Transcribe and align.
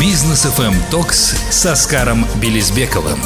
Бизнес 0.00 0.44
FM 0.44 0.74
Токс 0.90 1.34
с 1.50 1.64
Оскаром 1.64 2.26
Белизбековым. 2.42 3.18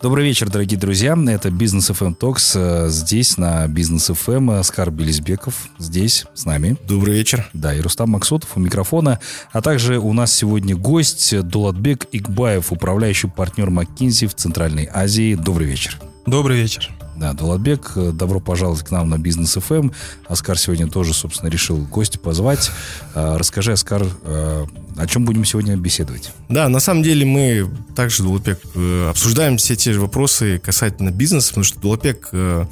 Добрый 0.00 0.24
вечер, 0.24 0.48
дорогие 0.50 0.78
друзья. 0.78 1.18
Это 1.28 1.50
Бизнес 1.50 1.90
FM 1.90 2.16
Talks. 2.16 2.88
Здесь 2.88 3.38
на 3.38 3.66
Бизнес 3.66 4.08
FM 4.08 4.56
Оскар 4.56 4.92
Белизбеков. 4.92 5.68
Здесь 5.78 6.26
с 6.34 6.44
нами. 6.44 6.76
Добрый 6.86 7.14
вечер. 7.14 7.48
Да, 7.52 7.74
и 7.74 7.80
Рустам 7.80 8.10
Максутов 8.10 8.50
у 8.56 8.60
микрофона. 8.60 9.18
А 9.50 9.62
также 9.62 9.98
у 9.98 10.12
нас 10.12 10.32
сегодня 10.32 10.76
гость 10.76 11.40
Дулатбек 11.40 12.06
Игбаев, 12.12 12.70
управляющий 12.70 13.26
партнер 13.28 13.70
McKinsey 13.70 14.28
в 14.28 14.34
Центральной 14.34 14.88
Азии. 14.92 15.34
Добрый 15.34 15.66
вечер. 15.66 15.98
Добрый 16.24 16.58
вечер. 16.58 16.88
Да, 17.16 17.32
Дулатбек, 17.32 17.92
добро 17.94 18.40
пожаловать 18.40 18.84
к 18.84 18.90
нам 18.90 19.08
на 19.08 19.18
Бизнес 19.18 19.54
ФМ. 19.54 19.90
Оскар 20.28 20.58
сегодня 20.58 20.88
тоже, 20.88 21.14
собственно, 21.14 21.48
решил 21.48 21.78
гостя 21.78 22.18
позвать. 22.18 22.70
А, 23.14 23.38
расскажи, 23.38 23.72
Оскар, 23.72 24.04
а, 24.22 24.66
о 24.96 25.06
чем 25.06 25.24
будем 25.24 25.44
сегодня 25.44 25.76
беседовать? 25.76 26.32
Да, 26.48 26.68
на 26.68 26.80
самом 26.80 27.02
деле 27.02 27.24
мы 27.24 27.70
также, 27.94 28.22
Дулатбек, 28.22 28.60
э, 28.74 29.08
обсуждаем 29.10 29.56
все 29.58 29.76
те 29.76 29.92
же 29.92 30.00
вопросы 30.00 30.58
касательно 30.58 31.10
бизнеса, 31.10 31.48
потому 31.48 31.64
что 31.64 31.80
Дулатбек 31.80 32.28
э, 32.32 32.66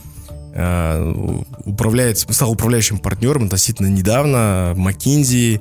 э, 0.54 1.34
управляет, 1.64 2.18
стал 2.18 2.50
управляющим 2.50 2.98
партнером 2.98 3.44
относительно 3.44 3.88
недавно 3.88 4.74
McKinsey, 4.76 5.60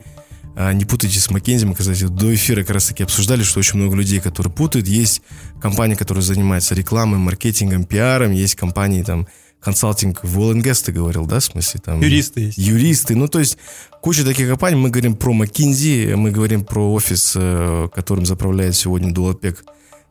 а, 0.55 0.73
не 0.73 0.85
путайте 0.85 1.19
с 1.19 1.29
Маккензи, 1.29 1.65
мы, 1.65 1.75
кстати, 1.75 2.03
до 2.07 2.33
эфира 2.33 2.61
как 2.61 2.71
раз 2.71 2.87
таки 2.87 3.03
обсуждали, 3.03 3.43
что 3.43 3.59
очень 3.59 3.79
много 3.79 3.95
людей, 3.95 4.19
которые 4.19 4.53
путают. 4.53 4.87
Есть 4.87 5.21
компании, 5.61 5.95
которые 5.95 6.23
занимаются 6.23 6.75
рекламой, 6.75 7.19
маркетингом, 7.19 7.85
пиаром, 7.85 8.31
есть 8.31 8.55
компании 8.55 9.03
там 9.03 9.27
консалтинг 9.61 10.23
в 10.23 10.39
Oil 10.39 10.83
ты 10.83 10.91
говорил, 10.91 11.25
да, 11.25 11.39
в 11.39 11.43
смысле 11.43 11.79
там... 11.83 12.01
Юристы 12.01 12.41
есть. 12.41 12.57
Юристы, 12.57 13.15
ну 13.15 13.27
то 13.27 13.39
есть 13.39 13.57
куча 14.01 14.25
таких 14.25 14.49
компаний. 14.49 14.75
Мы 14.75 14.89
говорим 14.89 15.15
про 15.15 15.33
McKinsey, 15.33 16.15
мы 16.15 16.31
говорим 16.31 16.65
про 16.65 16.91
офис, 16.91 17.33
э, 17.35 17.87
которым 17.93 18.25
заправляет 18.25 18.75
сегодня 18.75 19.13
Дулатбек 19.13 19.63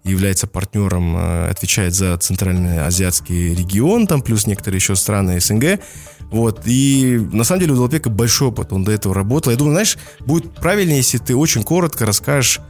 является 0.05 0.47
партнером, 0.47 1.17
э, 1.17 1.51
отвечает 1.51 1.95
за 1.95 2.17
центральный 2.19 2.85
азиатский 2.85 3.55
регион, 3.55 4.07
там 4.07 4.23
плюс 4.23 4.47
некоторые 4.47 4.79
еще 4.79 4.97
страны 4.97 5.41
СНГ. 5.41 5.81
Вот. 6.31 6.63
И 6.65 7.19
на 7.33 7.45
самом 7.45 7.61
деле 7.61 7.73
у 7.73 7.77
Долопека 7.77 8.09
большой 8.09 8.49
опыт, 8.49 8.73
он 8.73 8.85
до 8.85 8.93
этого 8.93 9.15
работал. 9.15 9.51
Я 9.51 9.59
думаю, 9.59 9.75
знаешь, 9.75 9.99
будет 10.21 10.55
правильнее, 10.55 10.99
если 10.99 11.19
ты 11.19 11.37
очень 11.37 11.63
коротко 11.63 12.07
расскажешь 12.07 12.61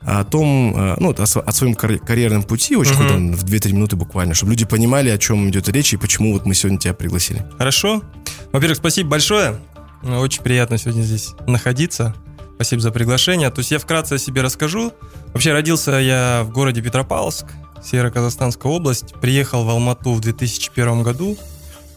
о 0.00 0.24
том, 0.24 0.74
э, 0.76 0.96
ну, 0.98 1.10
о, 1.10 1.22
о 1.22 1.52
своем 1.52 1.74
карьерном 1.74 2.42
пути, 2.42 2.74
очень 2.74 2.94
uh-huh. 2.94 3.30
круто, 3.30 3.36
в 3.36 3.44
2-3 3.44 3.72
минуты 3.72 3.96
буквально, 3.96 4.34
чтобы 4.34 4.52
люди 4.52 4.64
понимали, 4.64 5.10
о 5.10 5.18
чем 5.18 5.48
идет 5.48 5.68
речь 5.68 5.92
и 5.92 5.96
почему 5.96 6.32
вот 6.32 6.44
мы 6.44 6.54
сегодня 6.54 6.78
тебя 6.78 6.94
пригласили. 6.94 7.46
Хорошо. 7.58 8.02
Во-первых, 8.50 8.78
спасибо 8.78 9.10
большое. 9.10 9.60
Очень 10.02 10.42
приятно 10.42 10.78
сегодня 10.78 11.02
здесь 11.02 11.34
находиться. 11.46 12.14
Спасибо 12.54 12.82
за 12.82 12.90
приглашение. 12.90 13.50
То 13.50 13.60
есть 13.60 13.70
я 13.70 13.78
вкратце 13.78 14.14
о 14.14 14.18
себе 14.18 14.42
расскажу. 14.42 14.92
Вообще 15.32 15.52
родился 15.52 15.92
я 15.92 16.42
в 16.44 16.50
городе 16.50 16.82
Петропавловск, 16.82 17.46
Северо-Казахстанская 17.82 18.70
область. 18.70 19.14
Приехал 19.20 19.64
в 19.64 19.70
Алмату 19.70 20.12
в 20.12 20.20
2001 20.20 21.02
году 21.02 21.36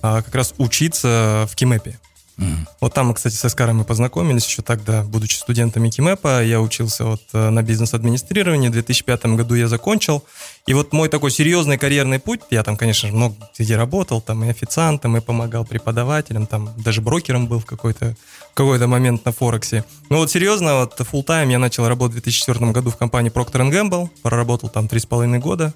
а, 0.02 0.22
как 0.22 0.34
раз 0.34 0.54
учиться 0.58 1.48
в 1.50 1.56
Кимэпе. 1.56 2.00
Mm. 2.38 2.68
Вот 2.82 2.94
там, 2.94 3.14
кстати, 3.14 3.36
с 3.36 3.46
Оскаром 3.46 3.78
мы 3.78 3.86
познакомились 3.86 4.46
еще 4.46 4.62
тогда, 4.62 5.04
будучи 5.04 5.38
студентами 5.38 5.90
Кимэпа. 5.90 6.44
Я 6.44 6.60
учился 6.60 7.06
вот 7.06 7.22
э, 7.34 7.50
на 7.50 7.64
бизнес-администрировании. 7.64 8.68
В 8.68 8.74
2005 8.74 9.26
году 9.28 9.56
я 9.56 9.68
закончил. 9.68 10.24
И 10.68 10.74
вот 10.74 10.92
мой 10.94 11.08
такой 11.10 11.32
серьезный 11.32 11.78
карьерный 11.78 12.20
путь, 12.20 12.42
я 12.50 12.64
там, 12.64 12.76
конечно, 12.76 13.10
много 13.10 13.36
где 13.58 13.78
работал, 13.78 14.20
там 14.22 14.44
и 14.44 14.50
официантом, 14.50 15.16
и 15.16 15.22
помогал 15.22 15.64
преподавателям, 15.64 16.48
там 16.48 16.74
даже 16.78 17.02
брокером 17.02 17.48
был 17.48 17.60
в 17.60 17.66
какой-то 17.66 18.16
какой-то 18.54 18.88
момент 18.88 19.26
на 19.26 19.32
Форексе. 19.32 19.84
Ну 20.10 20.18
вот 20.18 20.32
серьезно, 20.32 20.80
вот 20.80 21.00
full 21.00 21.26
time 21.26 21.52
я 21.52 21.60
начал 21.60 21.88
работать 21.88 22.18
в 22.18 22.22
2004 22.24 22.72
году 22.72 22.90
в 22.90 22.98
компании 22.98 23.32
Procter 23.32 23.70
Gamble, 23.70 24.10
проработал 24.24 24.70
там 24.70 24.86
3,5 24.86 25.40
года. 25.40 25.74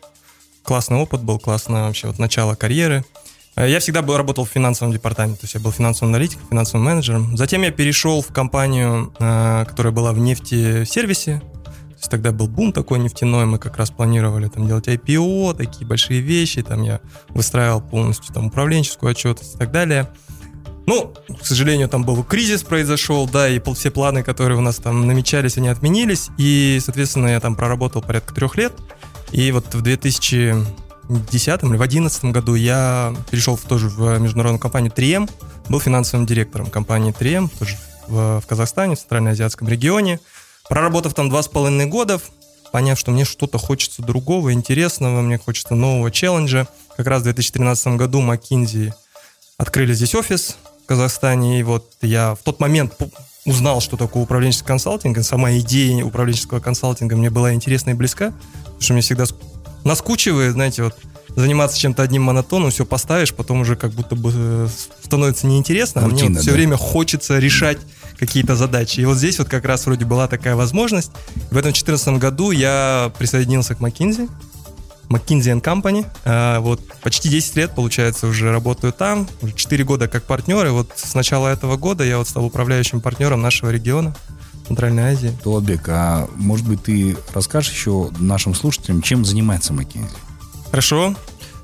Классный 0.63 0.97
опыт 0.97 1.21
был, 1.21 1.39
классное 1.39 1.83
вообще 1.83 2.07
вот 2.07 2.19
начало 2.19 2.55
карьеры. 2.55 3.03
Э, 3.59 3.69
я 3.69 3.79
всегда 3.79 4.01
был, 4.01 4.15
работал 4.15 4.45
в 4.45 4.49
финансовом 4.49 4.93
департаменте, 4.93 5.41
то 5.41 5.43
есть 5.43 5.53
я 5.53 5.59
был 5.59 5.71
финансовым 5.71 6.13
аналитиком, 6.13 6.47
финансовым 6.49 6.85
менеджером. 6.85 7.35
Затем 7.35 7.61
я 7.61 7.71
перешел 7.71 8.21
в 8.21 8.27
компанию, 8.27 9.13
э, 9.19 9.65
которая 9.67 9.91
была 9.91 10.13
в 10.13 10.19
нефтесервисе. 10.19 11.41
То 11.65 12.01
есть 12.01 12.09
тогда 12.09 12.31
был 12.31 12.47
бум 12.47 12.71
такой 12.71 12.99
нефтяной, 12.99 13.45
мы 13.45 13.59
как 13.59 13.75
раз 13.75 13.91
планировали 13.91 14.47
там 14.47 14.65
делать 14.65 14.87
IPO, 14.87 15.57
такие 15.57 15.85
большие 15.85 16.21
вещи, 16.21 16.61
там 16.61 16.83
я 16.83 17.01
выстраивал 17.29 17.81
полностью 17.81 18.33
там 18.33 18.47
управленческую 18.47 19.11
отчетность 19.11 19.55
и 19.55 19.57
так 19.57 19.71
далее. 19.71 20.09
Ну, 20.85 21.13
к 21.39 21.45
сожалению, 21.45 21.89
там 21.89 22.05
был 22.05 22.23
кризис 22.23 22.63
произошел, 22.63 23.27
да, 23.27 23.49
и 23.49 23.61
все 23.75 23.91
планы, 23.91 24.23
которые 24.23 24.57
у 24.57 24.61
нас 24.61 24.77
там 24.77 25.05
намечались, 25.05 25.57
они 25.57 25.67
отменились, 25.67 26.29
и, 26.37 26.79
соответственно, 26.81 27.27
я 27.27 27.39
там 27.41 27.55
проработал 27.55 28.01
порядка 28.01 28.33
трех 28.33 28.55
лет, 28.55 28.73
и 29.31 29.51
вот 29.51 29.75
в 29.75 29.81
2000 29.81 30.88
2010 31.09 31.63
или 31.63 31.75
в 31.75 31.79
2011 31.79 32.25
году 32.25 32.55
я 32.55 33.15
перешел 33.31 33.55
в, 33.55 33.63
тоже 33.63 33.89
в 33.89 34.19
международную 34.19 34.59
компанию 34.59 34.91
3M, 34.91 35.29
был 35.67 35.79
финансовым 35.79 36.25
директором 36.25 36.67
компании 36.67 37.13
3M, 37.13 37.49
тоже 37.57 37.77
в, 38.07 38.41
в 38.41 38.47
Казахстане, 38.47 38.95
в 38.95 38.99
Центральноазиатском 38.99 39.67
регионе. 39.67 40.19
Проработав 40.67 41.13
там 41.13 41.29
два 41.29 41.41
с 41.41 41.47
половиной 41.47 41.87
года, 41.87 42.19
поняв, 42.71 42.99
что 42.99 43.11
мне 43.11 43.25
что-то 43.25 43.57
хочется 43.57 44.01
другого, 44.01 44.53
интересного, 44.53 45.21
мне 45.21 45.37
хочется 45.37 45.75
нового 45.75 46.11
челленджа, 46.11 46.67
как 46.95 47.07
раз 47.07 47.21
в 47.21 47.23
2013 47.23 47.87
году 47.95 48.21
McKinsey 48.21 48.93
открыли 49.57 49.93
здесь 49.93 50.15
офис 50.15 50.57
в 50.83 50.87
Казахстане, 50.87 51.59
и 51.59 51.63
вот 51.63 51.91
я 52.01 52.35
в 52.35 52.43
тот 52.43 52.59
момент 52.59 52.93
узнал, 53.45 53.81
что 53.81 53.97
такое 53.97 54.23
управленческий 54.23 54.67
консалтинг, 54.67 55.17
и 55.17 55.23
сама 55.23 55.57
идея 55.57 56.03
управленческого 56.03 56.59
консалтинга 56.59 57.15
мне 57.15 57.29
была 57.29 57.53
интересна 57.53 57.91
и 57.91 57.93
близка, 57.93 58.33
потому 58.63 58.81
что 58.81 58.93
мне 58.93 59.01
всегда 59.01 59.25
наскучивает, 59.83 60.53
знаете, 60.53 60.83
вот 60.83 60.95
заниматься 61.35 61.77
чем-то 61.79 62.03
одним 62.03 62.23
монотонным, 62.23 62.71
все 62.71 62.85
поставишь, 62.85 63.33
потом 63.33 63.61
уже 63.61 63.75
как 63.75 63.91
будто 63.91 64.15
бы 64.15 64.31
э, 64.33 64.67
становится 65.03 65.47
неинтересно, 65.47 66.01
Рутина, 66.01 66.19
а 66.19 66.23
мне 66.23 66.29
вот 66.33 66.41
все 66.41 66.51
да? 66.51 66.55
время 66.55 66.77
хочется 66.77 67.39
решать 67.39 67.77
какие-то 68.17 68.55
задачи. 68.55 68.99
И 68.99 69.05
вот 69.05 69.17
здесь 69.17 69.39
вот 69.39 69.47
как 69.47 69.65
раз 69.65 69.85
вроде 69.85 70.05
была 70.05 70.27
такая 70.27 70.55
возможность. 70.55 71.11
В 71.51 71.57
этом 71.57 71.71
2014 71.71 72.17
году 72.17 72.51
я 72.51 73.11
присоединился 73.17 73.75
к 73.75 73.79
McKinsey, 73.79 74.29
McKinsey 75.09 75.61
Company. 75.61 76.05
А, 76.25 76.59
вот 76.59 76.81
почти 77.01 77.29
10 77.29 77.55
лет, 77.55 77.75
получается, 77.75 78.27
уже 78.27 78.51
работаю 78.51 78.93
там. 78.93 79.27
Уже 79.41 79.53
4 79.53 79.83
года 79.83 80.07
как 80.07 80.23
партнер. 80.23 80.65
И 80.67 80.69
вот 80.69 80.91
с 80.95 81.13
начала 81.15 81.47
этого 81.47 81.77
года 81.77 82.03
я 82.03 82.17
вот 82.17 82.27
стал 82.27 82.45
управляющим 82.45 83.01
партнером 83.01 83.41
нашего 83.41 83.69
региона. 83.69 84.15
Центральной 84.69 85.13
Азии. 85.13 85.35
Толобек, 85.43 85.89
а 85.89 86.29
может 86.35 86.67
быть 86.67 86.83
ты 86.83 87.17
расскажешь 87.33 87.71
еще 87.71 88.11
нашим 88.19 88.53
слушателям, 88.53 89.01
чем 89.01 89.25
занимается 89.25 89.73
McKinsey? 89.73 90.15
Хорошо. 90.69 91.15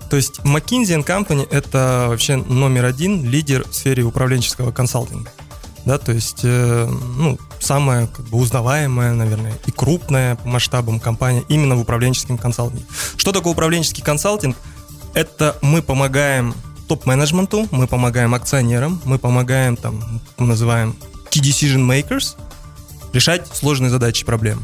То 0.09 0.15
есть 0.15 0.39
McKinsey 0.39 1.05
Company— 1.05 1.47
это 1.51 2.07
вообще 2.09 2.37
номер 2.37 2.85
один 2.85 3.23
лидер 3.23 3.63
в 3.69 3.75
сфере 3.75 4.01
управленческого 4.01 4.71
консалтинга. 4.71 5.29
Да, 5.85 5.99
то 5.99 6.13
есть, 6.13 6.39
э, 6.41 6.89
ну, 7.15 7.37
самая 7.59 8.07
как 8.07 8.25
бы 8.25 8.39
узнаваемая, 8.39 9.13
наверное, 9.13 9.53
и 9.67 9.71
крупная 9.71 10.35
по 10.37 10.47
масштабам 10.47 10.99
компания 10.99 11.43
именно 11.47 11.75
в 11.75 11.81
управленческом 11.81 12.39
консалтинге. 12.39 12.85
Что 13.17 13.31
такое 13.31 13.53
управленческий 13.53 14.01
консалтинг? 14.01 14.57
Это 15.13 15.55
мы 15.61 15.83
помогаем 15.83 16.55
топ-менеджменту, 16.87 17.67
мы 17.69 17.85
помогаем 17.85 18.33
акционерам, 18.33 18.99
мы 19.05 19.19
помогаем, 19.19 19.77
там, 19.77 20.21
называем 20.39 20.95
key 21.29 21.43
decision 21.43 21.85
makers, 21.87 22.35
решать 23.15 23.47
сложные 23.47 23.89
задачи 23.89 24.21
и 24.21 24.25
проблемы. 24.25 24.61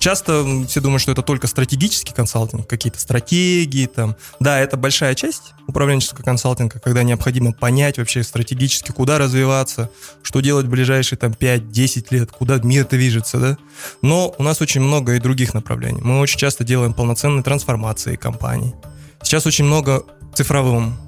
Часто 0.00 0.44
все 0.66 0.80
думают, 0.80 1.00
что 1.00 1.12
это 1.12 1.22
только 1.22 1.46
стратегический 1.46 2.12
консалтинг, 2.12 2.66
какие-то 2.66 2.98
стратегии 2.98 3.86
там. 3.86 4.16
Да, 4.40 4.58
это 4.58 4.76
большая 4.76 5.14
часть 5.14 5.54
управленческого 5.68 6.24
консалтинга, 6.24 6.80
когда 6.80 7.04
необходимо 7.04 7.52
понять 7.52 7.98
вообще 7.98 8.24
стратегически, 8.24 8.90
куда 8.90 9.18
развиваться, 9.18 9.90
что 10.24 10.40
делать 10.40 10.66
в 10.66 10.70
ближайшие 10.70 11.16
там 11.20 11.30
5-10 11.30 12.06
лет, 12.10 12.32
куда 12.32 12.58
мир 12.58 12.82
это 12.82 12.96
движется, 12.96 13.38
да. 13.38 13.56
Но 14.02 14.34
у 14.36 14.42
нас 14.42 14.60
очень 14.60 14.80
много 14.80 15.14
и 15.14 15.20
других 15.20 15.54
направлений. 15.54 16.00
Мы 16.02 16.18
очень 16.18 16.40
часто 16.40 16.64
делаем 16.64 16.94
полноценные 16.94 17.44
трансформации 17.44 18.16
компаний. 18.16 18.74
Сейчас 19.22 19.46
очень 19.46 19.66
много 19.66 20.04
цифровым, 20.34 20.98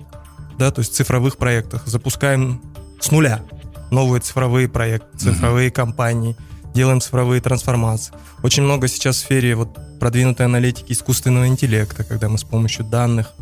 да, 0.57 0.71
то 0.71 0.83
есть 0.83 0.95
цифровых 0.95 1.37
проектов. 1.37 1.83
Запускаем 1.85 2.63
с 3.01 3.11
нуля 3.11 3.43
новые 3.91 4.21
цифровые 4.21 4.69
проекты, 4.69 5.19
цифровые 5.19 5.71
mm-hmm. 5.71 5.73
компании– 5.73 6.37
делаем 6.75 7.01
цифровые 7.01 7.41
трансформации. 7.41 8.13
Очень 8.43 8.65
много 8.65 8.89
сейчас 8.89 9.17
в 9.17 9.21
сфере 9.21 9.55
вот 9.55 9.79
продвинутой 10.01 10.47
аналитики 10.47 10.93
искусственного 10.93 11.47
интеллекта, 11.47 12.05
когда 12.05 12.29
мы 12.29 12.37
с 12.37 12.45
помощью 12.45 12.85
данных 12.85 13.33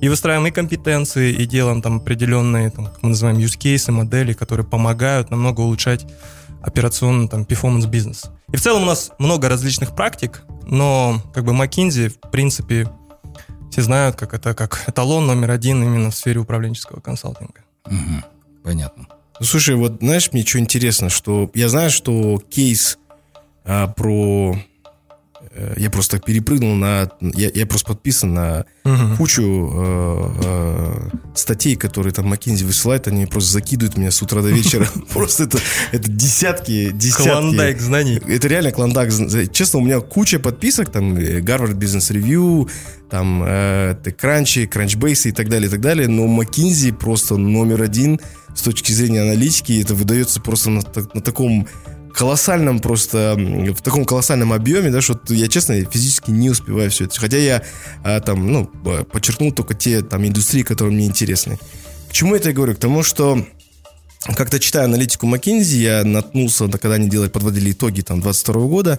и 0.00 0.08
выстраиваем 0.08 0.46
и 0.46 0.50
компетенции, 0.50 1.32
и 1.32 1.46
делаем 1.46 1.80
там 1.80 1.96
определенные, 1.96 2.70
там, 2.70 2.86
как 2.86 3.02
мы 3.02 3.10
называем, 3.10 3.38
use 3.38 3.58
cases, 3.58 3.90
модели, 3.90 4.34
которые 4.34 4.66
помогают 4.66 5.30
намного 5.30 5.62
улучшать 5.62 6.06
операционный 6.60 7.28
там 7.28 7.42
performance 7.42 7.86
бизнес. 7.86 8.24
И 8.52 8.56
в 8.56 8.60
целом 8.60 8.82
у 8.82 8.86
нас 8.86 9.12
много 9.18 9.48
различных 9.48 9.94
практик, 9.94 10.42
но 10.66 11.22
как 11.32 11.44
бы 11.44 11.52
McKinsey, 11.52 12.08
в 12.08 12.30
принципе, 12.30 12.88
все 13.70 13.82
знают, 13.82 14.16
как 14.16 14.34
это 14.34 14.54
как 14.54 14.84
эталон 14.86 15.26
номер 15.26 15.50
один 15.50 15.82
именно 15.82 16.10
в 16.10 16.14
сфере 16.14 16.40
управленческого 16.40 17.00
консалтинга. 17.00 17.64
Угу, 17.86 18.24
понятно. 18.62 19.06
Ну, 19.40 19.46
слушай, 19.46 19.74
вот 19.74 19.98
знаешь, 20.00 20.32
мне 20.32 20.44
что 20.44 20.60
интересно, 20.60 21.10
что 21.10 21.50
я 21.54 21.68
знаю, 21.68 21.90
что 21.90 22.38
кейс 22.50 22.98
а, 23.64 23.88
про 23.88 24.56
я 25.76 25.90
просто 25.90 26.16
так 26.16 26.26
перепрыгнул 26.26 26.74
на... 26.74 27.10
Я, 27.20 27.50
я 27.52 27.66
просто 27.66 27.88
подписан 27.88 28.34
на 28.34 28.66
угу. 28.84 29.16
кучу 29.18 29.72
э, 29.74 30.30
э, 30.44 31.08
статей, 31.34 31.76
которые 31.76 32.12
там 32.12 32.26
Маккензи 32.28 32.64
высылает, 32.64 33.08
они 33.08 33.26
просто 33.26 33.52
закидывают 33.52 33.96
меня 33.96 34.10
с 34.10 34.20
утра 34.22 34.42
до 34.42 34.48
вечера. 34.48 34.88
Просто 35.12 35.44
это, 35.44 35.58
это 35.92 36.10
десятки, 36.10 36.90
десятки. 36.90 37.28
Клондайк 37.28 37.80
знаний. 37.80 38.20
Это 38.26 38.48
реально 38.48 38.72
клондайк. 38.72 39.12
Честно, 39.52 39.78
у 39.78 39.82
меня 39.82 40.00
куча 40.00 40.38
подписок, 40.38 40.90
там, 40.90 41.14
Гарвард 41.14 41.74
Бизнес 41.74 42.10
Ревью, 42.10 42.68
там, 43.10 43.42
э, 43.46 43.94
Кранчи, 44.16 44.66
Кранчбейсы 44.66 45.28
и 45.28 45.32
так 45.32 45.48
далее, 45.48 45.68
и 45.68 45.70
так 45.70 45.80
далее, 45.80 46.08
но 46.08 46.26
Маккензи 46.26 46.92
просто 46.92 47.36
номер 47.36 47.82
один 47.82 48.20
с 48.54 48.62
точки 48.62 48.92
зрения 48.92 49.22
аналитики, 49.22 49.80
это 49.80 49.94
выдается 49.94 50.40
просто 50.40 50.70
на, 50.70 50.82
на 51.14 51.20
таком 51.20 51.66
колоссальном 52.14 52.78
просто, 52.80 53.34
в 53.36 53.82
таком 53.82 54.04
колоссальном 54.04 54.52
объеме, 54.52 54.90
да, 54.90 55.00
что 55.00 55.18
я, 55.28 55.48
честно, 55.48 55.84
физически 55.84 56.30
не 56.30 56.50
успеваю 56.50 56.90
все 56.90 57.04
это. 57.04 57.18
Хотя 57.18 57.38
я 57.38 57.62
а, 58.02 58.20
там, 58.20 58.50
ну, 58.50 58.66
подчеркнул 59.12 59.52
только 59.52 59.74
те 59.74 60.02
там 60.02 60.26
индустрии, 60.26 60.62
которые 60.62 60.94
мне 60.94 61.06
интересны. 61.06 61.58
К 62.08 62.12
чему 62.12 62.36
это 62.36 62.50
я 62.50 62.54
говорю? 62.54 62.74
К 62.74 62.78
тому, 62.78 63.02
что 63.02 63.44
как-то 64.36 64.58
читая 64.58 64.84
аналитику 64.84 65.26
McKinsey, 65.26 65.76
я 65.76 66.04
наткнулся, 66.04 66.68
когда 66.68 66.94
они 66.94 67.08
делали, 67.08 67.28
подводили 67.28 67.72
итоги 67.72 68.00
там 68.00 68.20
22 68.20 68.54
года, 68.66 68.98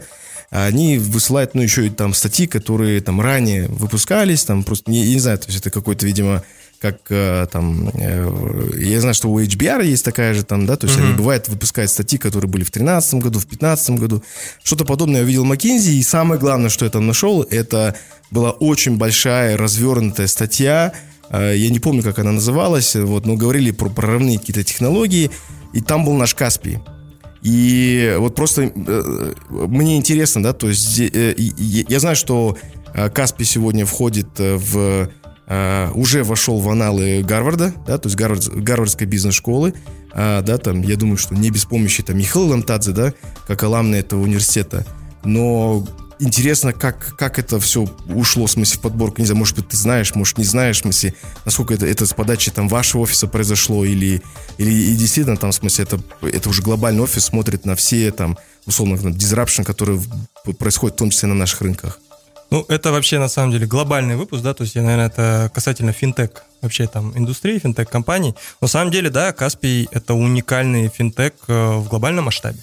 они 0.63 0.97
высылают, 0.97 1.53
ну, 1.53 1.61
еще 1.61 1.87
и 1.87 1.89
там 1.89 2.13
статьи, 2.13 2.47
которые 2.47 3.01
там 3.01 3.19
ранее 3.19 3.67
выпускались, 3.67 4.45
там 4.45 4.63
просто, 4.63 4.89
не, 4.89 5.05
не 5.05 5.19
знаю, 5.19 5.37
то 5.37 5.47
есть 5.47 5.59
это 5.59 5.69
какой-то, 5.69 6.05
видимо, 6.05 6.43
как 6.79 6.99
э, 7.09 7.47
там, 7.51 7.89
э, 7.93 8.69
я 8.77 9.01
знаю, 9.01 9.13
что 9.15 9.29
у 9.29 9.39
HBR 9.39 9.85
есть 9.85 10.05
такая 10.05 10.33
же 10.33 10.43
там, 10.43 10.65
да, 10.65 10.77
то 10.77 10.87
есть 10.87 10.97
mm-hmm. 10.97 11.03
они 11.03 11.13
бывает 11.13 11.49
выпускают 11.49 11.91
статьи, 11.91 12.17
которые 12.17 12.49
были 12.49 12.63
в 12.63 12.71
2013 12.71 13.15
году, 13.15 13.39
в 13.39 13.47
2015 13.47 13.89
году. 13.91 14.23
Что-то 14.63 14.85
подобное 14.85 15.21
я 15.21 15.25
увидел 15.25 15.45
в 15.45 15.51
McKinsey, 15.51 15.93
и 15.93 16.03
самое 16.03 16.39
главное, 16.39 16.69
что 16.69 16.85
я 16.85 16.91
там 16.91 17.07
нашел, 17.07 17.43
это 17.43 17.95
была 18.31 18.51
очень 18.51 18.97
большая 18.97 19.57
развернутая 19.57 20.27
статья, 20.27 20.93
э, 21.31 21.53
я 21.57 21.69
не 21.69 21.79
помню, 21.79 22.03
как 22.03 22.19
она 22.19 22.31
называлась, 22.31 22.95
вот, 22.95 23.25
но 23.25 23.35
говорили 23.35 23.71
про 23.71 23.89
прорывные 23.89 24.39
какие-то 24.39 24.63
технологии, 24.63 25.31
и 25.73 25.81
там 25.81 26.05
был 26.05 26.13
наш 26.13 26.33
Каспий. 26.33 26.79
И 27.45 28.15
вот 28.17 28.33
просто 28.33 28.71
э, 28.75 29.33
мне 29.49 29.97
интересно, 29.97 30.41
да, 30.41 30.53
то 30.53 30.67
есть 30.67 30.99
э, 30.99 31.35
я 31.37 31.99
знаю, 31.99 32.15
что 32.15 32.57
Каспий 33.13 33.45
сегодня 33.45 33.85
входит 33.85 34.27
в 34.39 35.09
Uh, 35.47 35.91
уже 35.93 36.23
вошел 36.23 36.59
в 36.59 36.67
аналы 36.67 37.21
Гарварда, 37.21 37.71
да, 37.85 37.99
то 37.99 38.07
есть 38.07 38.15
Гарвард, 38.15 38.47
Гарвардской 38.47 39.05
бизнес-школы, 39.05 39.75
uh, 40.15 40.41
да, 40.41 40.57
там, 40.57 40.81
я 40.81 40.95
думаю, 40.95 41.17
что 41.17 41.35
не 41.35 41.51
без 41.51 41.65
помощи 41.65 42.01
там 42.01 42.17
Михаила 42.17 42.47
Ламтадзе, 42.47 42.93
да, 42.93 43.13
как 43.45 43.61
аламна 43.61 43.93
этого 43.93 44.23
университета, 44.23 44.87
но 45.23 45.85
интересно, 46.19 46.73
как, 46.73 47.15
как 47.17 47.39
это 47.39 47.59
все 47.59 47.87
ушло, 48.07 48.45
в 48.45 48.51
смысле, 48.51 48.77
в 48.77 48.81
подборку, 48.81 49.21
не 49.21 49.25
знаю, 49.25 49.39
может 49.39 49.55
быть, 49.55 49.69
ты 49.69 49.77
знаешь, 49.77 50.13
может, 50.15 50.37
не 50.37 50.43
знаешь, 50.43 50.77
в 50.77 50.81
смысле, 50.81 51.13
насколько 51.45 51.73
это, 51.73 51.85
это 51.85 52.05
с 52.05 52.13
подачи 52.13 52.51
там 52.51 52.67
вашего 52.67 53.01
офиса 53.01 53.27
произошло, 53.27 53.85
или, 53.85 54.21
или 54.57 54.71
и 54.71 54.95
действительно 54.95 55.37
там, 55.37 55.51
в 55.51 55.55
смысле, 55.55 55.83
это, 55.83 55.99
это 56.21 56.49
уже 56.49 56.61
глобальный 56.61 57.01
офис 57.01 57.25
смотрит 57.25 57.65
на 57.65 57.75
все 57.75 58.11
там, 58.11 58.37
условно, 58.65 58.95
на 58.95 59.09
disruption, 59.09 59.63
который 59.63 59.99
происходит 60.57 60.95
в 60.95 60.99
том 60.99 61.09
числе 61.09 61.29
на 61.29 61.35
наших 61.35 61.61
рынках. 61.61 61.99
Ну, 62.51 62.63
это 62.69 62.91
вообще 62.91 63.19
на 63.19 63.27
самом 63.27 63.51
деле 63.51 63.65
глобальный 63.65 64.15
выпуск, 64.15 64.43
да, 64.43 64.53
то 64.53 64.63
есть, 64.63 64.75
наверное, 64.75 65.07
это 65.07 65.51
касательно 65.53 65.91
финтех, 65.91 66.29
вообще 66.61 66.87
там 66.87 67.17
индустрии, 67.17 67.59
финтех-компаний. 67.59 68.35
На 68.61 68.67
самом 68.67 68.91
деле, 68.91 69.09
да, 69.09 69.33
Каспий— 69.33 69.87
это 69.91 70.13
уникальный 70.13 70.87
финтех 70.87 71.33
э, 71.47 71.75
в 71.77 71.87
глобальном 71.89 72.25
масштабе. 72.25 72.59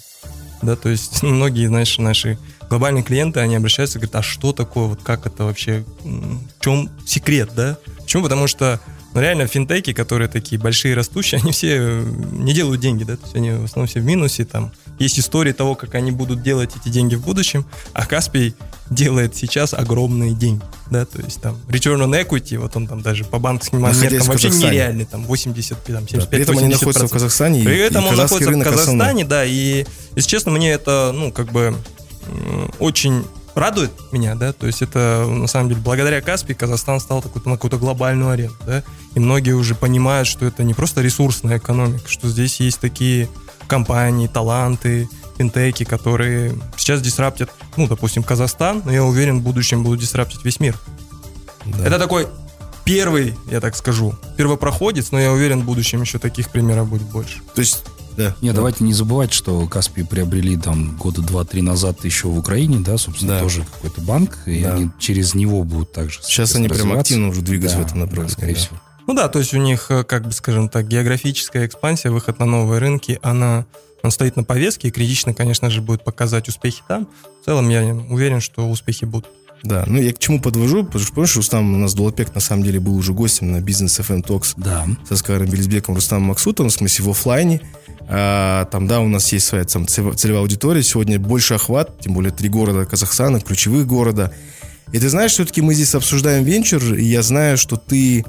Да, 0.62 0.76
то 0.76 0.88
есть 0.88 1.22
многие, 1.22 1.66
знаешь, 1.66 1.98
наши 1.98 2.38
глобальные 2.72 3.04
клиенты, 3.04 3.40
они 3.40 3.54
обращаются 3.54 3.98
и 3.98 4.00
говорят, 4.00 4.16
а 4.16 4.22
что 4.22 4.54
такое, 4.54 4.86
вот 4.86 5.02
как 5.02 5.26
это 5.26 5.44
вообще, 5.44 5.84
в 6.04 6.64
чем 6.64 6.88
секрет, 7.04 7.50
да? 7.54 7.76
Почему? 7.98 8.22
Потому 8.22 8.46
что 8.46 8.80
ну, 9.12 9.20
реально 9.20 9.46
финтеки, 9.46 9.92
которые 9.92 10.28
такие 10.28 10.58
большие, 10.58 10.94
растущие, 10.94 11.38
они 11.42 11.52
все 11.52 11.76
э, 11.78 12.02
не 12.32 12.54
делают 12.54 12.80
деньги, 12.80 13.04
да, 13.04 13.16
то 13.16 13.24
есть 13.24 13.36
они 13.36 13.50
в 13.50 13.64
основном 13.64 13.88
все 13.88 14.00
в 14.00 14.06
минусе, 14.06 14.46
там 14.46 14.72
есть 14.98 15.18
истории 15.18 15.52
того, 15.52 15.74
как 15.74 15.94
они 15.96 16.12
будут 16.12 16.42
делать 16.42 16.70
эти 16.74 16.88
деньги 16.88 17.14
в 17.14 17.22
будущем, 17.22 17.66
а 17.92 18.06
Каспий 18.06 18.54
делает 18.88 19.36
сейчас 19.36 19.74
огромные 19.74 20.32
деньги, 20.32 20.62
да, 20.90 21.04
то 21.04 21.20
есть 21.20 21.42
там 21.42 21.58
return 21.68 21.98
on 21.98 22.26
equity, 22.26 22.56
вот 22.56 22.74
он 22.74 22.86
там 22.86 23.02
даже 23.02 23.24
по 23.24 23.38
банковским 23.38 23.82
меркам 23.82 24.28
вообще 24.28 24.48
нереальный, 24.48 25.04
там 25.04 25.24
80, 25.26 25.76
там 25.84 26.08
75, 26.08 26.20
да, 26.20 26.26
При 26.26 26.40
этом 26.40 26.56
80%. 26.56 26.58
они 26.58 26.68
находятся 26.68 27.06
в 27.06 27.10
Казахстане. 27.10 27.64
При 27.64 27.78
этом 27.80 28.06
и 28.06 28.08
он 28.08 28.16
находится 28.16 28.50
в 28.50 28.62
Казахстане, 28.62 29.00
основной. 29.02 29.24
да, 29.24 29.44
и, 29.44 29.84
если 30.16 30.30
честно, 30.30 30.52
мне 30.52 30.70
это, 30.70 31.12
ну, 31.14 31.30
как 31.32 31.52
бы 31.52 31.76
очень 32.78 33.24
радует 33.54 33.90
меня, 34.12 34.34
да, 34.34 34.52
то 34.52 34.66
есть 34.66 34.80
это, 34.80 35.26
на 35.28 35.46
самом 35.46 35.68
деле, 35.68 35.80
благодаря 35.82 36.20
Каспи 36.22 36.54
Казахстан 36.54 37.00
стал 37.00 37.20
такой, 37.20 37.42
на 37.44 37.52
какую-то 37.52 37.76
глобальную 37.76 38.30
арену, 38.30 38.54
да, 38.66 38.82
и 39.14 39.20
многие 39.20 39.52
уже 39.52 39.74
понимают, 39.74 40.26
что 40.26 40.46
это 40.46 40.64
не 40.64 40.72
просто 40.72 41.02
ресурсная 41.02 41.58
экономика, 41.58 42.08
что 42.08 42.28
здесь 42.28 42.60
есть 42.60 42.80
такие 42.80 43.28
компании, 43.66 44.26
таланты, 44.26 45.08
финтеки, 45.36 45.84
которые 45.84 46.54
сейчас 46.76 47.00
дисраптят, 47.02 47.50
ну, 47.76 47.86
допустим, 47.88 48.22
Казахстан, 48.22 48.82
но 48.84 48.92
я 48.92 49.04
уверен, 49.04 49.40
в 49.40 49.42
будущем 49.42 49.82
будут 49.82 50.00
дисраптить 50.00 50.44
весь 50.44 50.60
мир. 50.60 50.78
Да. 51.64 51.86
Это 51.86 51.98
такой 51.98 52.28
первый, 52.84 53.34
я 53.50 53.60
так 53.60 53.76
скажу, 53.76 54.14
первопроходец, 54.36 55.10
но 55.10 55.20
я 55.20 55.32
уверен, 55.32 55.60
в 55.60 55.64
будущем 55.64 56.02
еще 56.02 56.18
таких 56.18 56.50
примеров 56.50 56.88
будет 56.88 57.02
больше. 57.02 57.40
То 57.54 57.60
есть 57.60 57.84
да. 58.16 58.36
Не, 58.40 58.50
да. 58.50 58.56
давайте 58.56 58.84
не 58.84 58.92
забывать, 58.92 59.32
что 59.32 59.66
Каспий 59.66 60.04
приобрели 60.04 60.56
там 60.56 60.96
года 60.96 61.22
два-три 61.22 61.62
назад 61.62 62.04
еще 62.04 62.28
в 62.28 62.38
Украине, 62.38 62.78
да, 62.80 62.98
собственно, 62.98 63.34
да. 63.34 63.40
тоже 63.40 63.64
какой-то 63.64 64.00
банк, 64.00 64.38
и 64.46 64.62
да. 64.62 64.74
они 64.74 64.90
через 64.98 65.34
него 65.34 65.64
будут 65.64 65.92
также 65.92 66.20
Сейчас 66.22 66.54
они 66.54 66.68
прям 66.68 66.98
активно 66.98 67.28
уже 67.28 67.42
двигаются 67.42 67.78
да, 67.78 67.84
в 67.84 67.86
этом 67.86 68.00
направлении. 68.00 68.30
Да, 68.30 68.38
скорее 68.38 68.54
да. 68.54 68.60
всего. 68.60 68.76
Ну 69.06 69.14
да, 69.14 69.28
то 69.28 69.38
есть 69.38 69.52
у 69.52 69.58
них, 69.58 69.90
э, 69.90 70.04
как 70.04 70.24
бы 70.24 70.32
скажем 70.32 70.68
так, 70.68 70.86
географическая 70.86 71.66
экспансия, 71.66 72.10
выход 72.10 72.38
на 72.38 72.46
новые 72.46 72.78
рынки, 72.78 73.18
она, 73.22 73.66
она 74.02 74.10
стоит 74.10 74.36
на 74.36 74.44
повестке, 74.44 74.88
и 74.88 74.90
критично, 74.90 75.34
конечно 75.34 75.70
же, 75.70 75.80
будет 75.80 76.04
показать 76.04 76.48
успехи 76.48 76.82
там. 76.86 77.08
В 77.42 77.44
целом 77.44 77.68
я 77.68 77.82
уверен, 77.84 78.40
что 78.40 78.68
успехи 78.68 79.04
будут. 79.04 79.28
Да, 79.62 79.84
ну 79.86 80.00
я 80.00 80.12
к 80.12 80.18
чему 80.18 80.40
подвожу, 80.40 80.84
потому 80.84 81.04
что, 81.04 81.14
помнишь, 81.14 81.36
Рустам 81.36 81.74
у 81.74 81.78
нас 81.78 81.94
Дулапек 81.94 82.34
на 82.34 82.40
самом 82.40 82.64
деле 82.64 82.80
был 82.80 82.96
уже 82.96 83.12
гостем 83.12 83.52
на 83.52 83.60
бизнес 83.60 83.98
FM 84.00 84.24
Talks 84.24 84.54
да. 84.56 84.86
со 85.08 85.16
Скаром 85.16 85.48
Бельзбеком, 85.48 85.94
Рустамом 85.94 86.28
Максутом, 86.28 86.68
в 86.68 86.72
смысле 86.72 87.04
в 87.04 87.10
офлайне. 87.10 87.60
А, 88.08 88.64
там, 88.66 88.88
да, 88.88 89.00
у 89.00 89.08
нас 89.08 89.32
есть 89.32 89.46
своя 89.46 89.64
там, 89.64 89.86
целевая 89.86 90.40
аудитория. 90.40 90.82
Сегодня 90.82 91.18
больше 91.18 91.54
охват, 91.54 92.00
тем 92.00 92.14
более 92.14 92.32
три 92.32 92.48
города 92.48 92.84
Казахстана, 92.84 93.40
ключевых 93.40 93.86
города. 93.86 94.32
И 94.92 94.98
ты 94.98 95.08
знаешь, 95.08 95.32
все-таки 95.32 95.62
мы 95.62 95.74
здесь 95.74 95.94
обсуждаем 95.94 96.44
венчур, 96.44 96.82
и 96.94 97.04
я 97.04 97.22
знаю, 97.22 97.56
что 97.56 97.76
ты, 97.76 98.24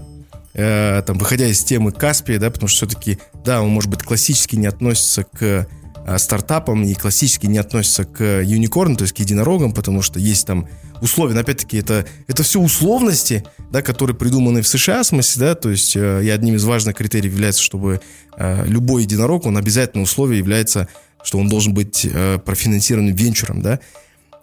э, 0.53 1.03
там, 1.05 1.17
выходя 1.17 1.47
из 1.47 1.63
темы 1.63 1.91
Каспия, 1.91 2.39
да, 2.39 2.49
потому 2.51 2.69
что 2.69 2.85
все-таки, 2.85 3.19
да, 3.43 3.61
он, 3.61 3.69
может 3.69 3.89
быть, 3.89 4.03
классически 4.03 4.55
не 4.55 4.67
относится 4.67 5.23
к 5.23 5.67
э, 6.05 6.17
стартапам 6.17 6.83
и 6.83 6.93
классически 6.93 7.47
не 7.47 7.57
относится 7.57 8.05
к 8.05 8.41
юникорну, 8.41 8.95
то 8.95 9.01
есть 9.01 9.13
к 9.13 9.19
единорогам, 9.19 9.73
потому 9.73 10.01
что 10.01 10.19
есть 10.19 10.47
там 10.47 10.69
условия, 11.03 11.35
но 11.35 11.41
опять-таки 11.41 11.77
это, 11.77 12.05
это 12.27 12.43
все 12.43 12.59
условности, 12.59 13.43
да, 13.71 13.81
которые 13.81 14.15
придуманы 14.15 14.61
в 14.61 14.67
США, 14.67 15.03
в 15.03 15.07
смысле, 15.07 15.39
да, 15.39 15.55
то 15.55 15.69
есть 15.69 15.95
э, 15.95 16.23
и 16.23 16.29
одним 16.29 16.55
из 16.55 16.63
важных 16.63 16.95
критериев 16.95 17.33
является, 17.33 17.61
чтобы 17.61 17.99
э, 18.37 18.65
любой 18.65 19.03
единорог, 19.03 19.45
он 19.45 19.57
обязательно 19.57 20.03
условие 20.03 20.39
является, 20.39 20.87
что 21.21 21.37
он 21.37 21.49
должен 21.49 21.73
быть 21.73 22.07
э, 22.09 22.39
профинансированным 22.43 23.13
венчуром, 23.13 23.61
да. 23.61 23.79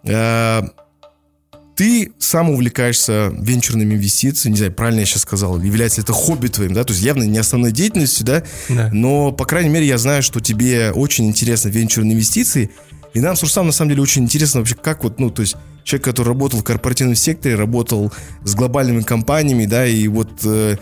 Э, 0.03 0.61
ты 1.75 2.11
сам 2.19 2.51
увлекаешься 2.51 3.33
венчурными 3.35 3.95
инвестициями, 3.95 4.53
не 4.53 4.57
знаю, 4.57 4.73
правильно 4.73 4.99
я 4.99 5.05
сейчас 5.07 5.23
сказал, 5.23 5.59
является 5.59 6.01
это 6.01 6.13
хобби 6.13 6.47
твоим, 6.47 6.73
да, 6.73 6.83
то 6.83 6.93
есть 6.93 7.03
явно 7.03 7.23
не 7.23 7.39
основной 7.39 7.71
деятельностью, 7.71 8.23
да, 8.23 8.43
да. 8.69 8.89
но, 8.93 9.31
по 9.31 9.45
крайней 9.45 9.69
мере, 9.69 9.87
я 9.87 9.97
знаю, 9.97 10.21
что 10.21 10.39
тебе 10.41 10.91
очень 10.91 11.27
интересны 11.27 11.69
венчурные 11.69 12.13
инвестиции, 12.13 12.69
и 13.15 13.19
нам 13.19 13.35
с 13.35 13.41
Рустам, 13.41 13.65
на 13.65 13.73
самом 13.73 13.89
деле, 13.89 14.03
очень 14.03 14.23
интересно 14.23 14.59
вообще, 14.59 14.75
как 14.75 15.03
вот, 15.03 15.19
ну, 15.19 15.31
то 15.31 15.41
есть, 15.41 15.55
человек, 15.83 16.05
который 16.05 16.29
работал 16.29 16.59
в 16.59 16.63
корпоративном 16.63 17.15
секторе, 17.15 17.55
работал 17.55 18.11
с 18.43 18.55
глобальными 18.55 19.01
компаниями, 19.01 19.65
да, 19.65 19.85
и 19.85 20.07
вот 20.07 20.29
э, 20.45 20.77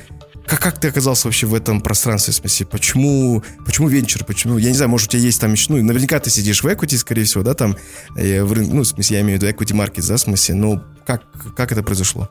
как, 0.49 0.59
как 0.59 0.79
ты 0.79 0.87
оказался 0.87 1.27
вообще 1.27 1.45
в 1.45 1.53
этом 1.53 1.79
пространстве, 1.81 2.33
в 2.33 2.37
смысле, 2.37 2.65
почему, 2.65 3.43
почему 3.65 3.87
венчур, 3.87 4.23
почему, 4.23 4.57
я 4.57 4.69
не 4.69 4.75
знаю, 4.75 4.89
может, 4.89 5.09
у 5.09 5.11
тебя 5.11 5.21
есть 5.21 5.39
там 5.39 5.53
еще, 5.53 5.71
ну, 5.71 5.83
наверняка 5.83 6.19
ты 6.19 6.29
сидишь 6.29 6.63
в 6.63 6.67
equity, 6.67 6.97
скорее 6.97 7.23
всего, 7.23 7.43
да, 7.43 7.53
там, 7.53 7.77
э, 8.15 8.43
в, 8.43 8.59
ну, 8.59 8.81
в 8.81 8.85
смысле, 8.85 9.17
я 9.17 9.21
имею 9.21 9.39
в 9.39 9.43
виду 9.43 9.53
equity 9.53 9.75
market, 9.75 10.07
да, 10.07 10.15
в 10.15 10.19
смысле, 10.19 10.55
но 10.55 10.83
как, 11.05 11.23
как 11.55 11.71
это 11.71 11.83
произошло? 11.83 12.29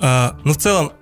А, 0.00 0.38
ну, 0.44 0.52
в 0.52 0.56
целом, 0.56 0.92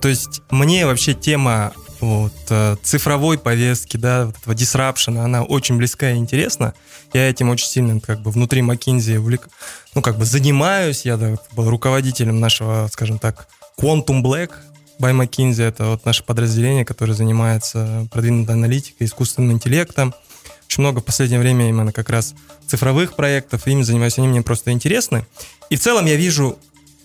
то 0.00 0.08
есть 0.08 0.42
мне 0.50 0.86
вообще 0.86 1.14
тема 1.14 1.72
вот, 2.00 2.32
э, 2.50 2.76
цифровой 2.82 3.38
повестки, 3.38 3.96
да, 3.96 4.26
вот 4.26 4.36
этого 4.38 4.54
disruption, 4.54 5.18
она 5.18 5.42
очень 5.42 5.76
близка 5.76 6.10
и 6.10 6.16
интересна. 6.16 6.74
Я 7.12 7.28
этим 7.28 7.50
очень 7.50 7.66
сильно 7.66 8.00
как 8.00 8.20
бы 8.20 8.30
внутри 8.30 8.62
McKinsey 8.62 9.18
увлек... 9.18 9.48
ну, 9.94 10.02
как 10.02 10.16
бы 10.18 10.24
занимаюсь. 10.24 11.04
Я 11.04 11.16
да, 11.16 11.36
был 11.52 11.68
руководителем 11.68 12.40
нашего, 12.40 12.88
скажем 12.92 13.18
так, 13.18 13.48
Quantum 13.78 14.22
Black, 14.22 14.50
by 15.00 15.12
McKinsey, 15.12 15.64
это 15.64 15.86
вот 15.86 16.04
наше 16.04 16.22
подразделение, 16.22 16.84
которое 16.84 17.14
занимается 17.14 18.06
продвинутой 18.12 18.54
аналитикой, 18.54 19.06
искусственным 19.06 19.52
интеллектом. 19.52 20.14
Очень 20.66 20.82
много 20.82 21.00
в 21.00 21.04
последнее 21.04 21.40
время 21.40 21.68
именно 21.68 21.92
как 21.92 22.10
раз 22.10 22.34
цифровых 22.66 23.16
проектов, 23.16 23.66
ими 23.66 23.82
занимаюсь, 23.82 24.18
они 24.18 24.28
мне 24.28 24.42
просто 24.42 24.70
интересны. 24.70 25.26
И 25.70 25.76
в 25.76 25.80
целом 25.80 26.06
я 26.06 26.16
вижу 26.16 26.58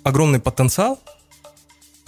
огромный 0.04 0.40
потенциал. 0.40 1.00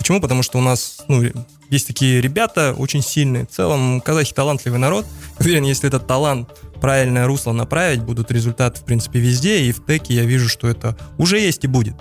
Почему? 0.07 0.21
Потому 0.21 0.41
что 0.41 0.57
у 0.57 0.61
нас 0.61 0.99
ну, 1.09 1.21
есть 1.69 1.85
такие 1.85 2.21
ребята 2.21 2.73
очень 2.77 3.01
сильные. 3.01 3.45
В 3.45 3.49
целом 3.49 3.99
казахи 3.99 4.33
талантливый 4.33 4.79
народ. 4.79 5.05
Уверен, 5.41 5.65
если 5.65 5.89
этот 5.89 6.07
талант 6.07 6.47
правильное 6.79 7.27
русло 7.27 7.51
направить, 7.51 8.01
будут 8.01 8.31
результаты, 8.31 8.79
в 8.79 8.85
принципе, 8.85 9.19
везде. 9.19 9.63
И 9.63 9.73
в 9.73 9.83
теке 9.85 10.13
я 10.13 10.23
вижу, 10.23 10.47
что 10.47 10.69
это 10.69 10.97
уже 11.17 11.41
есть 11.41 11.65
и 11.65 11.67
будет. 11.67 11.95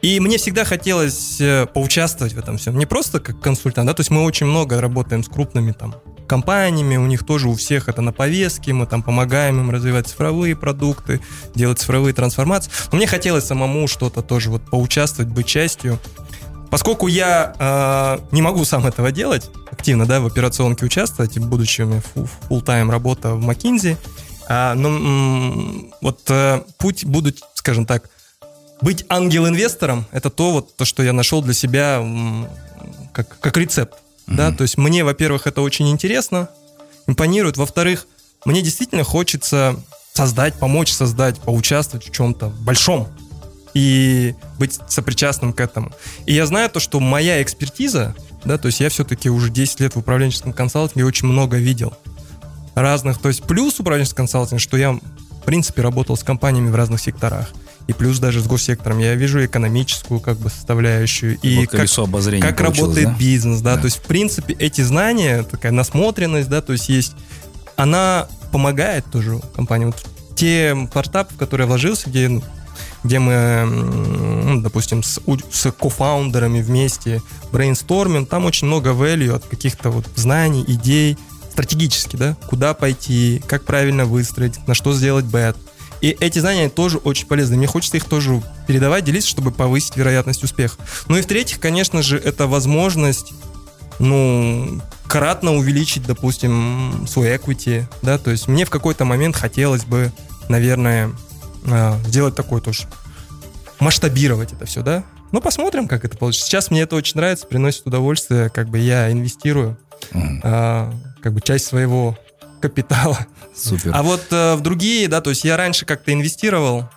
И 0.00 0.20
мне 0.20 0.38
всегда 0.38 0.64
хотелось 0.64 1.40
э, 1.40 1.66
поучаствовать 1.66 2.34
в 2.34 2.38
этом 2.38 2.56
всем. 2.56 2.78
Не 2.78 2.86
просто 2.86 3.18
как 3.18 3.40
консультант, 3.40 3.88
да, 3.88 3.94
то 3.94 4.00
есть 4.02 4.10
мы 4.10 4.22
очень 4.22 4.46
много 4.46 4.80
работаем 4.80 5.24
с 5.24 5.28
крупными 5.28 5.72
там 5.72 5.96
компаниями, 6.28 6.96
у 6.96 7.06
них 7.06 7.26
тоже 7.26 7.48
у 7.48 7.56
всех 7.56 7.88
это 7.88 8.00
на 8.00 8.12
повестке, 8.12 8.72
мы 8.72 8.86
там 8.86 9.02
помогаем 9.02 9.58
им 9.58 9.70
развивать 9.72 10.06
цифровые 10.06 10.54
продукты, 10.54 11.20
делать 11.56 11.80
цифровые 11.80 12.14
трансформации. 12.14 12.70
Но 12.92 12.98
мне 12.98 13.08
хотелось 13.08 13.44
самому 13.44 13.88
что-то 13.88 14.22
тоже 14.22 14.50
вот 14.50 14.62
поучаствовать, 14.70 15.32
быть 15.32 15.46
частью. 15.48 15.98
Поскольку 16.70 17.08
я 17.08 17.54
э, 17.58 18.18
не 18.30 18.42
могу 18.42 18.64
сам 18.64 18.86
этого 18.86 19.10
делать, 19.10 19.50
активно, 19.70 20.06
да, 20.06 20.20
в 20.20 20.26
операционке 20.26 20.84
участвовать, 20.86 21.36
будучи 21.38 21.82
у 21.82 21.86
меня 21.86 22.02
full-time 22.48 22.90
работа 22.90 23.34
в 23.34 23.48
McKinsey, 23.48 23.96
э, 24.48 24.74
но 24.74 24.88
м- 24.88 25.92
вот 26.00 26.20
э, 26.28 26.62
путь 26.78 27.04
буду, 27.04 27.32
скажем 27.54 27.86
так, 27.86 28.08
быть 28.80 29.04
ангел-инвестором, 29.08 30.06
это 30.12 30.30
то, 30.30 30.52
вот, 30.52 30.76
то, 30.76 30.84
что 30.84 31.02
я 31.02 31.12
нашел 31.12 31.42
для 31.42 31.54
себя 31.54 32.02
как, 33.12 33.38
как 33.40 33.56
рецепт. 33.56 33.94
Mm-hmm. 34.26 34.34
Да? 34.36 34.52
То 34.52 34.62
есть 34.62 34.78
мне, 34.78 35.04
во-первых, 35.04 35.46
это 35.46 35.60
очень 35.62 35.90
интересно, 35.90 36.48
импонирует. 37.06 37.56
Во-вторых, 37.56 38.06
мне 38.44 38.62
действительно 38.62 39.04
хочется 39.04 39.76
создать, 40.12 40.54
помочь 40.54 40.92
создать, 40.92 41.40
поучаствовать 41.40 42.08
в 42.08 42.12
чем-то 42.12 42.48
большом 42.48 43.08
и 43.74 44.34
быть 44.58 44.78
сопричастным 44.88 45.52
к 45.52 45.60
этому. 45.60 45.92
И 46.26 46.34
я 46.34 46.46
знаю 46.46 46.70
то, 46.70 46.80
что 46.80 47.00
моя 47.00 47.42
экспертиза, 47.42 48.14
да, 48.44 48.58
то 48.58 48.66
есть 48.66 48.80
я 48.80 48.88
все-таки 48.88 49.30
уже 49.30 49.50
10 49.50 49.80
лет 49.80 49.94
в 49.94 49.98
управленческом 49.98 50.52
консалтинге 50.52 51.04
очень 51.04 51.28
много 51.28 51.56
видел 51.56 51.94
разных, 52.74 53.18
то 53.18 53.28
есть 53.28 53.42
плюс 53.42 53.78
управленческий 53.80 54.16
консалтинг, 54.16 54.60
что 54.60 54.76
я, 54.76 54.92
в 54.92 55.44
принципе, 55.44 55.82
работал 55.82 56.16
с 56.16 56.22
компаниями 56.22 56.70
в 56.70 56.74
разных 56.74 57.00
секторах 57.00 57.50
и 57.86 57.92
плюс 57.92 58.18
даже 58.18 58.40
с 58.40 58.46
госсектором. 58.46 58.98
Я 58.98 59.14
вижу 59.14 59.44
экономическую 59.44 60.20
как 60.20 60.38
бы 60.38 60.48
составляющую 60.48 61.38
и 61.42 61.66
как, 62.40 62.56
как 62.56 62.60
работает 62.60 63.08
да? 63.08 63.14
бизнес, 63.18 63.60
да? 63.60 63.74
да. 63.74 63.82
То 63.82 63.86
есть 63.86 63.98
в 63.98 64.02
принципе 64.02 64.54
эти 64.54 64.80
знания, 64.82 65.42
такая 65.42 65.72
насмотренность, 65.72 66.48
да, 66.48 66.60
то 66.60 66.72
есть 66.72 66.88
есть, 66.88 67.14
она 67.76 68.28
помогает 68.52 69.04
тоже 69.06 69.40
компании. 69.54 69.86
Вот 69.86 69.96
те 70.36 70.76
стартапы, 70.90 71.34
в 71.34 71.36
которые 71.36 71.64
я 71.64 71.68
вложился, 71.68 72.08
где 72.08 72.28
ну, 72.28 72.42
где 73.02 73.18
мы, 73.18 73.64
ну, 73.66 74.60
допустим, 74.60 75.02
с, 75.02 75.20
с 75.50 75.70
кофаундерами 75.72 76.60
вместе 76.60 77.22
брейнстормим, 77.52 78.26
там 78.26 78.44
очень 78.44 78.66
много 78.66 78.90
value 78.90 79.34
от 79.34 79.44
каких-то 79.46 79.90
вот 79.90 80.06
знаний, 80.16 80.64
идей, 80.66 81.16
стратегически, 81.52 82.16
да, 82.16 82.36
куда 82.48 82.74
пойти, 82.74 83.42
как 83.46 83.64
правильно 83.64 84.04
выстроить, 84.04 84.66
на 84.66 84.74
что 84.74 84.92
сделать 84.92 85.24
бет. 85.24 85.56
И 86.00 86.16
эти 86.20 86.38
знания 86.38 86.70
тоже 86.70 86.96
очень 86.98 87.26
полезны. 87.26 87.56
Мне 87.56 87.66
хочется 87.66 87.98
их 87.98 88.06
тоже 88.06 88.42
передавать, 88.66 89.04
делиться, 89.04 89.28
чтобы 89.28 89.50
повысить 89.50 89.96
вероятность 89.96 90.42
успеха. 90.42 90.76
Ну 91.08 91.16
и 91.16 91.22
в-третьих, 91.22 91.60
конечно 91.60 92.02
же, 92.02 92.16
это 92.16 92.46
возможность, 92.46 93.34
ну, 93.98 94.80
кратно 95.06 95.54
увеличить, 95.54 96.06
допустим, 96.06 97.06
свой 97.08 97.34
equity, 97.34 97.84
да, 98.00 98.16
то 98.16 98.30
есть 98.30 98.48
мне 98.48 98.64
в 98.64 98.70
какой-то 98.70 99.04
момент 99.04 99.36
хотелось 99.36 99.84
бы, 99.84 100.12
наверное, 100.48 101.12
сделать 102.06 102.34
такой 102.34 102.60
тоже, 102.60 102.84
масштабировать 103.78 104.52
это 104.52 104.66
все, 104.66 104.82
да. 104.82 105.04
Ну, 105.32 105.40
посмотрим, 105.40 105.86
как 105.86 106.04
это 106.04 106.16
получится. 106.16 106.46
Сейчас 106.46 106.70
мне 106.70 106.82
это 106.82 106.96
очень 106.96 107.16
нравится, 107.16 107.46
приносит 107.46 107.86
удовольствие, 107.86 108.50
как 108.50 108.68
бы 108.68 108.78
я 108.78 109.12
инвестирую 109.12 109.78
mm. 110.12 110.40
а, 110.42 110.92
как 111.22 111.32
бы 111.34 111.40
часть 111.40 111.66
своего 111.66 112.18
капитала. 112.60 113.18
Супер. 113.54 113.92
А 113.94 114.02
вот 114.02 114.26
э, 114.30 114.54
в 114.54 114.60
другие, 114.60 115.08
да, 115.08 115.20
то 115.20 115.30
есть 115.30 115.44
я 115.44 115.56
раньше 115.56 115.86
как-то 115.86 116.12
инвестировал, 116.12 116.88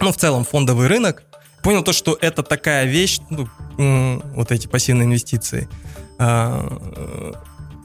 ну, 0.00 0.12
в 0.12 0.16
целом 0.16 0.44
фондовый 0.44 0.88
рынок, 0.88 1.22
понял 1.62 1.82
то, 1.82 1.92
что 1.92 2.16
это 2.20 2.42
такая 2.42 2.84
вещь, 2.86 3.20
ну, 3.30 3.48
вот 4.34 4.52
эти 4.52 4.66
пассивные 4.66 5.06
инвестиции, 5.06 5.68
э, 6.18 7.32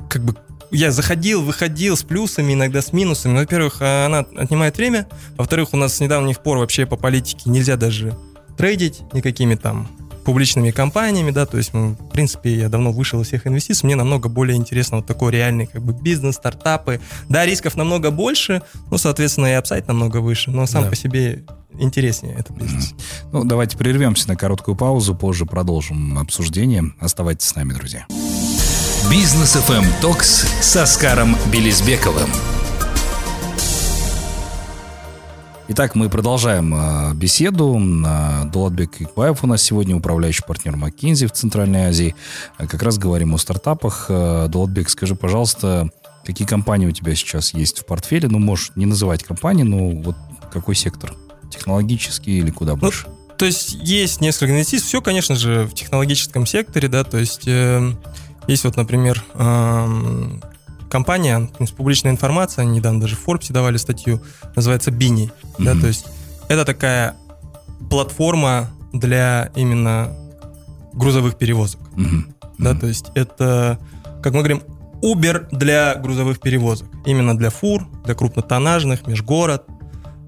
как 0.09 0.23
бы 0.23 0.35
я 0.71 0.91
заходил, 0.91 1.41
выходил 1.41 1.97
с 1.97 2.03
плюсами, 2.03 2.53
иногда 2.53 2.81
с 2.81 2.93
минусами. 2.93 3.37
Во-первых, 3.37 3.81
она 3.81 4.19
отнимает 4.37 4.77
время. 4.77 5.07
Во-вторых, 5.37 5.73
у 5.73 5.77
нас 5.77 5.95
с 5.95 5.99
недавних 5.99 6.41
пор 6.41 6.57
вообще 6.57 6.85
по 6.85 6.95
политике 6.95 7.49
нельзя 7.49 7.75
даже 7.75 8.15
трейдить 8.57 9.01
никакими 9.13 9.55
там 9.55 9.87
публичными 10.25 10.69
компаниями, 10.69 11.31
да, 11.31 11.47
то 11.47 11.57
есть, 11.57 11.73
мы, 11.73 11.93
в 11.93 12.09
принципе, 12.09 12.55
я 12.55 12.69
давно 12.69 12.91
вышел 12.91 13.19
из 13.21 13.27
всех 13.27 13.47
инвестиций, 13.47 13.87
мне 13.87 13.95
намного 13.95 14.29
более 14.29 14.57
интересно 14.57 14.97
вот 14.97 15.07
такой 15.07 15.31
реальный 15.31 15.65
как 15.65 15.81
бы 15.81 15.91
бизнес, 15.91 16.35
стартапы. 16.35 17.01
Да, 17.29 17.47
рисков 17.47 17.75
намного 17.75 18.11
больше, 18.11 18.61
ну, 18.91 18.99
соответственно, 18.99 19.47
и 19.47 19.53
upside 19.53 19.87
намного 19.87 20.17
выше, 20.17 20.51
но 20.51 20.67
сам 20.67 20.83
да. 20.83 20.89
по 20.89 20.95
себе 20.95 21.45
интереснее 21.79 22.35
этот 22.35 22.55
бизнес. 22.57 22.93
Ну, 23.31 23.43
давайте 23.43 23.75
прервемся 23.75 24.27
на 24.27 24.35
короткую 24.35 24.75
паузу, 24.75 25.15
позже 25.15 25.45
продолжим 25.45 26.19
обсуждение. 26.19 26.93
Оставайтесь 26.99 27.47
с 27.47 27.55
нами, 27.55 27.73
друзья. 27.73 28.05
Бизнес 29.07 29.55
FM 29.55 29.85
Talks 30.01 30.45
с 30.61 30.75
Аскаром 30.75 31.35
Билисбековым. 31.51 32.29
Итак, 35.69 35.95
мы 35.95 36.09
продолжаем 36.09 36.75
э, 36.75 37.13
беседу. 37.15 37.81
Дулатбек 38.51 39.01
Икбаев 39.01 39.43
у 39.43 39.47
нас 39.47 39.63
сегодня 39.63 39.95
управляющий 39.95 40.43
партнер 40.45 40.75
McKinsey 40.75 41.27
в 41.27 41.31
Центральной 41.31 41.85
Азии. 41.85 42.13
Э, 42.59 42.67
как 42.67 42.83
раз 42.83 42.97
говорим 42.97 43.33
о 43.33 43.37
стартапах. 43.37 44.07
Э, 44.09 44.47
Дулатбек, 44.49 44.89
скажи, 44.89 45.15
пожалуйста, 45.15 45.89
какие 46.25 46.47
компании 46.47 46.85
у 46.85 46.91
тебя 46.91 47.15
сейчас 47.15 47.53
есть 47.53 47.79
в 47.79 47.85
портфеле? 47.85 48.27
Ну, 48.27 48.37
можешь 48.37 48.73
не 48.75 48.85
называть 48.85 49.23
компании, 49.23 49.63
но 49.63 49.89
вот 49.89 50.17
какой 50.51 50.75
сектор? 50.75 51.15
Технологический 51.49 52.39
или 52.39 52.51
куда 52.51 52.73
ну, 52.73 52.79
больше? 52.79 53.07
То 53.37 53.45
есть 53.45 53.77
есть 53.81 54.19
несколько 54.19 54.51
инвестиций. 54.51 54.85
Все, 54.85 55.01
конечно 55.01 55.35
же, 55.35 55.63
в 55.63 55.73
технологическом 55.73 56.45
секторе, 56.45 56.89
да, 56.89 57.05
то 57.05 57.17
есть 57.17 57.47
э, 57.47 57.93
есть 58.51 58.63
вот, 58.63 58.75
например, 58.75 59.23
э, 59.33 59.87
компания, 60.89 61.49
публичная 61.77 62.11
информация, 62.11 62.63
они 62.63 62.77
недавно 62.77 63.01
даже 63.01 63.15
в 63.15 63.27
Forbes 63.27 63.51
давали 63.51 63.77
статью, 63.77 64.21
называется 64.55 64.91
Bini, 64.91 65.29
mm-hmm. 65.29 65.63
да, 65.63 65.79
то 65.79 65.87
есть 65.87 66.07
это 66.47 66.65
такая 66.65 67.15
платформа 67.89 68.69
для 68.91 69.51
именно 69.55 70.11
грузовых 70.93 71.37
перевозок, 71.37 71.79
mm-hmm. 71.95 72.33
да, 72.57 72.73
то 72.73 72.87
есть 72.87 73.11
это, 73.15 73.79
как 74.21 74.33
мы 74.33 74.39
говорим, 74.39 74.63
Uber 75.01 75.47
для 75.51 75.95
грузовых 75.95 76.39
перевозок, 76.39 76.87
именно 77.05 77.37
для 77.37 77.49
фур, 77.49 77.87
для 78.03 78.15
крупнотоннажных, 78.15 79.07
межгород. 79.07 79.65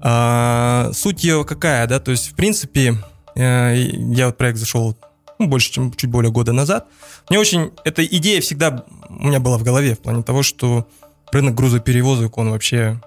А, 0.00 0.90
суть 0.94 1.22
ее 1.22 1.44
какая, 1.44 1.86
да, 1.86 2.00
то 2.00 2.10
есть 2.10 2.28
в 2.28 2.34
принципе 2.34 2.96
э, 3.36 3.76
я 3.76 4.26
вот 4.26 4.36
проект 4.36 4.58
зашел 4.58 4.96
ну, 5.42 5.48
больше, 5.48 5.72
чем 5.72 5.92
чуть 5.92 6.10
более 6.10 6.32
года 6.32 6.52
назад. 6.52 6.88
Мне 7.28 7.38
очень 7.38 7.70
эта 7.84 8.04
идея 8.04 8.40
всегда 8.40 8.84
у 9.08 9.26
меня 9.26 9.40
была 9.40 9.58
в 9.58 9.62
голове 9.62 9.94
в 9.94 10.00
плане 10.00 10.22
того, 10.22 10.42
что 10.42 10.88
рынок 11.30 11.54
грузоперевозок, 11.54 12.38
он 12.38 12.50
вообще 12.50 13.00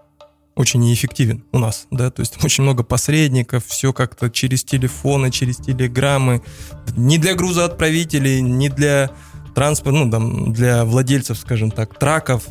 очень 0.55 0.79
неэффективен 0.79 1.43
у 1.51 1.59
нас, 1.59 1.87
да, 1.91 2.09
то 2.09 2.21
есть 2.21 2.41
очень 2.43 2.63
много 2.63 2.83
посредников, 2.83 3.65
все 3.65 3.91
как-то 3.91 4.29
через 4.29 4.63
телефоны, 4.63 5.29
через 5.29 5.57
телеграммы, 5.57 6.41
не 6.95 7.17
для 7.17 7.35
грузоотправителей, 7.35 8.41
не 8.41 8.69
для 8.69 9.11
транспорта, 9.53 9.97
ну, 9.97 10.11
там, 10.11 10.53
для 10.53 10.85
владельцев, 10.85 11.37
скажем 11.37 11.71
так, 11.71 11.99
траков, 11.99 12.45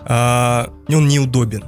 а, 0.00 0.72
он 0.88 1.08
неудобен. 1.08 1.64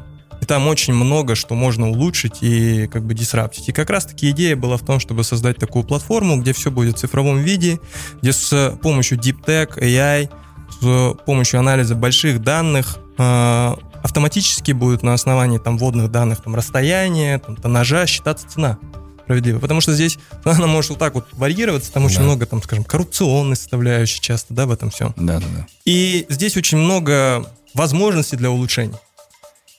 Там 0.48 0.66
очень 0.66 0.94
много, 0.94 1.34
что 1.34 1.54
можно 1.54 1.90
улучшить 1.90 2.38
и 2.40 2.86
как 2.86 3.04
бы 3.04 3.12
дисраптить. 3.12 3.68
И 3.68 3.72
как 3.72 3.90
раз-таки 3.90 4.30
идея 4.30 4.56
была 4.56 4.78
в 4.78 4.82
том, 4.82 4.98
чтобы 4.98 5.22
создать 5.22 5.58
такую 5.58 5.84
платформу, 5.84 6.40
где 6.40 6.54
все 6.54 6.70
будет 6.70 6.96
в 6.96 7.00
цифровом 7.00 7.38
виде, 7.38 7.78
где 8.22 8.32
с 8.32 8.74
помощью 8.82 9.18
Deep 9.18 9.44
Tech, 9.46 9.78
AI, 9.78 10.30
с 10.80 11.16
помощью 11.26 11.60
анализа 11.60 11.94
больших 11.94 12.40
данных 12.40 12.96
э, 13.18 13.74
автоматически 14.02 14.72
будет 14.72 15.02
на 15.02 15.12
основании 15.12 15.58
там 15.58 15.76
вводных 15.76 16.10
данных, 16.10 16.42
там 16.42 16.54
расстояния, 16.54 17.38
там, 17.38 17.54
тоннажа 17.56 18.06
считаться 18.06 18.48
цена 18.48 18.78
справедливо. 19.24 19.58
Потому 19.58 19.82
что 19.82 19.92
здесь 19.92 20.18
она 20.44 20.66
может 20.66 20.90
вот 20.90 20.98
так 20.98 21.14
вот 21.14 21.26
варьироваться, 21.32 21.92
там 21.92 22.06
очень 22.06 22.18
да. 22.18 22.24
много, 22.24 22.46
там, 22.46 22.62
скажем, 22.62 22.84
коррупционной 22.84 23.56
составляющей 23.56 24.22
часто, 24.22 24.54
да, 24.54 24.64
в 24.64 24.70
этом 24.70 24.88
всем. 24.88 25.12
Да, 25.18 25.40
да, 25.40 25.46
да. 25.54 25.66
И 25.84 26.24
здесь 26.30 26.56
очень 26.56 26.78
много 26.78 27.44
возможностей 27.74 28.36
для 28.36 28.50
улучшений. 28.50 28.96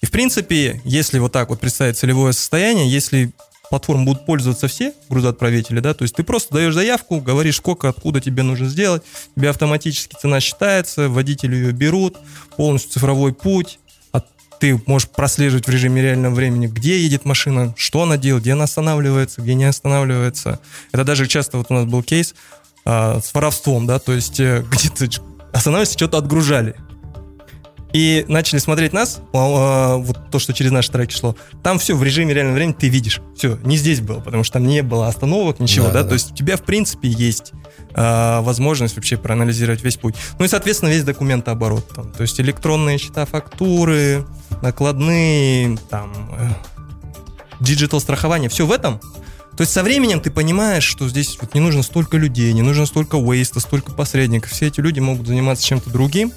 И, 0.02 0.06
в 0.06 0.12
принципе, 0.12 0.82
если 0.86 1.20
вот 1.20 1.32
так 1.32 1.50
вот 1.50 1.60
представить 1.60 1.98
целевое 1.98 2.32
состояние, 2.32 2.90
если 2.90 3.32
платформ 3.70 4.06
будут 4.06 4.26
пользоваться 4.26 4.68
все 4.68 4.94
грузоотправители, 5.10 5.80
да, 5.80 5.94
то 5.94 6.04
есть 6.04 6.16
ты 6.16 6.24
просто 6.24 6.54
даешь 6.54 6.74
заявку, 6.74 7.22
говоришь, 7.22 7.58
сколько, 7.58 7.90
откуда 7.90 8.20
тебе 8.20 8.44
нужно 8.44 8.68
сделать, 8.68 9.04
тебе 9.36 9.50
автоматически 9.50 10.16
цена 10.20 10.40
считается, 10.40 11.10
водители 11.10 11.56
ее 11.56 11.72
берут, 11.72 12.18
полностью 12.58 12.94
цифровой 12.94 13.34
путь, 13.34 13.80
а 14.12 14.24
ты 14.60 14.82
можешь 14.88 15.10
прослеживать 15.10 15.68
в 15.68 15.70
режиме 15.70 16.02
реального 16.02 16.34
времени, 16.34 16.68
где 16.68 17.00
едет 17.00 17.26
машина, 17.26 17.74
что 17.78 18.04
она 18.04 18.18
делает, 18.18 18.44
где 18.44 18.54
она 18.54 18.64
останавливается, 18.64 19.42
где 19.42 19.54
не 19.54 19.66
останавливается. 19.66 20.60
Это 20.92 21.04
даже 21.04 21.28
часто 21.28 21.58
вот 21.58 21.68
у 21.70 21.74
нас 21.74 21.86
был 21.86 22.02
кейс 22.02 22.34
а, 22.86 23.20
с 23.22 23.34
воровством, 23.34 23.86
да, 23.86 24.00
то 24.00 24.14
есть 24.14 24.40
э, 24.40 24.64
где-то 24.72 25.22
останавливались, 25.54 25.94
что-то 25.94 26.18
отгружали. 26.18 26.76
И 27.92 28.24
начали 28.28 28.60
смотреть 28.60 28.94
нас, 28.94 29.20
а, 29.34 29.38
а, 29.38 29.98
вот 29.98 30.30
то, 30.30 30.38
что 30.38 30.54
через 30.54 30.72
наши 30.72 30.92
треки 30.92 31.14
шло. 31.14 31.36
Там 31.64 31.80
все 31.80 31.96
в 31.96 32.04
режиме 32.04 32.34
реального 32.34 32.56
времени 32.56 32.76
ты 32.78 32.88
видишь. 32.88 33.20
Все, 33.36 33.58
не 33.64 33.78
здесь 33.78 34.00
было, 34.00 34.20
потому 34.20 34.44
что 34.44 34.54
там 34.54 34.68
не 34.68 34.84
было 34.84 35.08
остановок, 35.08 35.60
ничего, 35.60 35.88
да. 35.88 35.94
да? 35.94 36.04
да. 36.04 36.10
То 36.10 36.14
есть 36.14 36.32
у 36.32 36.36
тебя, 36.36 36.56
в 36.56 36.62
принципе, 36.62 37.10
есть 37.10 37.54
э, 37.96 38.40
возможность 38.42 38.96
вообще 38.96 39.18
проанализировать 39.18 39.84
весь 39.84 39.98
путь. 39.98 40.14
Ну 40.38 40.46
и, 40.46 40.48
соответственно, 40.48 40.90
весь 40.90 41.04
документооборот. 41.04 41.88
Там, 41.96 42.12
то 42.12 42.22
есть 42.22 42.40
электронные 42.40 43.00
счета 43.00 43.26
фактуры, 43.26 44.26
накладные, 44.62 45.78
там, 45.90 46.12
э, 46.38 46.50
digital 47.60 48.00
страхование, 48.00 48.50
все 48.50 48.68
в 48.68 48.72
этом. 48.72 49.00
То 49.58 49.62
есть 49.64 49.74
со 49.74 49.84
временем 49.84 50.22
ты 50.22 50.32
понимаешь, 50.32 50.86
что 50.86 51.10
здесь 51.10 51.38
вот 51.42 51.54
не 51.54 51.60
нужно 51.60 51.84
столько 51.84 52.18
людей, 52.18 52.54
не 52.54 52.62
нужно 52.62 52.86
столько 52.86 53.18
waste 53.18 53.48
а, 53.48 53.60
столько 53.60 53.92
посредников. 53.92 54.52
Все 54.52 54.68
эти 54.68 54.80
люди 54.80 55.00
могут 55.00 55.28
заниматься 55.28 55.66
чем-то 55.66 55.90
другим, 55.90 56.32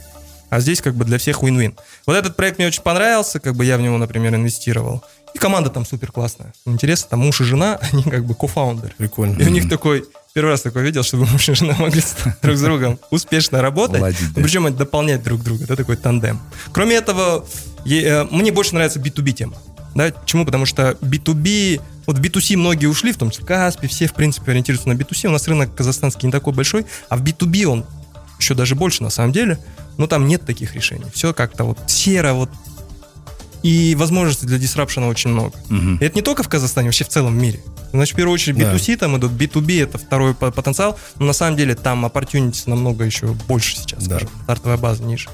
а 0.52 0.61
здесь 0.61 0.82
как 0.82 0.94
бы 0.94 1.06
для 1.06 1.16
всех 1.16 1.42
win-win. 1.42 1.75
Вот 2.04 2.14
этот 2.14 2.37
проект 2.37 2.59
мне 2.59 2.66
очень 2.66 2.82
понравился, 2.82 3.40
как 3.40 3.56
бы 3.56 3.64
я 3.64 3.78
в 3.78 3.80
него, 3.80 3.97
например, 3.97 4.35
инвестировал. 4.35 5.02
И 5.32 5.38
команда 5.38 5.71
там 5.71 5.87
супер 5.87 6.12
классная. 6.12 6.52
Интересно, 6.66 7.09
там 7.09 7.21
муж 7.21 7.40
и 7.40 7.44
жена, 7.44 7.78
они 7.90 8.02
как 8.02 8.26
бы 8.26 8.35
cofounder 8.35 8.82
ы. 8.82 8.93
Прикольно. 8.99 9.40
И 9.40 9.47
у 9.47 9.49
них 9.49 9.71
такой, 9.71 10.04
первый 10.35 10.50
раз 10.50 10.61
такой 10.61 10.82
видел, 10.82 11.04
чтобы 11.04 11.25
муж 11.25 11.49
и 11.49 11.54
жена 11.54 11.75
могли 11.78 12.02
друг 12.42 12.59
с 12.59 12.61
другом 12.61 12.99
успешно 13.11 13.62
работать. 13.62 14.02
Ладить, 14.02 14.35
да. 14.35 14.42
Причем 14.42 14.66
это 14.66 14.76
дополнять 14.76 15.23
друг 15.23 15.42
друга. 15.42 15.64
Это 15.64 15.75
такой 15.75 15.97
тандем. 15.97 16.38
Кроме 16.73 16.97
этого, 16.97 17.47
э, 17.87 18.25
мне 18.25 18.52
больше 18.52 18.75
нравится 18.75 19.00
B2B 19.00 19.32
тема. 19.32 19.54
Да, 19.94 20.12
почему? 20.12 20.44
Потому 20.44 20.66
что 20.66 20.99
B2B, 21.00 21.80
вот 22.06 22.18
в 22.18 22.21
B2C 22.21 22.59
многие 22.59 22.88
ушли, 22.88 23.12
в 23.12 23.16
том 23.16 23.30
числе 23.30 23.47
Каспи, 23.47 23.87
все, 23.87 24.06
в 24.06 24.12
принципе, 24.12 24.50
ориентируются 24.50 24.90
на 24.90 24.92
B2C. 24.92 25.28
У 25.28 25.30
нас 25.30 25.49
рынок 25.49 25.75
казахстанский 25.75 26.26
не 26.26 26.32
такой 26.32 26.52
большой, 26.52 26.85
а 27.09 27.16
в 27.16 27.23
B2B 27.23 27.64
он 27.64 27.87
еще 28.38 28.54
даже 28.54 28.75
больше 28.75 29.02
на 29.02 29.11
самом 29.11 29.32
деле. 29.32 29.59
Но 29.99 30.07
там 30.07 30.27
нет 30.27 30.45
таких 30.45 30.75
решений. 30.75 31.07
Все 31.13 31.33
как-то 31.33 31.65
вот 31.65 31.79
серо, 31.87 32.33
вот 32.33 32.51
и 33.63 33.95
возможностей 33.95 34.47
для 34.47 34.59
дисрапшена 34.59 35.07
очень 35.07 35.31
много. 35.31 35.55
Угу. 35.71 35.99
И 36.01 36.05
это 36.05 36.17
не 36.17 36.23
только 36.23 36.43
в 36.43 36.49
Казахстане, 36.49 36.89
вообще 36.89 37.05
в 37.05 37.09
целом 37.09 37.39
мире. 37.39 37.63
Значит, 37.93 38.15
в 38.15 38.17
первую 38.17 38.35
очередь 38.35 38.57
B2C 38.57 38.95
да. 38.95 39.01
там 39.01 39.17
идут, 39.19 39.33
B2B 39.33 39.83
это 39.83 39.99
второй 39.99 40.35
потенциал, 40.35 40.99
но 41.19 41.27
на 41.27 41.33
самом 41.33 41.57
деле 41.57 41.75
там 41.75 42.05
opportunities 42.05 42.65
намного 42.67 43.05
еще 43.05 43.29
больше 43.47 43.77
сейчас, 43.77 44.05
да. 44.05 44.17
скажем, 44.17 44.31
стартовая 44.43 44.79
база 44.79 45.05
ниже. 45.05 45.29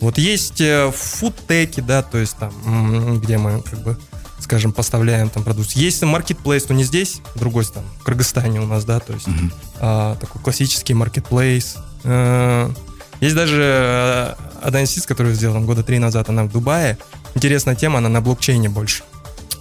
Вот 0.00 0.16
есть 0.16 0.60
э, 0.60 0.90
фудтеки, 0.94 1.80
да, 1.80 2.02
то 2.02 2.16
есть 2.16 2.36
там, 2.38 3.20
где 3.20 3.36
мы 3.36 3.60
как 3.62 3.82
бы 3.82 3.98
скажем, 4.38 4.72
поставляем 4.72 5.28
там 5.28 5.44
продукцию. 5.44 5.82
Есть 5.82 6.02
маркетплейс, 6.02 6.68
но 6.68 6.74
не 6.74 6.84
здесь, 6.84 7.20
другой 7.34 7.66
там, 7.66 7.84
в 8.00 8.04
Кыргызстане 8.04 8.60
у 8.60 8.66
нас, 8.66 8.84
да, 8.84 8.98
то 8.98 9.12
есть 9.12 9.28
uh-huh. 9.28 9.52
а, 9.80 10.16
такой 10.16 10.40
классический 10.40 10.94
маркетплейс. 10.94 11.76
А, 12.04 12.72
есть 13.20 13.34
даже 13.34 13.62
э, 13.62 14.34
одна 14.62 14.80
инвестиция, 14.80 15.08
которую 15.08 15.34
сделала 15.34 15.60
года 15.60 15.82
три 15.82 15.98
назад, 15.98 16.28
она 16.28 16.44
в 16.44 16.52
Дубае. 16.52 16.98
Интересная 17.34 17.74
тема, 17.74 17.98
она 17.98 18.08
на 18.08 18.20
блокчейне 18.20 18.68
больше. 18.68 19.04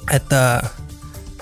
Это 0.08 0.72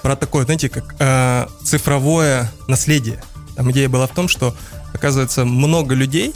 про 0.01 0.15
такое, 0.15 0.45
знаете, 0.45 0.69
как 0.69 0.95
э, 0.99 1.47
цифровое 1.63 2.51
наследие. 2.67 3.21
Там 3.55 3.71
идея 3.71 3.89
была 3.89 4.07
в 4.07 4.13
том, 4.13 4.27
что, 4.27 4.55
оказывается, 4.93 5.45
много 5.45 5.95
людей, 5.95 6.33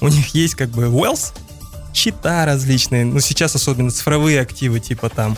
у 0.00 0.08
них 0.08 0.34
есть 0.34 0.54
как 0.54 0.70
бы 0.70 0.84
wealth, 0.84 1.32
счета 1.94 2.44
различные, 2.44 3.04
ну 3.04 3.20
сейчас 3.20 3.54
особенно 3.54 3.90
цифровые 3.90 4.40
активы, 4.40 4.80
типа 4.80 5.08
там 5.08 5.36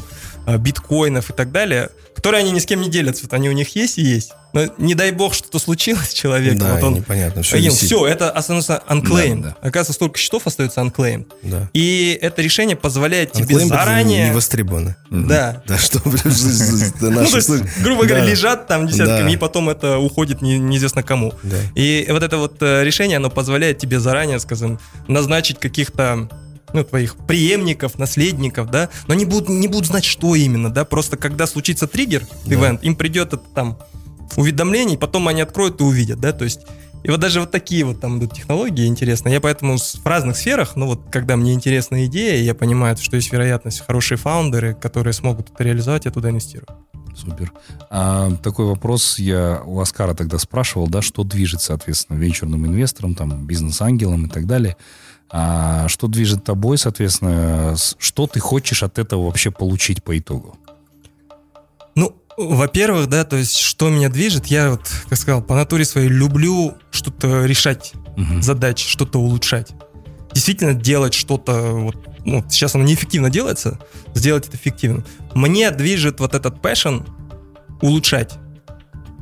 биткоинов 0.58 1.30
и 1.30 1.32
так 1.32 1.52
далее, 1.52 1.90
которые 2.14 2.40
они 2.40 2.50
ни 2.52 2.58
с 2.58 2.66
кем 2.66 2.80
не 2.80 2.90
делятся. 2.90 3.24
Вот 3.24 3.32
они 3.32 3.48
у 3.48 3.52
них 3.52 3.74
есть 3.76 3.98
и 3.98 4.02
есть. 4.02 4.32
Но 4.52 4.66
не 4.78 4.94
дай 4.94 5.12
бог 5.12 5.32
что-то 5.32 5.58
случилось 5.58 6.10
с 6.10 6.12
человеком. 6.12 6.58
Да, 6.58 6.74
вот 6.74 6.82
он, 6.82 6.94
непонятно. 6.94 7.42
Все, 7.42 7.58
висит. 7.58 7.86
все 7.86 8.06
это 8.06 8.30
остается 8.30 8.82
unclaimed. 8.88 9.42
Да, 9.42 9.48
да. 9.48 9.68
Оказывается, 9.68 9.92
столько 9.92 10.18
счетов 10.18 10.46
остается 10.46 10.80
unclaimed. 10.80 11.26
Да. 11.42 11.70
И 11.72 12.18
это 12.20 12.42
решение 12.42 12.76
позволяет 12.76 13.32
тебе 13.32 13.54
unclaimed 13.54 13.68
заранее... 13.68 14.28
Не 14.28 14.34
востребованы. 14.34 14.96
Да. 15.10 15.62
Да, 15.66 15.78
что, 15.78 16.00
Ну, 16.04 17.26
то 17.26 17.36
есть, 17.36 17.50
грубо 17.82 18.04
говоря, 18.04 18.24
лежат 18.24 18.66
там 18.66 18.86
десятками, 18.86 19.32
и 19.32 19.36
потом 19.36 19.68
это 19.68 19.98
уходит 19.98 20.42
неизвестно 20.42 21.02
кому. 21.02 21.32
И 21.74 22.06
вот 22.10 22.22
это 22.22 22.38
вот 22.38 22.56
э, 22.60 22.82
решение, 22.84 23.18
оно 23.18 23.30
позволяет 23.30 23.78
тебе 23.78 24.00
заранее, 24.00 24.40
скажем, 24.40 24.78
назначить 25.06 25.58
каких-то 25.58 26.28
ну, 26.72 26.84
твоих 26.84 27.16
преемников, 27.16 27.98
наследников, 27.98 28.70
да, 28.70 28.88
но 29.06 29.14
они 29.14 29.24
будут, 29.24 29.48
не 29.48 29.68
будут 29.68 29.86
знать, 29.86 30.04
что 30.04 30.34
именно, 30.34 30.70
да, 30.70 30.84
просто 30.84 31.16
когда 31.16 31.46
случится 31.46 31.86
триггер, 31.86 32.26
да. 32.46 32.54
ивент, 32.54 32.84
им 32.84 32.96
придет 32.96 33.32
это 33.32 33.42
там 33.54 33.78
уведомление, 34.36 34.96
и 34.96 34.98
потом 34.98 35.28
они 35.28 35.40
откроют 35.40 35.80
и 35.80 35.84
увидят, 35.84 36.20
да, 36.20 36.32
то 36.32 36.44
есть 36.44 36.60
и 37.02 37.10
вот 37.10 37.20
даже 37.20 37.40
вот 37.40 37.50
такие 37.50 37.84
вот 37.84 38.00
там 38.00 38.18
идут 38.18 38.34
технологии 38.34 38.86
интересные. 38.86 39.34
Я 39.34 39.40
поэтому 39.40 39.78
в 39.78 40.06
разных 40.06 40.36
сферах, 40.36 40.76
ну 40.76 40.86
вот 40.86 41.04
когда 41.10 41.36
мне 41.36 41.54
интересна 41.54 42.04
идея, 42.06 42.42
я 42.42 42.54
понимаю, 42.54 42.96
что 42.98 43.16
есть 43.16 43.32
вероятность 43.32 43.80
хорошие 43.80 44.18
фаундеры, 44.18 44.74
которые 44.74 45.14
смогут 45.14 45.50
это 45.50 45.64
реализовать, 45.64 46.04
я 46.04 46.10
туда 46.10 46.30
инвестирую. 46.30 46.68
Супер. 47.16 47.52
А, 47.90 48.30
такой 48.42 48.66
вопрос 48.66 49.18
я 49.18 49.62
у 49.64 49.80
Оскара 49.80 50.14
тогда 50.14 50.38
спрашивал, 50.38 50.88
да, 50.88 51.02
что 51.02 51.24
движет, 51.24 51.60
соответственно, 51.60 52.16
венчурным 52.16 52.66
инвесторам, 52.66 53.14
там, 53.14 53.46
бизнес-ангелам 53.46 54.26
и 54.26 54.28
так 54.28 54.46
далее. 54.46 54.76
А 55.32 55.86
что 55.88 56.08
движет 56.08 56.44
тобой, 56.44 56.76
соответственно, 56.76 57.76
что 57.98 58.26
ты 58.26 58.40
хочешь 58.40 58.82
от 58.82 58.98
этого 58.98 59.26
вообще 59.26 59.50
получить 59.50 60.02
по 60.02 60.18
итогу? 60.18 60.58
Ну, 61.94 62.16
во-первых, 62.36 63.08
да, 63.08 63.24
то 63.24 63.36
есть, 63.36 63.56
что 63.58 63.90
меня 63.90 64.08
движет, 64.08 64.46
я 64.46 64.70
вот, 64.70 64.90
как 65.08 65.18
сказал, 65.18 65.42
по 65.42 65.54
натуре 65.54 65.84
своей 65.84 66.08
люблю 66.08 66.74
что-то 66.90 67.44
решать, 67.44 67.92
угу. 68.16 68.40
задачи, 68.40 68.88
что-то 68.88 69.20
улучшать. 69.20 69.72
Действительно 70.32 70.74
делать 70.74 71.14
что-то, 71.14 71.52
вот, 71.72 71.96
ну, 72.24 72.44
сейчас 72.48 72.74
оно 72.74 72.84
неэффективно 72.84 73.30
делается, 73.30 73.78
сделать 74.14 74.48
это 74.48 74.56
эффективно. 74.56 75.04
Мне 75.34 75.70
движет 75.70 76.18
вот 76.18 76.34
этот 76.34 76.56
passion 76.56 77.08
улучшать. 77.82 78.34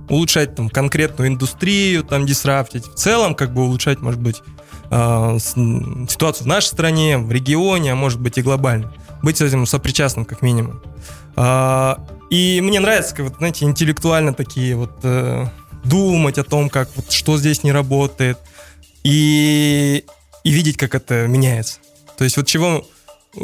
Улучшать 0.09 0.55
там 0.55 0.71
конкретную 0.71 1.29
индустрию, 1.29 2.03
там 2.03 2.25
дисраптить. 2.25 2.87
В 2.87 2.94
целом, 2.94 3.35
как 3.35 3.53
бы 3.53 3.64
улучшать, 3.64 4.01
может 4.01 4.21
быть, 4.21 4.37
э, 4.90 5.38
ситуацию 5.38 6.44
в 6.44 6.46
нашей 6.46 6.66
стране, 6.66 7.18
в 7.18 7.31
регионе, 7.31 7.92
а 7.92 7.94
может 7.94 8.20
быть 8.20 8.38
и 8.38 8.42
глобально. 8.42 8.92
Быть 9.22 9.38
с 9.38 9.40
этим 9.40 9.66
сопричастным, 9.66 10.24
как 10.24 10.42
минимум. 10.42 10.83
Э, 11.37 11.96
и 12.31 12.61
мне 12.61 12.81
нравится, 12.81 13.14
вот, 13.22 13.37
знаете, 13.38 13.64
интеллектуально 13.64 14.35
такие 14.35 14.77
вот 14.77 14.92
э, 15.03 15.46
думать 15.85 16.38
о 16.38 16.44
том, 16.44 16.68
как 16.68 16.88
вот 16.96 17.11
что 17.11 17.38
здесь 17.38 17.62
не 17.62 17.72
работает, 17.72 18.38
и, 19.05 20.05
и 20.44 20.51
видеть, 20.51 20.77
как 20.77 20.94
это 20.94 21.27
меняется. 21.27 21.79
То 22.16 22.24
есть 22.24 22.37
вот 22.37 22.46
чего 22.46 22.85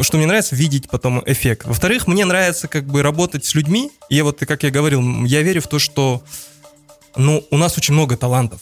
что 0.01 0.17
мне 0.17 0.27
нравится, 0.27 0.57
видеть 0.57 0.89
потом 0.89 1.23
эффект. 1.27 1.67
Во-вторых, 1.67 2.07
мне 2.07 2.25
нравится 2.25 2.69
как 2.69 2.87
бы 2.87 3.03
работать 3.03 3.45
с 3.45 3.55
людьми. 3.55 3.91
И 4.09 4.21
вот, 4.23 4.41
как 4.41 4.63
я 4.63 4.71
говорил, 4.71 5.25
я 5.25 5.43
верю 5.43 5.61
в 5.61 5.69
то, 5.69 5.79
что 5.79 6.25
ну, 7.17 7.47
у 7.51 7.57
нас 7.57 7.77
очень 7.77 7.95
много 7.95 8.17
талантов 8.17 8.61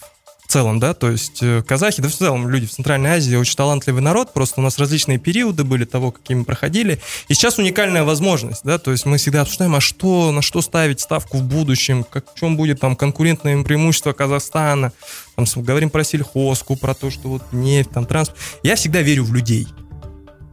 целом, 0.52 0.78
да, 0.78 0.92
то 0.92 1.10
есть 1.10 1.42
э, 1.42 1.62
казахи, 1.66 2.02
да 2.02 2.08
в 2.08 2.12
целом 2.12 2.48
люди 2.48 2.66
в 2.66 2.70
Центральной 2.70 3.10
Азии 3.10 3.34
очень 3.36 3.56
талантливый 3.56 4.02
народ, 4.02 4.32
просто 4.32 4.60
у 4.60 4.62
нас 4.62 4.78
различные 4.78 5.18
периоды 5.18 5.64
были 5.64 5.84
того, 5.84 6.10
какими 6.10 6.42
проходили, 6.44 7.00
и 7.28 7.34
сейчас 7.34 7.58
уникальная 7.58 8.04
возможность, 8.04 8.62
да, 8.62 8.78
то 8.78 8.90
есть 8.90 9.06
мы 9.06 9.16
всегда 9.16 9.40
обсуждаем, 9.40 9.74
а 9.74 9.80
что, 9.80 10.30
на 10.30 10.42
что 10.42 10.60
ставить 10.60 11.00
ставку 11.00 11.38
в 11.38 11.42
будущем, 11.42 12.04
как, 12.04 12.32
в 12.34 12.38
чем 12.38 12.56
будет 12.56 12.80
там 12.80 12.96
конкурентное 12.96 13.62
преимущество 13.62 14.12
Казахстана, 14.12 14.92
там 15.36 15.46
говорим 15.56 15.88
про 15.88 16.04
сельхозку, 16.04 16.76
про 16.76 16.94
то, 16.94 17.10
что 17.10 17.28
вот 17.28 17.42
нефть, 17.52 17.90
там 17.90 18.04
транспорт. 18.04 18.38
Я 18.62 18.76
всегда 18.76 19.00
верю 19.00 19.24
в 19.24 19.34
людей. 19.34 19.66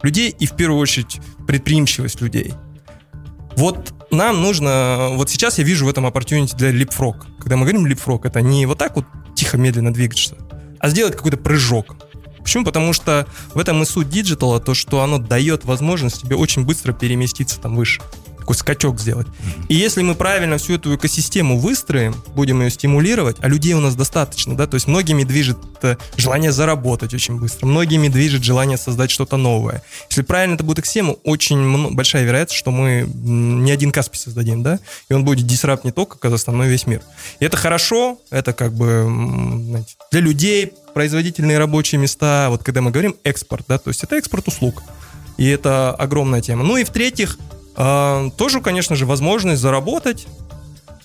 Людей 0.02 0.34
и 0.38 0.46
в 0.46 0.56
первую 0.56 0.80
очередь 0.80 1.20
предприимчивость 1.46 2.20
людей. 2.22 2.54
Вот 3.56 3.92
нам 4.10 4.42
нужно, 4.42 5.08
вот 5.12 5.30
сейчас 5.30 5.58
я 5.58 5.64
вижу 5.64 5.86
в 5.86 5.88
этом 5.88 6.06
opportunity 6.06 6.56
для 6.56 6.70
leapfrog. 6.70 7.16
Когда 7.38 7.56
мы 7.56 7.66
говорим 7.66 7.86
leapfrog, 7.86 8.20
это 8.24 8.40
не 8.40 8.66
вот 8.66 8.78
так 8.78 8.96
вот 8.96 9.04
тихо, 9.34 9.56
медленно 9.56 9.92
двигаться, 9.92 10.36
а 10.78 10.88
сделать 10.88 11.16
какой-то 11.16 11.36
прыжок. 11.36 11.96
Почему? 12.38 12.64
Потому 12.64 12.92
что 12.92 13.26
в 13.54 13.58
этом 13.58 13.82
и 13.82 13.84
суть 13.84 14.08
digital 14.08 14.48
а, 14.48 14.60
то, 14.60 14.74
что 14.74 15.02
оно 15.02 15.18
дает 15.18 15.64
возможность 15.64 16.22
тебе 16.22 16.36
очень 16.36 16.64
быстро 16.64 16.92
переместиться 16.92 17.60
там 17.60 17.76
выше. 17.76 18.00
Такой 18.40 18.56
скачок 18.56 18.98
сделать. 18.98 19.26
И 19.68 19.74
если 19.74 20.02
мы 20.02 20.14
правильно 20.14 20.58
всю 20.58 20.74
эту 20.74 20.94
экосистему 20.96 21.58
выстроим, 21.58 22.14
будем 22.34 22.60
ее 22.60 22.70
стимулировать, 22.70 23.36
а 23.40 23.48
людей 23.48 23.74
у 23.74 23.80
нас 23.80 23.94
достаточно, 23.94 24.56
да, 24.56 24.66
то 24.66 24.74
есть 24.74 24.86
многими 24.86 25.24
движет 25.24 25.58
э, 25.82 25.96
желание 26.16 26.52
заработать 26.52 27.14
очень 27.14 27.38
быстро, 27.38 27.66
многими 27.66 28.08
движет 28.08 28.42
желание 28.42 28.78
создать 28.78 29.10
что-то 29.10 29.36
новое. 29.36 29.82
Если 30.08 30.22
правильно 30.22 30.54
это 30.54 30.64
будет 30.64 30.80
экосистема, 30.80 31.12
очень 31.24 31.94
большая 31.94 32.24
вероятность, 32.24 32.58
что 32.58 32.70
мы 32.70 33.08
не 33.14 33.70
один 33.70 33.92
Каспий 33.92 34.18
создадим, 34.18 34.62
да, 34.62 34.78
и 35.08 35.14
он 35.14 35.24
будет 35.24 35.46
дисрапт 35.46 35.84
не 35.84 35.92
только 35.92 36.18
Казахстан, 36.18 36.56
но 36.56 36.64
и 36.64 36.68
весь 36.68 36.86
мир. 36.86 37.02
И 37.38 37.44
это 37.44 37.56
хорошо, 37.56 38.18
это 38.30 38.52
как 38.52 38.72
бы 38.72 39.02
знаете, 39.68 39.94
для 40.10 40.20
людей 40.20 40.72
производительные 40.94 41.58
рабочие 41.58 42.00
места, 42.00 42.48
вот 42.50 42.64
когда 42.64 42.80
мы 42.80 42.90
говорим 42.90 43.16
экспорт, 43.24 43.64
да, 43.68 43.78
то 43.78 43.88
есть 43.88 44.02
это 44.02 44.16
экспорт 44.16 44.48
услуг. 44.48 44.82
И 45.38 45.48
это 45.48 45.92
огромная 45.92 46.42
тема. 46.42 46.64
Ну 46.64 46.76
и 46.76 46.84
в-третьих, 46.84 47.38
э, 47.76 48.30
тоже, 48.36 48.60
конечно 48.60 48.96
же, 48.96 49.06
возможность 49.06 49.60
заработать. 49.60 50.26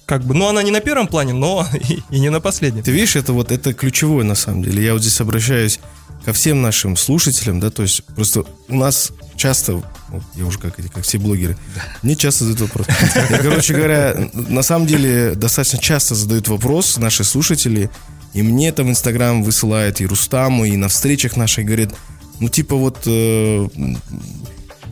Как 0.06 0.24
бы, 0.24 0.36
ну, 0.36 0.48
она 0.48 0.62
не 0.62 0.72
на 0.72 0.82
первом 0.82 1.08
плане, 1.08 1.34
но 1.34 1.66
и, 1.74 2.00
и 2.10 2.20
не 2.20 2.30
на 2.30 2.40
последнем. 2.40 2.84
Ты 2.84 2.92
видишь, 2.92 3.16
это 3.16 3.34
вот 3.34 3.52
это 3.52 3.74
ключевое 3.74 4.24
на 4.24 4.36
самом 4.36 4.64
деле. 4.64 4.84
Я 4.84 4.94
вот 4.94 5.02
здесь 5.02 5.20
обращаюсь 5.22 5.80
ко 6.26 6.34
всем 6.34 6.62
нашим 6.62 6.98
слушателям, 6.98 7.60
да, 7.60 7.70
то 7.70 7.84
есть 7.84 8.04
просто 8.04 8.46
у 8.68 8.76
нас 8.76 9.12
часто, 9.36 9.74
вот, 10.10 10.24
я 10.34 10.46
уже 10.46 10.58
как, 10.58 10.76
как 10.76 11.04
все 11.04 11.20
блогеры, 11.20 11.56
мне 12.02 12.16
часто 12.16 12.46
задают 12.46 12.62
вопрос. 12.62 12.88
И, 13.30 13.38
короче 13.38 13.76
говоря, 13.76 14.30
на 14.34 14.64
самом 14.64 14.88
деле 14.88 15.36
достаточно 15.36 15.78
часто 15.78 16.16
задают 16.16 16.48
вопрос 16.48 16.98
наши 16.98 17.24
слушатели, 17.24 17.92
и 18.34 18.42
мне 18.42 18.70
это 18.70 18.84
в 18.84 18.90
Инстаграм 18.90 19.44
высылают, 19.44 20.02
и 20.02 20.08
Рустаму, 20.08 20.66
и 20.66 20.76
на 20.78 20.88
встречах 20.88 21.38
наших 21.38 21.66
говорят, 21.66 21.94
ну, 22.40 22.50
типа 22.50 22.76
вот 22.76 23.04
э, 23.06 23.68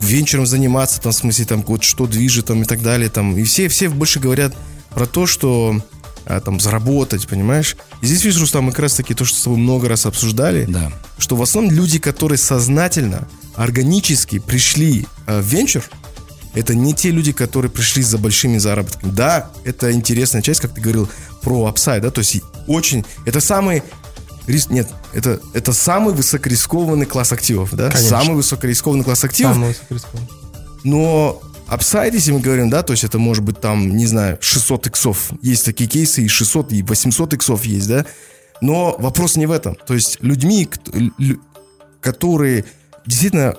венчуром 0.00 0.46
заниматься, 0.46 1.00
там, 1.00 1.12
в 1.12 1.16
смысле, 1.16 1.44
там, 1.44 1.64
вот 1.66 1.82
что 1.82 2.06
движет, 2.06 2.46
там, 2.46 2.62
и 2.62 2.64
так 2.64 2.82
далее, 2.82 3.08
там, 3.08 3.36
и 3.36 3.42
все, 3.44 3.68
все 3.68 3.88
больше 3.88 4.20
говорят 4.20 4.54
про 4.90 5.06
то, 5.06 5.26
что 5.26 5.80
а, 6.26 6.40
там, 6.40 6.60
заработать, 6.60 7.26
понимаешь? 7.26 7.76
И 8.00 8.06
здесь, 8.06 8.24
видишь, 8.24 8.40
Рустам, 8.40 8.68
как 8.70 8.78
раз 8.80 8.94
таки 8.94 9.14
то, 9.14 9.24
что 9.24 9.36
с 9.38 9.42
тобой 9.42 9.58
много 9.58 9.88
раз 9.88 10.06
обсуждали, 10.06 10.64
Да. 10.68 10.92
что 11.18 11.36
в 11.36 11.42
основном 11.42 11.74
люди, 11.74 11.98
которые 11.98 12.38
сознательно, 12.38 13.28
органически 13.56 14.38
пришли 14.38 15.06
э, 15.26 15.40
в 15.40 15.44
венчур, 15.44 15.84
это 16.54 16.74
не 16.74 16.94
те 16.94 17.10
люди, 17.10 17.32
которые 17.32 17.70
пришли 17.70 18.02
за 18.02 18.16
большими 18.16 18.58
заработками. 18.58 19.10
Да, 19.10 19.50
это 19.64 19.92
интересная 19.92 20.40
часть, 20.40 20.60
как 20.60 20.72
ты 20.72 20.80
говорил, 20.80 21.08
про 21.42 21.66
upside, 21.66 22.02
да, 22.02 22.10
то 22.10 22.20
есть 22.20 22.40
очень, 22.66 23.04
это 23.26 23.40
самый 23.40 23.82
рис- 24.46 24.70
нет, 24.72 24.88
это, 25.12 25.40
это 25.52 25.72
самый 25.72 26.14
высокорискованный 26.14 27.06
класс 27.06 27.32
активов, 27.32 27.74
да, 27.74 27.90
Конечно. 27.90 28.08
самый 28.08 28.36
высокорискованный 28.36 29.04
класс 29.04 29.24
активов, 29.24 29.54
Самое 29.54 29.72
высокорискованное. 29.72 30.28
но 30.84 31.40
upside, 31.66 32.14
если 32.14 32.32
мы 32.32 32.40
говорим, 32.40 32.70
да, 32.70 32.82
то 32.82 32.92
есть 32.92 33.04
это 33.04 33.18
может 33.18 33.42
быть 33.44 33.60
там, 33.60 33.96
не 33.96 34.06
знаю, 34.06 34.38
600 34.40 34.86
иксов. 34.88 35.32
Есть 35.42 35.64
такие 35.64 35.88
кейсы, 35.88 36.22
и 36.22 36.28
600, 36.28 36.72
и 36.72 36.82
800 36.82 37.34
иксов 37.34 37.64
есть, 37.64 37.88
да. 37.88 38.04
Но 38.60 38.94
вопрос 38.98 39.36
не 39.36 39.46
в 39.46 39.50
этом. 39.50 39.74
То 39.86 39.94
есть 39.94 40.18
людьми, 40.20 40.68
которые 42.00 42.64
действительно 43.06 43.54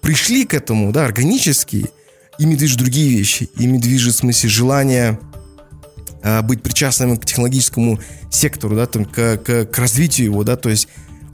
пришли 0.00 0.44
к 0.44 0.54
этому, 0.54 0.92
да, 0.92 1.04
органически, 1.04 1.90
ими 2.38 2.54
движут 2.54 2.78
другие 2.78 3.10
вещи. 3.10 3.50
Ими 3.56 3.78
движет, 3.78 4.14
в 4.14 4.18
смысле, 4.18 4.48
желание 4.48 5.18
быть 6.42 6.62
причастным 6.62 7.16
к 7.16 7.24
технологическому 7.24 7.98
сектору, 8.30 8.76
да, 8.76 8.86
к, 8.86 9.36
к- 9.38 9.64
к 9.66 9.78
развитию 9.78 10.26
его, 10.26 10.44
да, 10.44 10.56
то 10.56 10.68
есть, 10.68 10.88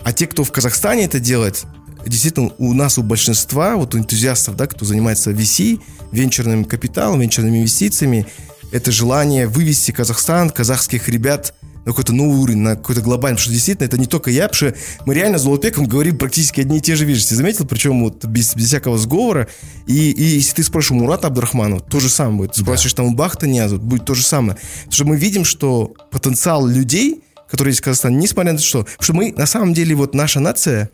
а 0.04 0.12
те, 0.12 0.26
кто 0.26 0.44
в 0.44 0.52
Казахстане 0.52 1.04
это 1.04 1.20
делает, 1.20 1.64
действительно, 2.06 2.52
у 2.58 2.72
нас, 2.72 2.98
у 2.98 3.02
большинства, 3.02 3.76
вот 3.76 3.94
у 3.94 3.98
энтузиастов, 3.98 4.56
да, 4.56 4.66
кто 4.66 4.84
занимается 4.84 5.30
VC, 5.30 5.80
венчурным 6.12 6.64
капиталом, 6.64 7.20
венчурными 7.20 7.58
инвестициями, 7.58 8.26
это 8.72 8.92
желание 8.92 9.46
вывести 9.46 9.90
Казахстан, 9.92 10.50
казахских 10.50 11.08
ребят 11.08 11.54
на 11.88 11.92
какой-то 11.94 12.12
новый 12.12 12.38
уровень, 12.38 12.58
на 12.60 12.76
какой-то 12.76 13.00
глобальный, 13.00 13.36
потому 13.36 13.44
что 13.44 13.52
действительно 13.52 13.86
это 13.86 13.98
не 13.98 14.04
только 14.06 14.30
я, 14.30 14.48
потому 14.48 14.72
что 14.72 14.80
мы 15.06 15.14
реально 15.14 15.38
с 15.38 15.42
Золотпеком 15.42 15.86
говорим 15.86 16.18
практически 16.18 16.60
одни 16.60 16.78
и 16.78 16.80
те 16.82 16.96
же 16.96 17.06
вещи. 17.06 17.26
Ты 17.26 17.34
заметил, 17.34 17.64
причем 17.66 18.04
вот 18.04 18.24
без, 18.26 18.54
без 18.54 18.66
всякого 18.66 18.98
сговора. 18.98 19.48
И, 19.86 20.10
и 20.10 20.22
если 20.22 20.56
ты 20.56 20.62
спросишь 20.64 20.90
у 20.90 20.94
Мурата 20.96 21.28
Абдрахманова, 21.28 21.80
то 21.80 21.98
же 21.98 22.10
самое 22.10 22.36
будет. 22.36 22.56
Спросишь 22.56 22.92
там 22.92 23.06
у 23.06 23.14
Бахта 23.14 23.46
Ниязу, 23.46 23.78
будет 23.78 24.04
то 24.04 24.12
же 24.12 24.22
самое. 24.22 24.58
Потому 24.80 24.92
что 24.92 25.04
мы 25.06 25.16
видим, 25.16 25.44
что 25.46 25.94
потенциал 26.10 26.66
людей, 26.66 27.22
которые 27.50 27.72
есть 27.72 27.80
в 27.80 27.84
Казахстане, 27.84 28.16
несмотря 28.16 28.52
на 28.52 28.58
то, 28.58 28.64
что... 28.64 28.80
Потому 28.84 29.02
что 29.02 29.12
мы, 29.14 29.32
на 29.32 29.46
самом 29.46 29.72
деле, 29.72 29.94
вот 29.94 30.14
наша 30.14 30.40
нация, 30.40 30.90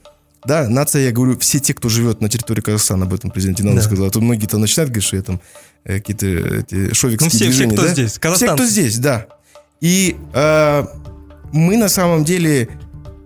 да, 0.47 0.69
нация, 0.69 1.07
я 1.07 1.11
говорю, 1.11 1.37
все 1.41 1.59
те, 1.59 1.75
кто 1.75 1.89
живет 1.89 2.21
на 2.21 2.29
территории 2.29 2.61
Казахстана, 2.61 3.07
об 3.07 3.15
этом 3.15 3.31
президент 3.33 3.59
Динамов 3.59 3.81
Да. 3.81 3.87
сказал. 3.87 4.07
А 4.07 4.11
то 4.11 4.21
многие 4.21 4.47
там 4.47 4.61
начинают 4.61 4.91
говорить, 4.91 5.05
что 5.09 5.17
я 5.17 5.23
там 5.23 5.41
э, 5.85 5.99
какие-то 5.99 6.27
эти 6.27 6.95
шовикские 6.95 7.27
Ну, 7.27 7.29
все- 7.31 7.39
все, 7.39 7.45
движения, 7.47 7.73
кто 7.75 7.83
да? 7.83 7.89
здесь, 7.93 8.13
Все, 8.13 8.55
кто 8.55 8.65
здесь, 8.65 8.99
да. 8.99 9.27
И 9.85 10.16
э, 10.33 10.87
мы 11.53 11.77
на 11.77 11.90
самом 11.90 12.25
деле 12.25 12.70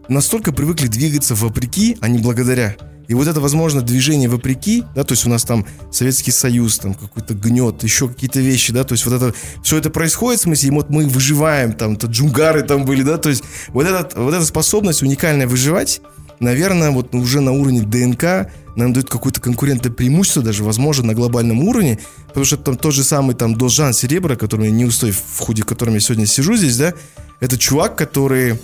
настолько 0.09 0.51
привыкли 0.51 0.88
двигаться 0.88 1.37
вопреки, 1.37 1.97
а 2.01 2.09
не 2.09 2.18
благодаря. 2.18 2.75
И 3.07 3.14
вот 3.14 3.29
это, 3.29 3.40
возможно, 3.40 3.81
движение 3.81 4.29
вопреки, 4.29 4.83
да, 4.97 5.05
то 5.05 5.12
есть 5.12 5.25
у 5.25 5.31
нас 5.31 5.44
там 5.44 5.64
Советский 5.92 6.33
Союз, 6.33 6.81
там 6.81 6.94
какой-то 6.94 7.35
гнет, 7.35 7.85
еще 7.85 8.09
какие-то 8.09 8.40
вещи, 8.40 8.73
да, 8.73 8.83
то 8.83 8.94
есть 8.94 9.07
вот 9.07 9.14
это, 9.14 9.33
все 9.62 9.79
это 9.79 9.90
происходит, 9.90 10.40
в 10.40 10.42
смысле, 10.42 10.68
и 10.68 10.73
вот 10.73 10.90
мы 10.90 11.07
выживаем, 11.07 11.75
там, 11.75 11.94
то 11.94 12.09
джунгары 12.09 12.64
там 12.64 12.85
были, 12.85 13.03
да, 13.03 13.18
то 13.18 13.29
есть 13.29 13.44
вот, 13.68 13.87
этот, 13.87 14.14
вот 14.16 14.35
эта 14.35 14.44
способность 14.44 15.01
уникальная 15.05 15.47
выживать, 15.47 16.01
наверное, 16.40 16.90
вот 16.90 17.14
уже 17.14 17.40
на 17.40 17.53
уровне 17.53 17.83
ДНК 17.83 18.51
нам 18.79 18.93
дает 18.93 19.11
какое-то 19.11 19.41
конкурентное 19.41 19.93
преимущество 19.93 20.43
даже, 20.43 20.64
возможно, 20.64 21.09
на 21.09 21.14
глобальном 21.14 21.62
уровне, 21.62 21.99
потому 22.29 22.47
что 22.47 22.57
там 22.57 22.77
тот 22.77 22.95
же 22.95 23.05
самый 23.05 23.35
там 23.35 23.55
Должан 23.57 23.93
Серебро, 23.93 24.37
который 24.37 24.67
я 24.67 24.73
не 24.73 24.85
устой 24.85 25.11
в 25.11 25.38
худе, 25.38 25.62
в 25.62 25.67
котором 25.67 25.95
я 25.95 26.01
сегодня 26.01 26.27
сижу 26.27 26.57
здесь, 26.57 26.77
да, 26.77 26.95
это 27.41 27.59
чувак, 27.59 27.97
который 27.97 28.59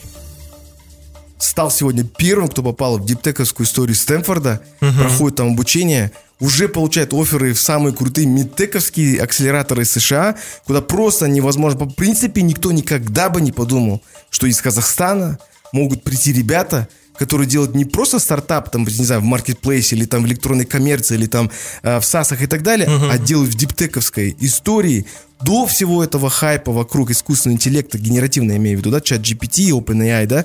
стал 1.38 1.70
сегодня 1.70 2.05
первым, 2.05 2.48
кто 2.48 2.62
попал 2.62 2.98
в 2.98 3.05
диптековскую 3.05 3.66
историю 3.66 3.96
Стэнфорда, 3.96 4.62
проходит 4.79 5.37
там 5.37 5.53
обучение, 5.53 6.12
уже 6.40 6.68
получает 6.68 7.12
оферы 7.12 7.53
в 7.53 7.61
самые 7.61 7.94
крутые 7.94 8.27
медтековские 8.27 9.20
акселераторы 9.20 9.85
США, 9.85 10.37
куда 10.64 10.81
просто 10.81 11.29
невозможно. 11.29 11.87
По 11.87 11.87
принципе, 11.87 12.42
никто 12.42 12.72
никогда 12.72 13.31
бы 13.31 13.40
не 13.40 13.53
подумал, 13.53 14.03
что 14.31 14.46
из 14.46 14.61
Казахстана 14.61 15.38
могут 15.72 16.03
прийти 16.03 16.33
ребята, 16.33 16.88
которые 17.18 17.46
делают 17.46 17.74
не 17.74 17.85
просто 17.85 18.18
стартап, 18.18 18.70
там, 18.70 18.85
не 18.85 19.05
знаю, 19.05 19.20
в 19.20 19.24
маркетплейсе 19.24 19.96
или 19.96 20.05
там 20.05 20.22
в 20.22 20.27
электронной 20.27 20.64
коммерции, 20.64 21.14
или 21.14 21.27
там 21.27 21.50
э, 21.83 22.00
в 22.00 22.05
САСах 22.05 22.42
и 22.42 22.46
так 22.46 22.62
далее, 22.62 22.88
а 22.88 23.18
делают 23.18 23.50
в 23.53 23.57
диптековской 23.57 24.37
истории 24.40 25.07
до 25.42 25.66
всего 25.66 26.03
этого 26.03 26.31
хайпа 26.31 26.72
вокруг 26.72 27.11
искусственного 27.11 27.57
интеллекта, 27.57 27.98
генеративно 27.98 28.53
я 28.53 28.57
имею 28.59 28.79
в 28.79 28.81
виду, 28.81 28.90
да, 28.90 29.00
чат 29.00 29.20
GPT, 29.20 29.70
OpenAI, 29.70 30.27
да, 30.27 30.44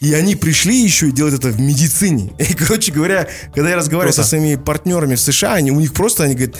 и 0.00 0.14
они 0.14 0.34
пришли 0.34 0.82
еще 0.82 1.08
и 1.08 1.12
делают 1.12 1.38
это 1.38 1.48
в 1.48 1.60
медицине. 1.60 2.32
И, 2.38 2.54
короче 2.54 2.90
говоря, 2.90 3.28
когда 3.54 3.70
я 3.70 3.76
разговариваю 3.76 4.12
Круто. 4.12 4.24
со 4.24 4.28
своими 4.28 4.56
партнерами 4.56 5.14
в 5.14 5.20
США, 5.20 5.54
они, 5.54 5.70
у 5.70 5.78
них 5.78 5.92
просто, 5.92 6.24
они 6.24 6.34
говорят, 6.34 6.56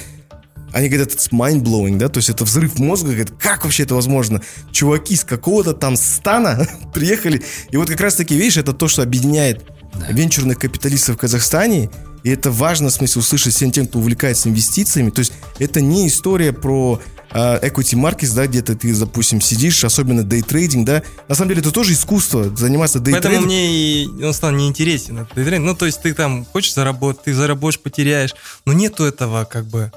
они 0.73 0.89
говорят, 0.89 1.13
это 1.13 1.23
mind-blowing, 1.35 1.99
да, 1.99 2.09
то 2.09 2.19
есть 2.19 2.31
это 2.31 2.45
взрыв 2.45 2.79
мозга, 2.79 3.09
говорят, 3.09 3.31
как 3.39 3.65
вообще 3.65 3.85
это 3.85 3.95
возможно? 3.95 4.43
Чуваки 4.71 5.17
с 5.17 5.25
какого-то 5.25 5.73
там 5.75 5.97
стана 5.97 6.67
приехали, 6.95 7.43
и 7.71 7.77
вот 7.77 7.89
как 7.89 8.01
раз-таки, 8.01 8.35
видишь, 8.35 8.57
это 8.57 8.73
то, 8.73 8.89
что 8.89 9.03
объединяет 9.03 9.65
венчурных 10.09 10.59
капиталистов 10.59 11.17
в 11.17 11.19
Казахстане, 11.19 11.91
и 12.25 12.31
это 12.31 12.51
важно, 12.51 12.89
в 12.89 12.93
смысле, 12.93 13.21
услышать 13.21 13.55
всем 13.55 13.73
тем, 13.73 13.87
кто 13.87 13.99
увлекается 13.99 14.49
инвестициями, 14.49 15.11
то 15.11 15.21
есть 15.21 15.33
это 15.59 15.81
не 15.81 16.07
история 16.07 16.53
про 16.53 17.01
а, 17.35 17.59
equity 17.61 17.99
markets, 17.99 18.35
да, 18.35 18.47
где-то 18.47 18.77
ты, 18.77 18.95
допустим, 18.95 19.41
сидишь, 19.41 19.85
особенно 19.85 20.23
дейтрейдинг, 20.23 20.87
да, 20.87 21.03
на 21.29 21.35
самом 21.35 21.51
деле 21.51 21.61
это 21.63 21.73
тоже 21.73 21.95
искусство, 21.95 22.55
заниматься 22.55 23.01
Поэтому 23.01 23.21
дейтрейдингом. 23.21 23.47
мне 23.47 24.05
и 24.05 24.25
он 24.25 24.35
стал 24.35 24.53
неинтересен. 24.53 25.19
этот 25.19 25.33
трейдинг. 25.33 25.65
Ну, 25.65 25.75
то 25.75 25.87
есть 25.87 26.03
ты 26.03 26.13
там 26.15 26.45
хочешь 26.45 26.75
заработать, 26.75 27.25
ты 27.25 27.35
заработаешь, 27.35 27.81
потеряешь. 27.81 28.35
Но 28.67 28.73
нету 28.73 29.05
этого, 29.05 29.45
как 29.45 29.67
бы, 29.67 29.91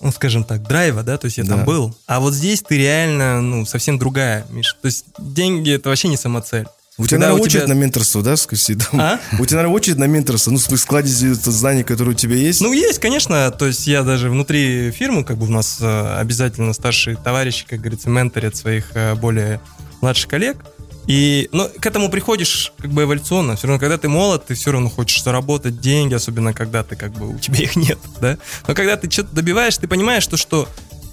ну, 0.00 0.12
скажем 0.12 0.44
так, 0.44 0.62
драйва, 0.66 1.02
да, 1.02 1.16
то 1.18 1.26
есть 1.26 1.38
я 1.38 1.44
Да. 1.44 1.56
там 1.56 1.64
был. 1.64 1.96
А 2.06 2.20
вот 2.20 2.34
здесь 2.34 2.62
ты 2.62 2.76
реально, 2.78 3.40
ну, 3.40 3.64
совсем 3.66 3.98
другая, 3.98 4.46
Миша. 4.50 4.74
То 4.80 4.86
есть 4.86 5.06
деньги 5.18 5.72
это 5.72 5.88
вообще 5.88 6.08
не 6.08 6.16
самоцель. 6.16 6.66
У 6.96 7.06
тебя, 7.06 7.16
Когда 7.16 7.26
наверное, 7.26 7.44
у 7.44 7.48
тебя- 7.48 7.60
очередь 7.62 7.68
на 7.68 7.72
менторство, 7.80 8.22
да, 8.22 8.36
скажи, 8.36 8.76
там? 8.76 9.00
А? 9.00 9.20
У 9.40 9.46
тебя, 9.46 9.56
наверное, 9.56 9.74
очередь 9.76 9.98
на 9.98 10.04
менторство, 10.04 10.52
ну, 10.52 10.58
в 10.58 10.68
это 10.70 11.50
знание, 11.50 11.82
которое 11.82 12.12
у 12.12 12.14
тебя 12.14 12.36
есть. 12.36 12.60
Ну, 12.60 12.72
есть, 12.72 13.00
конечно. 13.00 13.50
То 13.50 13.66
есть 13.66 13.88
я 13.88 14.04
даже 14.04 14.30
внутри 14.30 14.92
фирмы, 14.92 15.24
как 15.24 15.36
бы 15.38 15.46
у 15.46 15.50
нас 15.50 15.78
э, 15.80 16.16
обязательно 16.20 16.72
старшие 16.72 17.16
товарищи, 17.16 17.66
как 17.68 17.80
говорится, 17.80 18.10
менторят 18.10 18.54
своих 18.54 18.92
э, 18.94 19.16
более 19.16 19.60
младших 20.02 20.28
коллег. 20.28 20.58
И, 21.06 21.48
но 21.52 21.68
к 21.68 21.84
этому 21.84 22.08
приходишь 22.08 22.72
как 22.78 22.90
бы 22.90 23.02
эволюционно. 23.02 23.56
Все 23.56 23.66
равно, 23.66 23.80
когда 23.80 23.98
ты 23.98 24.08
молод, 24.08 24.46
ты 24.46 24.54
все 24.54 24.72
равно 24.72 24.88
хочешь 24.88 25.22
заработать 25.22 25.80
деньги, 25.80 26.14
особенно 26.14 26.54
когда 26.54 26.82
ты 26.82 26.96
как 26.96 27.12
бы 27.12 27.28
у 27.28 27.38
тебя 27.38 27.58
их 27.58 27.76
нет, 27.76 27.98
да. 28.20 28.38
Но 28.66 28.74
когда 28.74 28.96
ты 28.96 29.10
что-то 29.10 29.34
добиваешь, 29.34 29.76
ты 29.76 29.86
понимаешь, 29.86 30.22
что, 30.22 30.36
что 30.36 30.68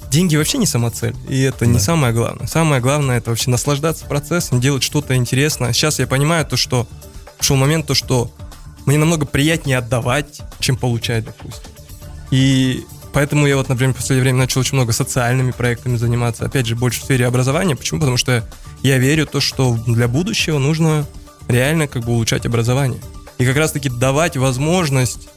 деньги 0.09 0.35
вообще 0.35 0.57
не 0.57 0.65
самоцель. 0.65 1.15
И 1.27 1.41
это 1.41 1.65
не 1.65 1.79
самое 1.79 2.13
главное. 2.13 2.47
Самое 2.47 2.81
главное 2.81 3.17
это 3.17 3.31
вообще 3.31 3.49
наслаждаться 3.49 4.05
процессом, 4.05 4.61
делать 4.61 4.83
что-то 4.83 5.15
интересное. 5.15 5.73
Сейчас 5.73 5.99
я 5.99 6.07
понимаю 6.07 6.45
то, 6.45 6.57
что 6.57 6.87
пришел 7.37 7.55
момент, 7.55 7.87
то, 7.87 7.95
что 7.95 8.31
мне 8.85 8.97
намного 8.97 9.25
приятнее 9.25 9.77
отдавать, 9.77 10.41
чем 10.59 10.77
получать, 10.77 11.25
допустим. 11.25 11.69
И 12.29 12.85
поэтому 13.13 13.47
я 13.47 13.57
вот, 13.57 13.69
например, 13.69 13.93
в 13.93 13.97
последнее 13.97 14.23
время 14.23 14.39
начал 14.39 14.61
очень 14.61 14.75
много 14.75 14.91
социальными 14.93 15.51
проектами 15.51 15.97
заниматься, 15.97 16.45
опять 16.45 16.65
же, 16.65 16.75
больше 16.75 17.01
в 17.01 17.03
сфере 17.03 17.27
образования. 17.27 17.75
Почему? 17.75 17.99
Потому 17.99 18.17
что 18.17 18.31
я 18.31 18.43
верю 18.97 19.27
в 19.27 19.29
то, 19.29 19.39
что 19.39 19.77
для 19.87 20.07
будущего 20.07 20.57
нужно 20.57 21.05
реально 21.47 21.87
как 21.87 22.03
бы 22.05 22.11
улучшать 22.13 22.45
образование. 22.45 23.01
И 23.37 23.45
как 23.45 23.57
раз-таки 23.57 23.89
давать 23.89 24.37
возможность 24.37 25.29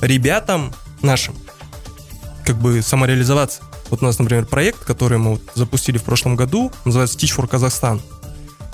ребятам 0.00 0.72
нашим 1.00 1.34
как 2.44 2.56
бы 2.56 2.82
самореализоваться. 2.82 3.62
Вот 3.90 4.02
у 4.02 4.04
нас, 4.04 4.18
например, 4.18 4.46
проект, 4.46 4.84
который 4.84 5.18
мы 5.18 5.32
вот 5.32 5.42
запустили 5.54 5.98
в 5.98 6.02
прошлом 6.02 6.34
году, 6.34 6.72
называется 6.84 7.18
Teach 7.18 7.36
for 7.36 7.48
Kazakhstan. 7.48 8.00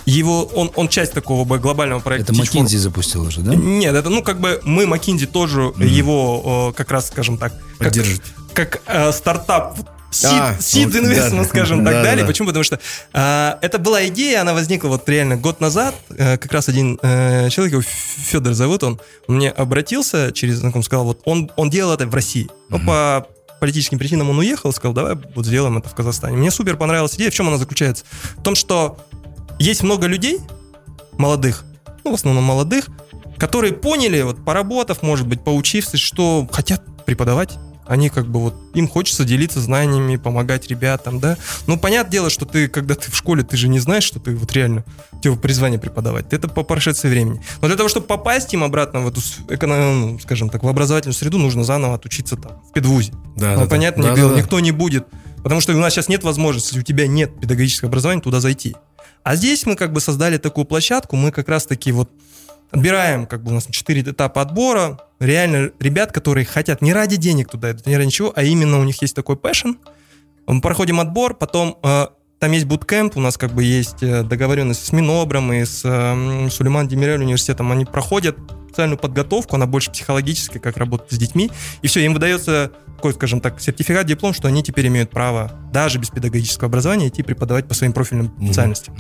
Его, 0.07 0.45
он, 0.45 0.71
он 0.75 0.89
часть 0.89 1.13
такого 1.13 1.59
глобального 1.59 2.01
проекта. 2.01 2.33
Это 2.33 2.41
Teach 2.43 2.63
for- 2.65 2.69
запустил 2.79 3.23
уже, 3.25 3.41
да? 3.41 3.55
Нет, 3.55 3.95
это, 3.95 4.09
ну, 4.09 4.23
как 4.23 4.41
бы 4.41 4.61
мы, 4.65 4.87
Макинзи, 4.87 5.27
тоже 5.27 5.73
его, 5.77 6.71
э, 6.71 6.77
как 6.77 6.91
раз, 6.91 7.09
скажем 7.09 7.37
так, 7.37 7.53
как, 7.79 7.93
как 8.55 8.81
э, 8.87 9.13
стартап 9.13 9.79
Seed, 10.11 10.29
А, 10.31 10.53
вот, 10.53 10.95
investment, 10.95 11.43
да. 11.43 11.45
скажем 11.45 11.85
Да, 11.85 11.91
так 11.91 12.01
да, 12.01 12.03
далее. 12.03 12.25
да. 12.25 12.29
Почему? 12.29 12.49
Потому 12.49 12.65
что 12.65 12.81
а, 13.13 13.59
это 13.61 13.79
была 13.79 14.07
идея, 14.09 14.41
она 14.41 14.55
возникла 14.55 14.89
вот 14.89 15.07
реально 15.09 15.37
год 15.37 15.61
назад. 15.61 15.95
Э, 16.11 16.39
как 16.39 16.51
раз 16.53 16.69
один 16.69 16.99
э, 17.03 17.51
человек, 17.51 17.73
его 17.75 17.83
Федор 17.83 18.55
зовут, 18.55 18.83
он 18.85 19.01
мне 19.27 19.51
обратился 19.51 20.33
через 20.33 20.57
знакомого, 20.57 20.85
сказал, 20.85 21.05
вот 21.05 21.21
он, 21.27 21.51
он 21.57 21.69
делал 21.69 21.93
это 21.93 22.07
в 22.07 22.15
России. 22.15 22.49
Но 22.71 22.79
по 22.79 23.27
политическим 23.61 23.99
причинам 23.99 24.31
он 24.31 24.39
уехал, 24.39 24.73
сказал, 24.73 24.95
давай 24.95 25.17
вот 25.35 25.45
сделаем 25.45 25.77
это 25.79 25.89
в 25.89 25.95
Казахстане. 25.95 26.37
Мне 26.37 26.51
супер 26.51 26.77
понравилась 26.77 27.15
идея. 27.17 27.31
В 27.31 27.35
чем 27.35 27.49
она 27.49 27.59
заключается? 27.59 28.05
В 28.37 28.43
том, 28.43 28.55
что 28.55 28.99
есть 29.59 29.83
много 29.83 30.07
людей, 30.07 30.39
молодых, 31.19 31.65
ну, 32.05 32.13
в 32.13 32.15
основном 32.15 32.45
молодых, 32.45 32.87
которые 33.37 33.73
поняли, 33.75 34.23
вот 34.23 34.43
поработав, 34.45 35.03
может 35.03 35.27
быть, 35.27 35.45
поучившись, 35.45 36.01
что 36.01 36.49
хотят 36.51 36.83
преподавать. 37.05 37.59
Они 37.89 38.11
как 38.11 38.27
бы 38.27 38.39
вот, 38.41 38.55
им 38.75 38.87
хочется 38.87 39.25
делиться 39.25 39.61
знаниями, 39.61 40.17
помогать 40.17 40.69
ребятам, 40.69 41.21
да. 41.21 41.39
Ну, 41.67 41.79
понятное 41.79 42.13
дело, 42.13 42.31
что 42.31 42.45
ты, 42.45 42.69
когда 42.69 42.95
ты 42.95 43.11
в 43.11 43.17
школе, 43.17 43.43
ты 43.43 43.57
же 43.57 43.69
не 43.69 43.79
знаешь, 43.81 44.05
что 44.05 44.21
ты 44.21 44.37
вот 44.37 44.53
реально, 44.53 44.85
у 45.13 45.21
тебя 45.21 45.35
призвание 45.37 45.81
преподавать. 45.81 46.27
Это 46.33 46.49
по 46.49 46.63
прошествии 46.63 47.09
времени. 47.09 47.43
Но 47.63 47.69
для 47.69 47.77
того, 47.77 47.89
чтобы 47.89 48.07
попасть 48.07 48.53
им 48.53 48.63
обратно 48.63 49.01
в 49.01 49.09
эту, 49.09 49.21
эконом- 49.49 50.01
ну, 50.13 50.19
скажем 50.19 50.51
так, 50.51 50.63
в 50.63 50.69
образовательную 50.69 51.15
среду, 51.15 51.39
нужно 51.39 51.65
заново 51.65 51.95
отучиться 51.95 52.37
там, 52.37 52.63
в 52.69 52.73
педвузе. 52.73 53.13
Да, 53.37 53.55
Ну, 53.55 53.61
да, 53.63 53.67
понятно, 53.67 54.03
Да, 54.05 54.15
дело, 54.15 54.29
да, 54.31 54.35
да. 54.37 54.41
никто 54.43 54.61
не 54.61 54.71
будет. 54.73 55.07
Потому 55.43 55.61
что 55.63 55.73
у 55.75 55.79
нас 55.79 55.95
сейчас 55.95 56.09
нет 56.09 56.25
возможности, 56.25 56.69
если 56.69 56.81
у 56.81 56.83
тебя 56.83 57.07
нет 57.07 57.41
педагогического 57.41 57.89
образования, 57.89 58.21
туда 58.21 58.41
зайти. 58.41 58.77
А 59.23 59.35
здесь 59.37 59.65
мы 59.67 59.77
как 59.77 59.93
бы 59.95 60.01
создали 60.01 60.37
такую 60.37 60.65
площадку, 60.67 61.17
мы 61.17 61.31
как 61.33 61.49
раз 61.49 61.65
таки 61.65 61.91
вот 61.93 62.11
отбираем, 62.71 63.27
как 63.27 63.43
бы 63.43 63.51
у 63.51 63.55
нас 63.55 63.67
четыре 63.71 64.03
этапа 64.03 64.43
отбора, 64.43 65.01
реально 65.21 65.71
ребят, 65.81 66.13
которые 66.13 66.45
хотят 66.45 66.83
не 66.83 66.93
ради 66.93 67.17
денег 67.17 67.51
туда 67.51 67.73
идут, 67.73 67.87
не 67.87 67.97
ради 67.97 68.07
ничего, 68.07 68.33
а 68.35 68.43
именно 68.43 68.79
у 68.79 68.85
них 68.85 69.01
есть 69.03 69.15
такой 69.15 69.37
passion. 69.37 69.77
Мы 70.47 70.61
проходим 70.61 71.01
отбор, 71.01 71.35
потом 71.35 71.79
э, 71.83 72.07
там 72.39 72.53
есть 72.53 72.67
буткемп, 72.67 73.17
у 73.17 73.21
нас 73.21 73.37
как 73.37 73.53
бы 73.53 73.63
есть 73.65 74.03
э, 74.03 74.23
договоренность 74.23 74.87
с 74.87 74.93
Минобром 74.93 75.53
и 75.53 75.65
с 75.65 75.83
э, 75.85 76.49
Сулейман 76.51 76.89
Демирель 76.89 77.23
университетом, 77.23 77.71
они 77.73 77.85
проходят 77.85 78.37
специальную 78.69 78.99
подготовку, 78.99 79.57
она 79.57 79.67
больше 79.67 79.91
психологическая, 79.91 80.61
как 80.61 80.77
работать 80.77 81.11
с 81.13 81.19
детьми, 81.19 81.51
и 81.83 81.87
все, 81.89 82.01
им 82.01 82.15
выдается 82.15 82.71
такой, 82.97 83.13
скажем 83.15 83.41
так, 83.41 83.61
сертификат, 83.61 84.07
диплом, 84.07 84.33
что 84.33 84.49
они 84.49 84.63
теперь 84.63 84.87
имеют 84.89 85.11
право 85.11 85.53
даже 85.73 85.99
без 85.99 86.11
педагогического 86.11 86.67
образования 86.67 87.09
идти 87.09 87.23
преподавать 87.23 87.67
по 87.67 87.75
своим 87.75 87.93
профильным 87.93 88.33
Мгм. 88.37 88.47
специальностям. 88.47 88.97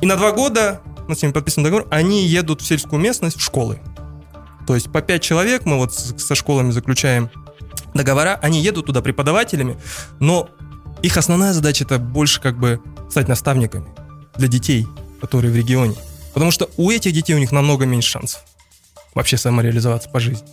И 0.00 0.06
на 0.06 0.16
два 0.16 0.32
года, 0.32 0.80
мы 1.08 1.14
с 1.14 1.22
ними 1.22 1.32
подписан 1.32 1.64
договор, 1.64 1.86
они 1.90 2.26
едут 2.26 2.60
в 2.60 2.66
сельскую 2.66 3.00
местность, 3.00 3.38
в 3.38 3.42
школы. 3.42 3.78
То 4.66 4.74
есть 4.74 4.90
по 4.90 5.00
пять 5.00 5.22
человек 5.22 5.64
мы 5.64 5.76
вот 5.76 5.94
со 5.94 6.34
школами 6.34 6.70
заключаем 6.70 7.30
договора, 7.94 8.38
они 8.42 8.60
едут 8.60 8.86
туда 8.86 9.00
преподавателями, 9.00 9.78
но 10.18 10.48
их 11.02 11.16
основная 11.16 11.52
задача 11.52 11.84
это 11.84 11.98
больше 11.98 12.40
как 12.40 12.58
бы 12.58 12.80
стать 13.10 13.28
наставниками 13.28 13.86
для 14.36 14.48
детей, 14.48 14.86
которые 15.20 15.52
в 15.52 15.56
регионе. 15.56 15.94
Потому 16.34 16.50
что 16.50 16.68
у 16.76 16.90
этих 16.90 17.12
детей 17.12 17.34
у 17.34 17.38
них 17.38 17.52
намного 17.52 17.86
меньше 17.86 18.10
шансов 18.10 18.42
вообще 19.14 19.36
самореализоваться 19.36 20.10
по 20.10 20.20
жизни. 20.20 20.46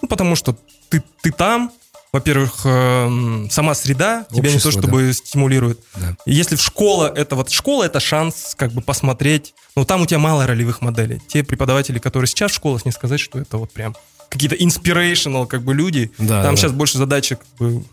Ну, 0.00 0.08
потому 0.08 0.36
что 0.36 0.56
ты, 0.88 1.02
ты 1.22 1.32
там, 1.32 1.72
во-первых, 2.14 2.60
эм, 2.62 3.48
сама 3.50 3.74
среда 3.74 4.24
тебя 4.30 4.52
не 4.52 4.60
то 4.60 4.68
Общество, 4.68 4.70
чтобы 4.70 5.12
стимулирует. 5.12 5.80
Да. 5.96 6.16
Если 6.26 6.54
в 6.54 6.60
школа 6.60 7.12
это 7.12 7.34
вот 7.34 7.50
школа 7.50 7.82
это 7.82 7.98
шанс 7.98 8.54
как 8.56 8.70
бы 8.70 8.82
посмотреть, 8.82 9.52
но 9.74 9.84
там 9.84 10.02
у 10.02 10.06
тебя 10.06 10.20
мало 10.20 10.46
ролевых 10.46 10.80
моделей. 10.80 11.20
Те 11.26 11.42
преподаватели, 11.42 11.98
которые 11.98 12.28
сейчас 12.28 12.52
в 12.52 12.54
школах, 12.54 12.84
не 12.84 12.92
сказать, 12.92 13.18
что 13.18 13.40
это 13.40 13.58
вот 13.58 13.72
прям 13.72 13.96
какие-то 14.28 14.54
inspirational 14.54 15.48
как 15.48 15.62
бы 15.62 15.74
люди. 15.74 16.12
Да, 16.18 16.44
там 16.44 16.54
да, 16.54 16.60
сейчас 16.60 16.70
больше 16.70 16.98
задача 16.98 17.34
как 17.34 17.48
бы 17.58 17.84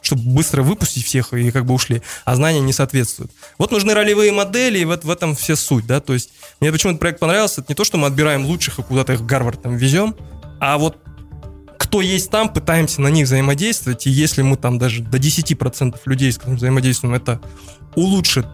чтобы 0.00 0.22
быстро 0.22 0.64
выпустить 0.64 1.06
всех 1.06 1.32
и 1.32 1.52
как 1.52 1.64
бы 1.64 1.72
ушли, 1.72 2.02
а 2.24 2.34
знания 2.34 2.58
не 2.58 2.72
соответствуют. 2.72 3.30
Вот 3.58 3.70
нужны 3.70 3.94
ролевые 3.94 4.32
модели, 4.32 4.80
и 4.80 4.84
вот 4.84 5.04
в 5.04 5.10
этом 5.10 5.36
все 5.36 5.54
суть, 5.54 5.86
да, 5.86 6.00
то 6.00 6.14
есть 6.14 6.30
мне 6.58 6.72
почему 6.72 6.90
этот 6.90 6.98
проект 6.98 7.20
понравился, 7.20 7.60
это 7.60 7.70
не 7.70 7.76
то, 7.76 7.84
что 7.84 7.96
мы 7.96 8.08
отбираем 8.08 8.44
лучших 8.44 8.80
и 8.80 8.82
куда-то 8.82 9.12
их 9.12 9.20
в 9.20 9.26
Гарвард 9.26 9.62
там 9.62 9.76
везем, 9.76 10.16
а 10.58 10.78
вот 10.78 10.96
кто 11.92 12.00
есть 12.00 12.30
там, 12.30 12.48
пытаемся 12.48 13.02
на 13.02 13.08
них 13.08 13.26
взаимодействовать, 13.26 14.06
и 14.06 14.10
если 14.10 14.40
мы 14.40 14.56
там 14.56 14.78
даже 14.78 15.02
до 15.02 15.18
10% 15.18 15.94
людей, 16.06 16.32
с 16.32 16.38
которыми 16.38 16.56
взаимодействуем, 16.56 17.12
это 17.12 17.38
улучшит 17.94 18.46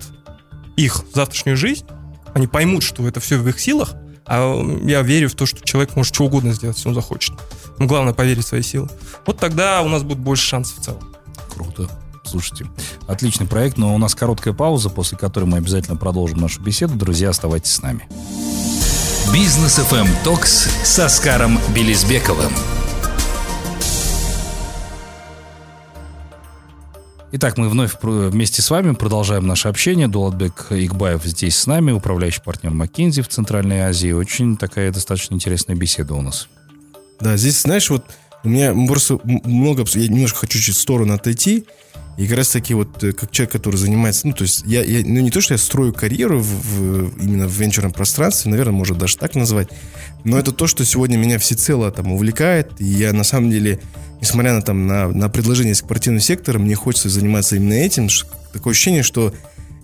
их 0.77 1.05
завтрашнюю 1.14 1.57
жизнь, 1.57 1.87
они 2.35 2.48
поймут, 2.48 2.83
что 2.83 3.07
это 3.07 3.20
все 3.20 3.38
в 3.38 3.48
их 3.48 3.61
силах, 3.61 3.94
а 4.27 4.61
я 4.83 5.03
верю 5.03 5.29
в 5.29 5.37
то, 5.37 5.46
что 5.46 5.64
человек 5.64 5.94
может 5.94 6.16
что 6.16 6.24
угодно 6.24 6.53
сделать, 6.53 6.79
если 6.79 6.88
он 6.88 6.96
захочет. 6.96 7.37
Но 7.79 7.87
главное 7.87 8.12
поверить 8.12 8.44
в 8.44 8.48
свои 8.48 8.62
силы. 8.62 8.88
Вот 9.24 9.38
тогда 9.38 9.83
у 9.83 9.88
нас 9.88 10.03
будет 10.03 10.18
больше 10.18 10.44
шансов 10.44 10.81
в 10.81 10.83
целом. 10.83 11.14
Круто. 11.55 11.88
Слушайте, 12.24 12.66
отличный 13.07 13.46
проект, 13.46 13.79
но 13.79 13.94
у 13.94 13.98
нас 13.98 14.16
короткая 14.16 14.53
пауза, 14.53 14.90
после 14.90 15.16
которой 15.16 15.44
мы 15.44 15.59
обязательно 15.59 15.96
продолжим 15.96 16.38
нашу 16.38 16.61
беседу. 16.61 16.94
Друзья, 16.94 17.31
оставайтесь 17.31 17.70
с 17.70 17.83
нами. 17.83 18.09
Бизнес 19.33 19.79
FM 19.79 20.09
Токс 20.24 20.68
с 20.83 20.98
Оскаром 20.98 21.61
Белизбековым. 21.72 22.53
Итак, 27.31 27.59
мы 27.59 27.69
вновь 27.69 27.93
вместе 28.01 28.62
с 28.62 28.71
вами 28.71 28.95
продолжаем 28.95 29.47
наше 29.47 29.69
общение. 29.69 30.09
Дулатбек 30.09 30.69
Игбаев 30.71 31.23
здесь 31.25 31.59
с 31.59 31.67
нами, 31.67 31.93
управляющий 31.93 32.41
партнер 32.41 32.73
McKinsey 32.73 33.21
в 33.21 33.29
Центральной 33.29 33.81
Азии. 33.81 34.12
Очень 34.12 34.57
такая 34.57 34.91
достаточно 34.91 35.35
интересная 35.35 35.77
беседа 35.77 36.14
у 36.14 36.23
нас. 36.23 36.49
Да, 37.21 37.37
здесь, 37.37 37.61
знаешь, 37.61 37.91
вот 37.91 38.03
у 38.45 38.49
меня 38.49 38.75
просто 38.87 39.21
много... 39.25 39.85
Я 39.93 40.09
немножко 40.09 40.38
хочу 40.38 40.59
чуть 40.59 40.75
в 40.75 40.81
сторону 40.81 41.12
отойти. 41.12 41.67
И 42.18 42.26
как 42.26 42.38
раз 42.38 42.48
таки 42.50 42.74
вот 42.74 43.02
э, 43.04 43.12
как 43.12 43.31
человек, 43.31 43.52
который 43.52 43.76
занимается... 43.76 44.26
Ну, 44.26 44.33
то 44.35 44.42
есть 44.42 44.64
я, 44.66 44.83
я- 44.83 45.04
ну, 45.07 45.20
не 45.20 45.31
то, 45.31 45.40
что 45.40 45.54
я 45.54 45.59
строю 45.59 45.92
карьеру 45.94 46.40
в, 46.40 46.44
в- 46.46 47.22
именно 47.22 47.46
в 47.46 47.52
венчурном 47.52 47.92
пространстве, 47.92 48.50
наверное, 48.50 48.72
можно 48.74 48.96
даже 48.96 49.16
так 49.16 49.37
назвать, 49.37 49.68
но 50.24 50.37
это 50.37 50.50
то, 50.50 50.66
что 50.66 50.85
сегодня 50.85 51.16
меня 51.16 51.38
всецело 51.38 51.90
там 51.92 52.11
увлекает. 52.12 52.72
И 52.81 52.85
я 52.85 53.12
на 53.12 53.22
самом 53.22 53.50
деле, 53.50 53.78
несмотря 54.20 54.52
на, 54.52 54.62
там, 54.62 54.88
на, 54.88 55.09
на 55.09 55.28
предложение 55.28 55.72
из 55.74 55.81
квартирного 55.83 56.20
сектора, 56.20 56.59
мне 56.59 56.74
хочется 56.74 57.09
заниматься 57.09 57.54
именно 57.54 57.74
этим. 57.74 58.09
Такое 58.52 58.72
ощущение, 58.72 59.04
что 59.04 59.33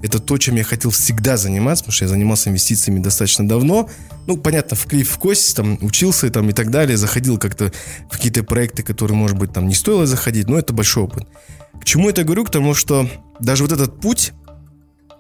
это 0.02 0.18
то, 0.18 0.36
чем 0.36 0.56
я 0.56 0.64
хотел 0.64 0.90
всегда 0.90 1.36
заниматься, 1.36 1.84
потому 1.84 1.94
что 1.94 2.04
я 2.06 2.08
занимался 2.08 2.50
инвестициями 2.50 2.98
достаточно 2.98 3.46
давно. 3.46 3.88
Ну, 4.26 4.36
понятно, 4.36 4.76
в 4.76 4.84
клей 4.86 5.04
в 5.04 5.16
кость, 5.18 5.54
там, 5.54 5.78
учился 5.82 6.28
там, 6.30 6.50
и 6.50 6.52
так 6.52 6.72
далее, 6.72 6.96
заходил 6.96 7.38
как-то 7.38 7.72
в 8.10 8.14
какие-то 8.16 8.42
проекты, 8.42 8.82
которые, 8.82 9.16
может 9.16 9.38
быть, 9.38 9.52
там 9.52 9.68
не 9.68 9.74
стоило 9.74 10.04
заходить, 10.04 10.48
но 10.48 10.58
это 10.58 10.72
большой 10.74 11.04
опыт. 11.04 11.28
К 11.84 11.86
чему 11.86 12.08
это 12.08 12.24
говорю? 12.24 12.44
К 12.44 12.50
тому, 12.50 12.72
что 12.72 13.06
даже 13.40 13.62
вот 13.62 13.70
этот 13.70 14.00
путь, 14.00 14.32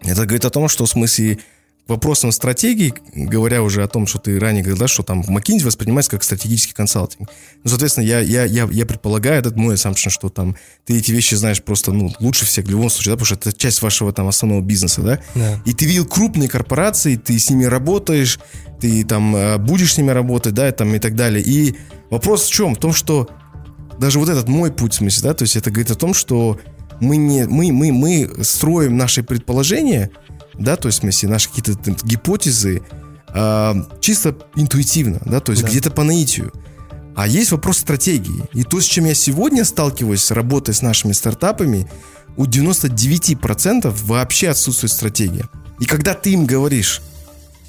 это 0.00 0.22
говорит 0.22 0.46
о 0.46 0.50
том, 0.50 0.66
что 0.68 0.86
в 0.86 0.88
смысле 0.88 1.38
к 1.86 1.90
вопросам 1.90 2.32
стратегии, 2.32 2.94
говоря 3.14 3.62
уже 3.62 3.82
о 3.82 3.86
том, 3.86 4.06
что 4.06 4.18
ты 4.18 4.40
ранее 4.40 4.62
говорил, 4.62 4.78
да, 4.78 4.88
что 4.88 5.02
там 5.02 5.20
McKinsey 5.20 5.66
воспринимается 5.66 6.10
как 6.10 6.22
стратегический 6.22 6.72
консалтинг. 6.72 7.28
Ну, 7.62 7.68
соответственно, 7.68 8.06
я, 8.06 8.20
я, 8.20 8.44
я, 8.44 8.66
я 8.72 8.86
предполагаю, 8.86 9.38
этот 9.38 9.56
мой 9.56 9.74
assumption, 9.74 10.08
что 10.08 10.30
там 10.30 10.56
ты 10.86 10.96
эти 10.96 11.10
вещи 11.10 11.34
знаешь 11.34 11.62
просто 11.62 11.92
ну, 11.92 12.10
лучше 12.18 12.46
всех 12.46 12.64
в 12.64 12.70
любом 12.70 12.88
случае, 12.88 13.12
да, 13.12 13.16
потому 13.18 13.26
что 13.26 13.50
это 13.50 13.52
часть 13.52 13.82
вашего 13.82 14.14
там 14.14 14.26
основного 14.26 14.62
бизнеса, 14.62 15.02
да? 15.02 15.20
Да. 15.34 15.60
И 15.66 15.74
ты 15.74 15.84
видел 15.84 16.06
крупные 16.06 16.48
корпорации, 16.48 17.16
ты 17.16 17.38
с 17.38 17.50
ними 17.50 17.64
работаешь, 17.64 18.40
ты 18.80 19.04
там 19.04 19.36
э, 19.36 19.58
будешь 19.58 19.92
с 19.92 19.98
ними 19.98 20.12
работать, 20.12 20.54
да, 20.54 20.70
и 20.70 20.72
там 20.72 20.94
и 20.94 20.98
так 20.98 21.14
далее. 21.14 21.44
И 21.44 21.76
вопрос 22.08 22.46
в 22.46 22.50
чем? 22.50 22.74
В 22.74 22.78
том, 22.78 22.94
что 22.94 23.28
даже 23.98 24.18
вот 24.18 24.28
этот 24.28 24.48
мой 24.48 24.72
путь, 24.72 24.92
в 24.94 24.96
смысле, 24.96 25.28
да, 25.28 25.34
то 25.34 25.42
есть 25.42 25.56
это 25.56 25.70
говорит 25.70 25.90
о 25.90 25.94
том, 25.94 26.14
что 26.14 26.58
мы 27.00 27.16
не, 27.16 27.46
мы, 27.46 27.72
мы, 27.72 27.92
мы 27.92 28.44
строим 28.44 28.96
наши 28.96 29.22
предположения, 29.22 30.10
да, 30.58 30.76
то 30.76 30.88
есть, 30.88 30.98
в 30.98 31.00
смысле, 31.02 31.28
наши 31.28 31.48
какие-то 31.48 31.74
там 31.76 31.96
гипотезы 32.04 32.82
а, 33.28 33.74
чисто 34.00 34.36
интуитивно, 34.54 35.20
да, 35.24 35.40
то 35.40 35.52
есть 35.52 35.62
Да. 35.62 35.68
где-то 35.68 35.90
по 35.90 36.04
наитию. 36.04 36.52
А 37.16 37.26
есть 37.28 37.52
вопрос 37.52 37.78
стратегии. 37.78 38.44
И 38.52 38.64
то, 38.64 38.80
с 38.80 38.84
чем 38.84 39.04
я 39.04 39.14
сегодня 39.14 39.64
сталкиваюсь, 39.64 40.30
работая 40.30 40.72
с 40.72 40.82
нашими 40.82 41.12
стартапами, 41.12 41.88
у 42.36 42.44
99% 42.46 43.92
вообще 44.04 44.48
отсутствует 44.48 44.92
стратегия. 44.92 45.48
И 45.80 45.84
когда 45.86 46.14
ты 46.14 46.30
им 46.30 46.46
говоришь, 46.46 47.02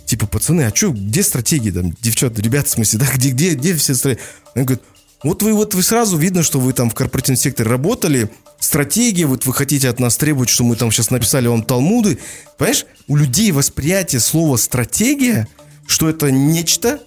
типа, 0.06 0.28
пацаны, 0.28 0.62
а 0.64 0.76
что, 0.76 0.92
где 0.92 1.24
стратегии 1.24 1.72
там, 1.72 1.92
девчата, 2.02 2.42
ребята, 2.42 2.68
в 2.70 2.72
смысле, 2.72 3.00
да, 3.00 3.08
где, 3.14 3.30
где, 3.32 3.54
где 3.54 3.76
все 3.76 3.94
стратегии? 3.96 4.24
Они 4.56 4.66
говорят, 4.66 4.84
Вот 5.26 5.42
вы 5.42 5.54
вот 5.54 5.74
вы 5.74 5.82
сразу 5.82 6.18
видно, 6.18 6.44
что 6.44 6.60
вы 6.60 6.72
там 6.72 6.92
в 6.92 6.94
корпоративном 6.94 7.38
секторе 7.38 7.68
работали, 7.68 8.30
стратегия, 8.60 9.26
вот 9.26 9.48
вы 9.48 9.54
хотите 9.56 9.90
от 9.90 10.00
нас 10.00 10.18
требовать, 10.18 10.50
что 10.50 10.64
мы 10.64 10.76
там 10.76 10.92
сейчас 10.92 11.10
написали 11.10 11.48
вам 11.48 11.64
талмуды. 11.64 12.20
Понимаешь, 12.60 12.86
у 13.08 13.16
людей 13.16 13.52
восприятие 13.52 14.20
слова 14.20 14.56
стратегия, 14.58 15.48
что 15.88 16.08
это 16.08 16.30
нечто, 16.30 17.02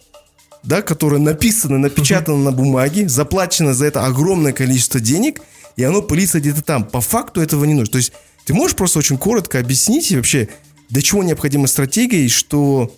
да, 0.64 0.82
которое 0.82 1.18
написано, 1.18 1.78
напечатано 1.78 2.38
на 2.38 2.50
бумаге, 2.50 3.08
заплачено 3.08 3.72
за 3.72 3.86
это 3.86 4.04
огромное 4.04 4.52
количество 4.52 4.98
денег, 4.98 5.40
и 5.76 5.84
оно 5.84 6.02
пылится 6.02 6.40
где-то 6.40 6.62
там. 6.62 6.82
По 6.82 7.00
факту 7.00 7.40
этого 7.40 7.64
не 7.66 7.74
нужно. 7.74 7.92
То 7.92 7.98
есть 7.98 8.12
ты 8.44 8.52
можешь 8.52 8.76
просто 8.76 8.98
очень 8.98 9.16
коротко 9.16 9.60
объяснить 9.60 10.10
вообще, 10.10 10.48
для 10.88 11.02
чего 11.02 11.22
необходима 11.22 11.68
стратегия, 11.68 12.24
и 12.24 12.28
что 12.28 12.92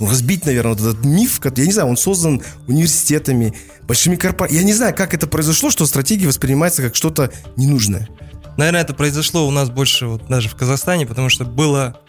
разбить, 0.00 0.46
наверное, 0.46 0.74
вот 0.74 0.80
этот 0.80 1.04
миф, 1.04 1.40
я 1.42 1.66
не 1.66 1.72
знаю, 1.72 1.88
он 1.88 1.96
создан 1.96 2.42
университетами, 2.66 3.54
большими 3.82 4.16
корпорациями. 4.16 4.60
Я 4.60 4.66
не 4.66 4.74
знаю, 4.74 4.94
как 4.94 5.14
это 5.14 5.26
произошло, 5.26 5.70
что 5.70 5.86
стратегия 5.86 6.26
воспринимается 6.26 6.82
как 6.82 6.94
что-то 6.94 7.32
ненужное. 7.56 8.08
Наверное, 8.56 8.82
это 8.82 8.94
произошло 8.94 9.46
у 9.46 9.50
нас 9.50 9.70
больше 9.70 10.06
вот 10.06 10.26
даже 10.28 10.48
в 10.48 10.56
Казахстане, 10.56 11.06
потому 11.06 11.28
что 11.28 11.44
было 11.44 12.00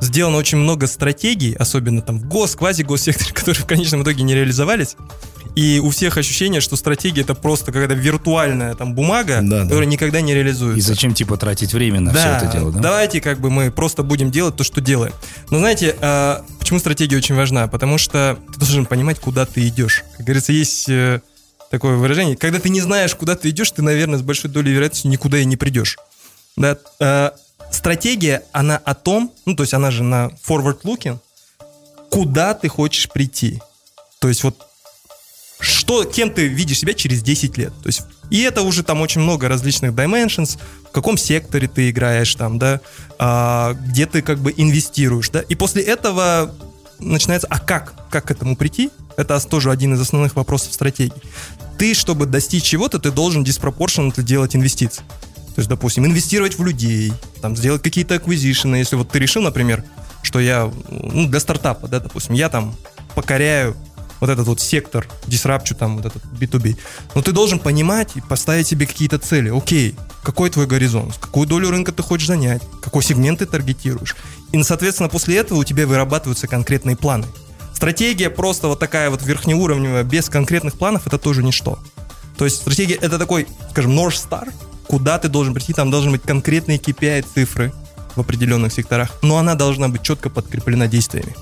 сделано 0.00 0.36
очень 0.36 0.58
много 0.58 0.86
стратегий, 0.86 1.54
особенно 1.54 2.02
там 2.02 2.18
в 2.18 2.28
гос, 2.28 2.56
квази-госсекторе, 2.56 3.32
которые 3.34 3.62
в 3.62 3.66
конечном 3.66 4.02
итоге 4.02 4.22
не 4.22 4.34
реализовались. 4.34 4.96
И 5.54 5.80
у 5.82 5.90
всех 5.90 6.18
ощущение, 6.18 6.60
что 6.60 6.74
стратегия 6.74 7.22
это 7.22 7.34
просто 7.34 7.66
какая-то 7.66 7.94
виртуальная 7.94 8.74
там 8.74 8.94
бумага, 8.94 9.38
да, 9.40 9.62
которая 9.62 9.86
да. 9.86 9.92
никогда 9.92 10.20
не 10.20 10.34
реализуется. 10.34 10.78
И 10.78 10.80
зачем 10.80 11.14
типа 11.14 11.36
тратить 11.36 11.72
время 11.72 12.00
на 12.00 12.12
да, 12.12 12.38
все 12.38 12.46
это 12.46 12.56
дело, 12.56 12.72
да? 12.72 12.80
Давайте 12.80 13.20
как 13.20 13.38
бы 13.38 13.50
мы 13.50 13.70
просто 13.70 14.02
будем 14.02 14.32
делать 14.32 14.56
то, 14.56 14.64
что 14.64 14.80
делаем. 14.80 15.12
Но 15.50 15.58
знаете, 15.58 15.96
а, 16.00 16.44
почему 16.58 16.80
стратегия 16.80 17.16
очень 17.16 17.36
важна? 17.36 17.68
Потому 17.68 17.98
что 17.98 18.36
ты 18.52 18.58
должен 18.58 18.86
понимать, 18.86 19.20
куда 19.20 19.46
ты 19.46 19.68
идешь. 19.68 20.02
Как 20.16 20.26
говорится, 20.26 20.52
есть 20.52 20.88
э, 20.88 21.20
такое 21.70 21.96
выражение, 21.96 22.36
когда 22.36 22.58
ты 22.58 22.68
не 22.68 22.80
знаешь, 22.80 23.14
куда 23.14 23.36
ты 23.36 23.50
идешь, 23.50 23.70
ты, 23.70 23.82
наверное, 23.82 24.18
с 24.18 24.22
большой 24.22 24.50
долей 24.50 24.72
вероятности 24.72 25.06
никуда 25.06 25.38
и 25.38 25.44
не 25.44 25.56
придешь. 25.56 25.98
Да, 26.56 26.78
а, 27.00 27.32
стратегия, 27.84 28.44
она 28.52 28.78
о 28.78 28.94
том, 28.94 29.30
ну, 29.44 29.54
то 29.54 29.62
есть 29.62 29.74
она 29.74 29.90
же 29.90 30.04
на 30.04 30.30
forward 30.48 30.80
looking, 30.84 31.18
куда 32.08 32.54
ты 32.54 32.66
хочешь 32.68 33.10
прийти. 33.10 33.60
То 34.20 34.28
есть 34.28 34.42
вот 34.42 34.56
что, 35.60 36.04
кем 36.04 36.30
ты 36.30 36.46
видишь 36.46 36.78
себя 36.78 36.94
через 36.94 37.22
10 37.22 37.58
лет. 37.58 37.74
То 37.82 37.88
есть, 37.88 38.00
и 38.30 38.40
это 38.40 38.62
уже 38.62 38.84
там 38.84 39.02
очень 39.02 39.20
много 39.20 39.48
различных 39.48 39.92
dimensions, 39.92 40.58
в 40.88 40.92
каком 40.92 41.18
секторе 41.18 41.68
ты 41.68 41.90
играешь 41.90 42.34
там, 42.34 42.58
да, 42.58 42.80
а, 43.18 43.74
где 43.74 44.06
ты 44.06 44.22
как 44.22 44.38
бы 44.38 44.54
инвестируешь, 44.56 45.28
да. 45.28 45.42
И 45.42 45.54
после 45.54 45.82
этого 45.82 46.54
начинается, 47.00 47.48
а 47.50 47.58
как? 47.58 48.08
Как 48.08 48.28
к 48.28 48.30
этому 48.30 48.56
прийти? 48.56 48.88
Это 49.18 49.38
тоже 49.46 49.70
один 49.70 49.92
из 49.92 50.00
основных 50.00 50.36
вопросов 50.36 50.72
стратегии. 50.72 51.20
Ты, 51.76 51.92
чтобы 51.92 52.24
достичь 52.24 52.64
чего-то, 52.64 52.98
ты 52.98 53.10
должен 53.10 53.44
диспропорционально 53.44 54.22
делать 54.22 54.56
инвестиции. 54.56 55.04
То 55.54 55.60
есть, 55.60 55.68
допустим, 55.68 56.04
инвестировать 56.04 56.58
в 56.58 56.64
людей, 56.64 57.12
там, 57.40 57.56
сделать 57.56 57.82
какие-то 57.82 58.16
аквизишены. 58.16 58.76
Если 58.76 58.96
вот 58.96 59.10
ты 59.10 59.18
решил, 59.18 59.42
например, 59.42 59.84
что 60.22 60.40
я, 60.40 60.70
ну, 60.88 61.28
для 61.28 61.38
стартапа, 61.38 61.86
да, 61.86 62.00
допустим, 62.00 62.34
я 62.34 62.48
там 62.48 62.74
покоряю 63.14 63.76
вот 64.20 64.30
этот 64.30 64.46
вот 64.46 64.60
сектор, 64.60 65.06
дисрапчу 65.26 65.74
там, 65.74 65.96
вот 65.96 66.06
этот 66.06 66.24
B2B. 66.24 66.76
Но 67.14 67.22
ты 67.22 67.32
должен 67.32 67.58
понимать 67.58 68.12
и 68.16 68.20
поставить 68.20 68.66
себе 68.66 68.86
какие-то 68.86 69.18
цели. 69.18 69.54
Окей, 69.54 69.96
какой 70.22 70.50
твой 70.50 70.66
горизонт, 70.66 71.16
какую 71.18 71.46
долю 71.46 71.70
рынка 71.70 71.92
ты 71.92 72.02
хочешь 72.02 72.26
занять, 72.26 72.62
какой 72.82 73.02
сегмент 73.02 73.40
ты 73.40 73.46
таргетируешь. 73.46 74.16
И, 74.52 74.62
соответственно, 74.62 75.08
после 75.08 75.36
этого 75.36 75.58
у 75.58 75.64
тебя 75.64 75.86
вырабатываются 75.86 76.46
конкретные 76.46 76.96
планы. 76.96 77.26
Стратегия 77.74 78.30
просто 78.30 78.68
вот 78.68 78.78
такая 78.78 79.10
вот 79.10 79.22
верхнеуровневая, 79.22 80.04
без 80.04 80.28
конкретных 80.28 80.78
планов, 80.78 81.06
это 81.06 81.18
тоже 81.18 81.42
ничто. 81.42 81.78
То 82.38 82.44
есть 82.44 82.56
стратегия 82.56 82.94
это 82.94 83.18
такой, 83.18 83.46
скажем, 83.70 83.92
North 83.92 84.16
Star, 84.28 84.50
куда 84.86 85.18
ты 85.18 85.28
должен 85.28 85.54
прийти, 85.54 85.72
там 85.72 85.90
должны 85.90 86.10
быть 86.10 86.22
конкретные 86.22 86.78
KPI 86.78 87.26
цифры 87.34 87.72
в 88.14 88.20
определенных 88.20 88.72
секторах, 88.72 89.10
но 89.22 89.38
она 89.38 89.54
должна 89.54 89.88
быть 89.88 90.02
четко 90.02 90.30
подкреплена 90.30 90.86
действиями 90.86 91.34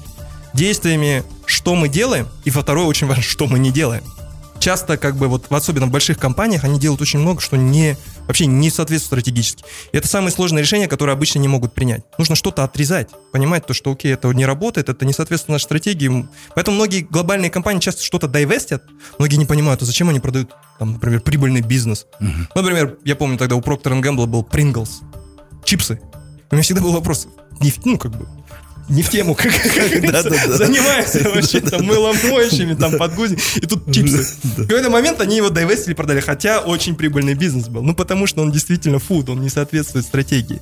действиями, 0.54 1.24
что 1.46 1.74
мы 1.74 1.88
делаем, 1.88 2.28
и 2.44 2.50
во 2.50 2.62
второе 2.62 2.86
очень 2.86 3.06
важно, 3.06 3.22
что 3.22 3.46
мы 3.46 3.58
не 3.58 3.70
делаем. 3.70 4.02
Часто, 4.58 4.96
как 4.96 5.16
бы, 5.16 5.26
вот, 5.26 5.50
особенно 5.50 5.86
в 5.86 5.90
больших 5.90 6.18
компаниях, 6.18 6.62
они 6.62 6.78
делают 6.78 7.02
очень 7.02 7.18
много, 7.18 7.40
что 7.40 7.56
не, 7.56 7.96
вообще 8.28 8.46
не 8.46 8.70
соответствует 8.70 9.22
стратегически. 9.22 9.64
И 9.90 9.96
это 9.96 10.06
самое 10.06 10.30
сложное 10.30 10.62
решение, 10.62 10.86
которое 10.86 11.14
обычно 11.14 11.40
не 11.40 11.48
могут 11.48 11.74
принять. 11.74 12.04
Нужно 12.16 12.36
что-то 12.36 12.62
отрезать, 12.62 13.08
понимать 13.32 13.66
то, 13.66 13.74
что, 13.74 13.90
окей, 13.90 14.14
это 14.14 14.28
не 14.28 14.46
работает, 14.46 14.88
это 14.88 15.04
не 15.04 15.12
соответствует 15.12 15.54
нашей 15.54 15.64
стратегии. 15.64 16.28
Поэтому 16.54 16.76
многие 16.76 17.00
глобальные 17.00 17.50
компании 17.50 17.80
часто 17.80 18.04
что-то 18.04 18.28
дайвестят, 18.28 18.84
многие 19.18 19.34
не 19.34 19.46
понимают, 19.46 19.82
а 19.82 19.84
зачем 19.84 20.10
они 20.10 20.20
продают, 20.20 20.52
там, 20.82 20.94
например, 20.94 21.20
прибыльный 21.20 21.60
бизнес. 21.60 22.08
Uh-huh. 22.20 22.48
Например, 22.56 22.98
я 23.04 23.14
помню, 23.14 23.38
тогда 23.38 23.54
у 23.54 23.60
Procter 23.60 24.00
Gamble 24.02 24.26
был 24.26 24.42
Pringles, 24.42 25.04
чипсы. 25.64 26.00
У 26.50 26.56
меня 26.56 26.64
всегда 26.64 26.82
был 26.82 26.90
вопрос, 26.90 27.28
ну, 27.84 27.98
как 27.98 28.10
бы, 28.10 28.26
не 28.92 29.02
в 29.02 29.08
тему, 29.08 29.34
как, 29.34 29.52
занимается 29.52 31.20
вообще 31.34 31.60
там 31.60 31.84
мыломоющими, 31.84 32.74
там 32.74 32.98
подгузи, 32.98 33.38
и 33.56 33.66
тут 33.66 33.92
чипсы. 33.92 34.26
В 34.42 34.66
какой-то 34.66 34.90
момент 34.90 35.20
они 35.20 35.36
его 35.36 35.48
divest 35.48 35.76
или, 35.76 35.94
продали, 35.94 36.20
хотя 36.20 36.60
очень 36.60 36.94
прибыльный 36.94 37.34
бизнес 37.34 37.68
был. 37.68 37.82
Ну, 37.82 37.94
потому 37.94 38.26
что 38.26 38.42
он 38.42 38.52
действительно 38.52 38.98
food, 38.98 39.30
он 39.30 39.40
не 39.40 39.48
соответствует 39.48 40.04
стратегии. 40.04 40.60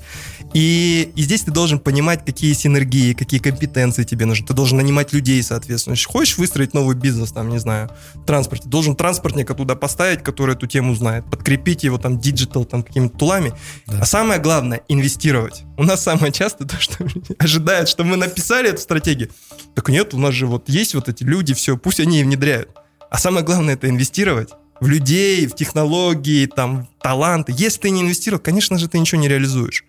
И, 0.55 1.13
и 1.15 1.23
здесь 1.23 1.43
ты 1.43 1.51
должен 1.51 1.81
понимать, 1.81 2.25
какие 2.25 2.53
синергии, 2.53 3.15
какие 3.15 3.41
компетенции 3.41 4.05
тебе 4.05 4.27
нужны. 4.27 4.47
Ты 4.47 4.55
должен 4.55 4.79
нанимать 4.79 5.13
людей, 5.13 5.43
соответственно. 5.43 5.97
Хочешь 6.07 6.39
выстроить 6.39 6.73
новый 6.73 6.97
бизнес, 6.97 7.33
там, 7.33 7.49
не 7.51 7.59
знаю, 7.59 7.91
в 8.15 8.25
транспорте, 8.25 8.69
должен 8.69 8.95
транспортника 8.95 9.55
туда 9.55 9.75
поставить, 9.75 10.23
который 10.23 10.55
эту 10.55 10.67
тему 10.67 10.95
знает, 10.95 11.25
подкрепить 11.31 11.83
его 11.83 11.99
там 11.99 12.19
digital, 12.19 12.65
там, 12.65 12.83
какими-то 12.83 13.17
tool 13.19 13.36
ами. 13.36 13.53
Да. 13.87 13.99
А 14.03 14.07
самое 14.07 14.41
главное, 14.41 14.83
инвестировать. 14.89 15.65
У 15.81 15.85
нас 15.85 16.03
самое 16.03 16.31
часто 16.31 16.67
то, 16.67 16.79
что 16.79 17.07
ожидают, 17.39 17.89
что 17.89 18.05
мы 18.05 18.19
написали 18.19 18.69
эту 18.69 18.83
стратегию. 18.83 19.31
Так 19.75 19.89
нет, 19.89 20.13
у 20.13 20.19
нас 20.19 20.35
же 20.35 20.47
вот 20.47 20.69
есть 20.69 20.95
вот 20.95 21.09
эти 21.09 21.25
люди, 21.25 21.55
все, 21.55 21.79
пусть 21.79 22.01
они 22.01 22.21
и 22.21 22.23
внедряют. 22.23 22.69
А 23.11 23.17
самое 23.17 23.43
главное 23.43 23.75
это 23.75 23.89
инвестировать 23.89 24.51
в 24.79 24.87
людей, 24.87 25.47
в 25.47 25.55
технологии, 25.55 26.45
там, 26.45 26.87
таланты. 27.03 27.55
Если 27.57 27.81
ты 27.81 27.91
не 27.91 28.03
инвестировал, 28.03 28.43
конечно 28.43 28.77
же, 28.77 28.91
ты 28.91 28.99
ничего 28.99 29.23
не 29.23 29.29
реализуешь. 29.29 29.87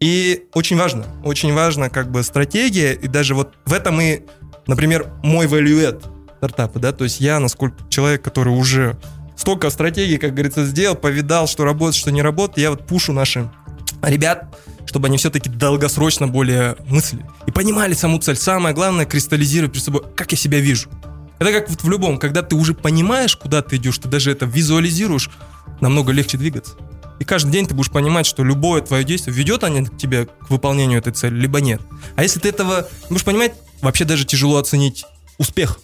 И 0.00 0.44
очень 0.52 0.76
важно, 0.76 1.06
очень 1.24 1.54
важно 1.54 1.88
как 1.88 2.10
бы 2.10 2.22
стратегия, 2.24 2.92
и 2.92 3.08
даже 3.08 3.34
вот 3.34 3.54
в 3.64 3.72
этом 3.72 4.02
и, 4.02 4.24
например, 4.66 5.10
мой 5.22 5.46
value 5.46 5.98
стартапа, 6.36 6.78
да, 6.78 6.92
то 6.92 7.04
есть 7.04 7.20
я, 7.20 7.40
насколько 7.40 7.78
человек, 7.88 8.20
который 8.20 8.52
уже 8.52 8.98
столько 9.34 9.70
стратегий, 9.70 10.18
как 10.18 10.32
говорится, 10.32 10.66
сделал, 10.66 10.94
повидал, 10.94 11.46
что 11.46 11.64
работает, 11.64 11.94
что 11.94 12.12
не 12.12 12.20
работает, 12.20 12.58
я 12.58 12.70
вот 12.70 12.86
пушу 12.86 13.14
нашим 13.14 13.50
ребят, 14.02 14.54
чтобы 14.86 15.08
они 15.08 15.16
все-таки 15.16 15.48
долгосрочно 15.48 16.28
более 16.28 16.76
мыслили 16.86 17.24
и 17.46 17.50
понимали 17.50 17.94
саму 17.94 18.18
цель. 18.18 18.36
Самое 18.36 18.74
главное, 18.74 19.06
кристаллизировать 19.06 19.72
перед 19.72 19.84
собой, 19.84 20.02
как 20.16 20.32
я 20.32 20.36
себя 20.36 20.60
вижу. 20.60 20.88
Это 21.38 21.52
как 21.52 21.70
вот 21.70 21.82
в 21.82 21.88
любом, 21.88 22.18
когда 22.18 22.42
ты 22.42 22.54
уже 22.54 22.74
понимаешь, 22.74 23.36
куда 23.36 23.62
ты 23.62 23.76
идешь, 23.76 23.98
ты 23.98 24.08
даже 24.08 24.30
это 24.30 24.46
визуализируешь, 24.46 25.30
намного 25.80 26.12
легче 26.12 26.38
двигаться. 26.38 26.74
И 27.18 27.24
каждый 27.24 27.52
день 27.52 27.66
ты 27.66 27.74
будешь 27.74 27.90
понимать, 27.90 28.26
что 28.26 28.44
любое 28.44 28.82
твое 28.82 29.04
действие 29.04 29.34
ведет 29.34 29.64
они 29.64 29.84
к 29.84 29.96
тебе 29.96 30.26
к 30.26 30.50
выполнению 30.50 30.98
этой 30.98 31.12
цели, 31.12 31.34
либо 31.34 31.60
нет. 31.60 31.80
А 32.16 32.22
если 32.22 32.40
ты 32.40 32.48
этого 32.48 32.88
будешь 33.08 33.24
понимать, 33.24 33.54
вообще 33.80 34.04
даже 34.04 34.24
тяжело 34.24 34.56
оценить 34.58 35.04
успех. 35.38 35.78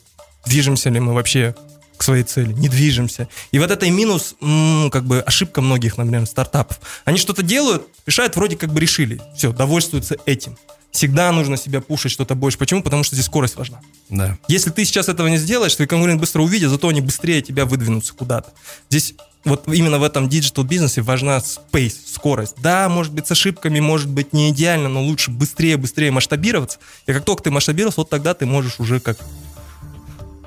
Движемся 0.46 0.90
ли 0.90 1.00
мы 1.00 1.14
вообще 1.14 1.54
к 1.98 2.02
своей 2.02 2.22
цели, 2.22 2.52
не 2.52 2.68
движемся. 2.68 3.28
И 3.50 3.58
вот 3.58 3.70
это 3.70 3.84
и 3.84 3.90
минус, 3.90 4.37
ну, 4.40 4.88
как 4.90 5.04
бы 5.04 5.20
ошибка 5.20 5.61
многих, 5.61 5.98
например, 5.98 6.24
стартапов. 6.26 6.80
Они 7.04 7.18
что-то 7.18 7.42
делают, 7.42 7.87
решают, 8.06 8.37
вроде 8.37 8.56
как 8.56 8.72
бы 8.72 8.80
решили. 8.80 9.20
Все, 9.37 9.52
довольствуются 9.52 10.16
этим. 10.24 10.56
Всегда 10.92 11.30
нужно 11.32 11.56
себя 11.56 11.80
пушить 11.80 12.12
что-то 12.12 12.34
больше. 12.34 12.56
Почему? 12.56 12.82
Потому 12.82 13.02
что 13.02 13.14
здесь 13.14 13.26
скорость 13.26 13.56
важна. 13.56 13.80
Да. 14.08 14.38
Если 14.48 14.70
ты 14.70 14.84
сейчас 14.84 15.08
этого 15.08 15.26
не 15.28 15.37
сделаешь, 15.37 15.74
твои 15.74 15.87
конкуренты 15.87 16.20
быстро 16.20 16.40
увидят, 16.40 16.70
зато 16.70 16.88
они 16.88 17.00
быстрее 17.00 17.42
тебя 17.42 17.66
выдвинутся 17.66 18.14
куда-то. 18.14 18.52
Здесь 18.88 19.14
вот 19.44 19.68
именно 19.68 19.98
в 19.98 20.02
этом 20.02 20.28
digital 20.28 20.64
бизнесе 20.64 21.02
важна 21.02 21.38
pace, 21.38 21.94
скорость. 22.06 22.54
Да, 22.62 22.88
может 22.88 23.12
быть, 23.12 23.26
с 23.26 23.32
ошибками, 23.32 23.80
может 23.80 24.08
быть, 24.08 24.32
не 24.32 24.50
идеально, 24.50 24.88
но 24.88 25.02
лучше 25.02 25.30
быстрее, 25.30 25.76
быстрее 25.76 26.11
масштабироваться. 26.11 26.78
И 27.06 27.12
как 27.12 27.24
только 27.24 27.42
ты 27.42 27.50
масштабировался, 27.50 28.00
вот 28.00 28.11
тогда 28.11 28.34
ты 28.34 28.46
можешь 28.46 28.80
уже 28.80 29.00
как 29.00 29.18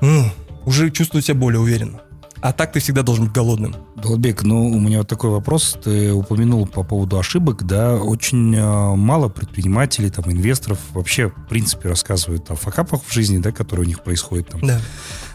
ну, 0.00 0.28
уже 0.66 0.90
чувствовать 0.90 1.26
себя 1.26 1.36
более 1.36 1.60
уверенно. 1.60 2.00
А 2.42 2.52
так 2.52 2.72
ты 2.72 2.80
всегда 2.80 3.02
должен 3.02 3.26
быть 3.26 3.34
голодным. 3.34 3.76
Долбек, 3.94 4.42
ну, 4.42 4.66
у 4.66 4.80
меня 4.80 4.98
вот 4.98 5.08
такой 5.08 5.30
вопрос. 5.30 5.78
Ты 5.82 6.12
упомянул 6.12 6.66
по 6.66 6.82
поводу 6.82 7.16
ошибок, 7.16 7.64
да, 7.64 7.94
очень 7.94 8.52
э, 8.56 8.96
мало 8.96 9.28
предпринимателей, 9.28 10.10
там, 10.10 10.24
инвесторов 10.28 10.80
вообще, 10.92 11.28
в 11.28 11.46
принципе, 11.48 11.88
рассказывают 11.88 12.50
о 12.50 12.56
факапах 12.56 13.02
в 13.06 13.12
жизни, 13.12 13.38
да, 13.38 13.52
которые 13.52 13.84
у 13.84 13.88
них 13.88 14.02
происходят 14.02 14.48
там. 14.48 14.60
Да. 14.60 14.80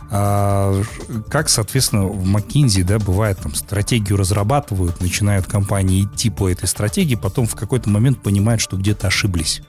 А, 0.09 0.81
как, 1.29 1.47
соответственно, 1.47 2.07
в 2.07 2.25
McKinsey, 2.25 2.83
да, 2.83 2.99
бывает, 2.99 3.39
там, 3.39 3.55
стратегию 3.55 4.17
разрабатывают, 4.17 5.01
начинают 5.01 5.47
компании 5.47 6.03
идти 6.03 6.29
по 6.29 6.49
этой 6.49 6.67
стратегии, 6.67 7.15
потом 7.15 7.45
в 7.45 7.55
какой-то 7.55 7.89
момент 7.89 8.21
понимают, 8.21 8.61
что 8.61 8.75
где-то 8.77 9.07
ошиблись 9.07 9.61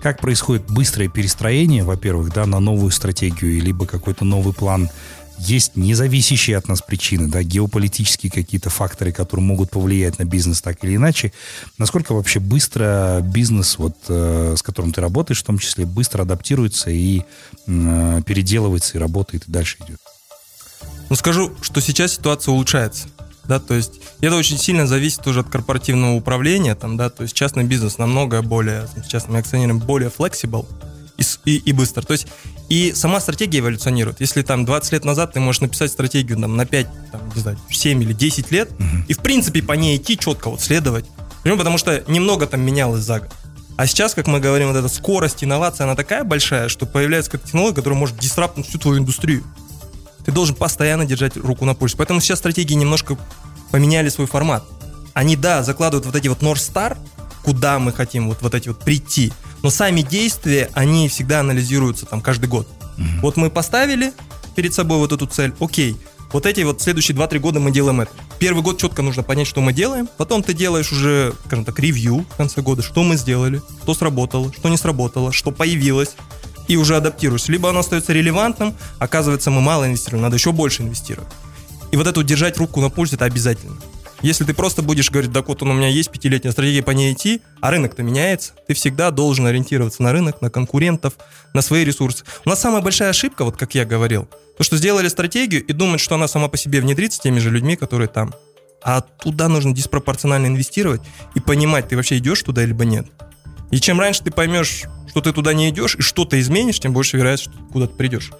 как 0.00 0.20
происходит 0.20 0.66
быстрое 0.70 1.08
перестроение, 1.08 1.84
во-первых, 1.84 2.32
да, 2.32 2.46
на 2.46 2.60
новую 2.60 2.90
стратегию, 2.90 3.62
либо 3.62 3.86
какой-то 3.86 4.24
новый 4.24 4.54
план 4.54 4.90
есть 5.38 5.74
независящие 5.74 6.56
от 6.56 6.68
нас 6.68 6.82
причины, 6.82 7.28
да, 7.28 7.42
геополитические 7.42 8.30
какие-то 8.30 8.68
факторы, 8.68 9.10
которые 9.10 9.44
могут 9.44 9.70
повлиять 9.70 10.18
на 10.18 10.24
бизнес 10.24 10.60
так 10.60 10.84
или 10.84 10.96
иначе. 10.96 11.32
Насколько 11.78 12.12
вообще 12.12 12.40
быстро 12.40 13.20
бизнес, 13.22 13.78
вот, 13.78 13.96
э, 14.08 14.54
с 14.56 14.62
которым 14.62 14.92
ты 14.92 15.00
работаешь, 15.00 15.40
в 15.40 15.44
том 15.44 15.58
числе, 15.58 15.86
быстро 15.86 16.22
адаптируется 16.22 16.90
и 16.90 17.22
э, 17.66 18.22
переделывается, 18.26 18.98
и 18.98 19.00
работает, 19.00 19.44
и 19.48 19.50
дальше 19.50 19.78
идет? 19.86 19.98
Ну, 21.08 21.16
скажу, 21.16 21.52
что 21.60 21.80
сейчас 21.80 22.14
ситуация 22.14 22.52
улучшается. 22.52 23.08
Да, 23.44 23.58
то 23.58 23.74
есть 23.74 24.00
это 24.20 24.36
очень 24.36 24.58
сильно 24.58 24.86
зависит 24.86 25.22
тоже 25.22 25.40
от 25.40 25.48
корпоративного 25.48 26.14
управления, 26.14 26.74
там, 26.74 26.96
да, 26.96 27.10
то 27.10 27.22
есть 27.22 27.34
частный 27.34 27.64
бизнес 27.64 27.98
намного 27.98 28.42
более, 28.42 28.86
с 28.86 29.08
частными 29.08 29.40
акционерами 29.40 29.78
более 29.78 30.10
flexible 30.10 30.66
и, 31.16 31.50
и, 31.50 31.56
и 31.56 31.72
быстро. 31.72 32.02
То 32.02 32.12
есть 32.12 32.26
и 32.68 32.92
сама 32.94 33.20
стратегия 33.20 33.60
эволюционирует. 33.60 34.20
Если 34.20 34.42
там 34.42 34.64
20 34.64 34.92
лет 34.92 35.04
назад 35.04 35.32
ты 35.32 35.40
можешь 35.40 35.60
написать 35.60 35.90
стратегию 35.90 36.38
там, 36.38 36.56
на 36.56 36.66
5, 36.66 36.86
там, 37.12 37.20
не 37.34 37.40
знаю, 37.40 37.58
7 37.70 38.02
или 38.02 38.12
10 38.12 38.50
лет, 38.50 38.70
угу. 38.72 38.84
и 39.08 39.14
в 39.14 39.18
принципе 39.18 39.62
по 39.62 39.72
ней 39.72 39.96
идти 39.96 40.18
четко, 40.18 40.50
вот 40.50 40.60
следовать. 40.60 41.06
Потому 41.42 41.78
что 41.78 42.04
немного 42.06 42.46
там 42.46 42.60
менялось 42.60 43.02
за 43.02 43.20
год. 43.20 43.30
А 43.76 43.86
сейчас, 43.86 44.12
как 44.12 44.26
мы 44.26 44.40
говорим, 44.40 44.68
вот 44.68 44.76
эта 44.76 44.88
скорость 44.88 45.42
инновации, 45.42 45.84
она 45.84 45.94
такая 45.94 46.22
большая, 46.22 46.68
что 46.68 46.84
появляется 46.84 47.30
какая-то 47.30 47.46
технология, 47.46 47.76
которая 47.76 47.98
может 47.98 48.18
дисраптнуть 48.18 48.68
всю 48.68 48.78
твою 48.78 48.98
индустрию 48.98 49.42
ты 50.30 50.34
должен 50.34 50.54
постоянно 50.54 51.04
держать 51.04 51.36
руку 51.36 51.64
на 51.64 51.74
пульсе. 51.74 51.96
Поэтому 51.96 52.20
сейчас 52.20 52.38
стратегии 52.38 52.74
немножко 52.74 53.18
поменяли 53.72 54.08
свой 54.08 54.28
формат. 54.28 54.64
Они, 55.12 55.34
да, 55.34 55.64
закладывают 55.64 56.06
вот 56.06 56.14
эти 56.14 56.28
вот 56.28 56.40
North 56.40 56.58
Star, 56.58 56.96
куда 57.42 57.80
мы 57.80 57.92
хотим 57.92 58.28
вот, 58.28 58.40
вот 58.40 58.54
эти 58.54 58.68
вот 58.68 58.78
прийти, 58.78 59.32
но 59.62 59.70
сами 59.70 60.02
действия, 60.02 60.70
они 60.74 61.08
всегда 61.08 61.40
анализируются 61.40 62.06
там 62.06 62.20
каждый 62.20 62.48
год. 62.48 62.68
Угу. 62.96 63.04
Вот 63.22 63.36
мы 63.36 63.50
поставили 63.50 64.12
перед 64.54 64.72
собой 64.72 64.98
вот 64.98 65.10
эту 65.10 65.26
цель, 65.26 65.52
окей, 65.58 65.96
вот 66.32 66.46
эти 66.46 66.60
вот 66.60 66.80
следующие 66.80 67.16
2-3 67.16 67.38
года 67.40 67.58
мы 67.58 67.72
делаем 67.72 68.02
это. 68.02 68.12
Первый 68.38 68.62
год 68.62 68.78
четко 68.78 69.02
нужно 69.02 69.24
понять, 69.24 69.48
что 69.48 69.60
мы 69.60 69.72
делаем, 69.72 70.08
потом 70.16 70.44
ты 70.44 70.54
делаешь 70.54 70.92
уже, 70.92 71.34
скажем 71.46 71.64
так, 71.64 71.78
ревью 71.80 72.24
в 72.30 72.36
конце 72.36 72.60
года, 72.60 72.82
что 72.82 73.02
мы 73.02 73.16
сделали, 73.16 73.60
что 73.82 73.94
сработало, 73.94 74.52
что 74.52 74.68
не 74.68 74.76
сработало, 74.76 75.32
что 75.32 75.50
появилось, 75.50 76.14
и 76.70 76.76
уже 76.76 76.96
адаптируешься. 76.96 77.50
Либо 77.50 77.68
оно 77.68 77.80
остается 77.80 78.12
релевантным, 78.12 78.76
оказывается, 79.00 79.50
мы 79.50 79.60
мало 79.60 79.86
инвестируем, 79.86 80.22
надо 80.22 80.36
еще 80.36 80.52
больше 80.52 80.82
инвестировать. 80.82 81.28
И 81.90 81.96
вот 81.96 82.06
это 82.06 82.22
держать 82.22 82.58
руку 82.58 82.80
на 82.80 82.90
пульсе, 82.90 83.16
это 83.16 83.24
обязательно. 83.24 83.76
Если 84.22 84.44
ты 84.44 84.54
просто 84.54 84.80
будешь 84.80 85.10
говорить, 85.10 85.32
да 85.32 85.42
вот 85.42 85.62
он 85.62 85.70
у 85.70 85.74
меня 85.74 85.88
есть 85.88 86.12
пятилетняя 86.12 86.52
стратегия 86.52 86.84
по 86.84 86.92
ней 86.92 87.12
идти, 87.12 87.42
а 87.60 87.72
рынок-то 87.72 88.04
меняется, 88.04 88.52
ты 88.68 88.74
всегда 88.74 89.10
должен 89.10 89.46
ориентироваться 89.46 90.02
на 90.04 90.12
рынок, 90.12 90.42
на 90.42 90.50
конкурентов, 90.50 91.14
на 91.54 91.60
свои 91.60 91.84
ресурсы. 91.84 92.24
У 92.44 92.48
нас 92.48 92.60
самая 92.60 92.82
большая 92.82 93.10
ошибка, 93.10 93.44
вот 93.44 93.56
как 93.56 93.74
я 93.74 93.84
говорил, 93.84 94.28
то, 94.56 94.62
что 94.62 94.76
сделали 94.76 95.08
стратегию 95.08 95.64
и 95.64 95.72
думают, 95.72 96.00
что 96.00 96.14
она 96.14 96.28
сама 96.28 96.46
по 96.46 96.56
себе 96.56 96.80
внедрится 96.80 97.20
теми 97.20 97.40
же 97.40 97.50
людьми, 97.50 97.74
которые 97.74 98.06
там. 98.06 98.32
А 98.84 99.00
туда 99.00 99.48
нужно 99.48 99.74
диспропорционально 99.74 100.46
инвестировать 100.46 101.00
и 101.34 101.40
понимать, 101.40 101.88
ты 101.88 101.96
вообще 101.96 102.18
идешь 102.18 102.42
туда 102.44 102.64
либо 102.64 102.84
нет. 102.84 103.08
И 103.70 103.80
чем 103.80 103.98
раньше 104.00 104.22
ты 104.22 104.30
поймешь, 104.30 104.84
что 105.10 105.20
ты 105.20 105.32
туда 105.32 105.52
не 105.54 105.70
идешь 105.70 105.96
и 105.96 106.02
что-то 106.02 106.40
изменишь, 106.40 106.78
тем 106.78 106.92
больше 106.92 107.16
вероятность, 107.16 107.50
что 107.50 107.52
ты 107.52 107.72
куда-то 107.72 107.96
придешь. 107.96 108.30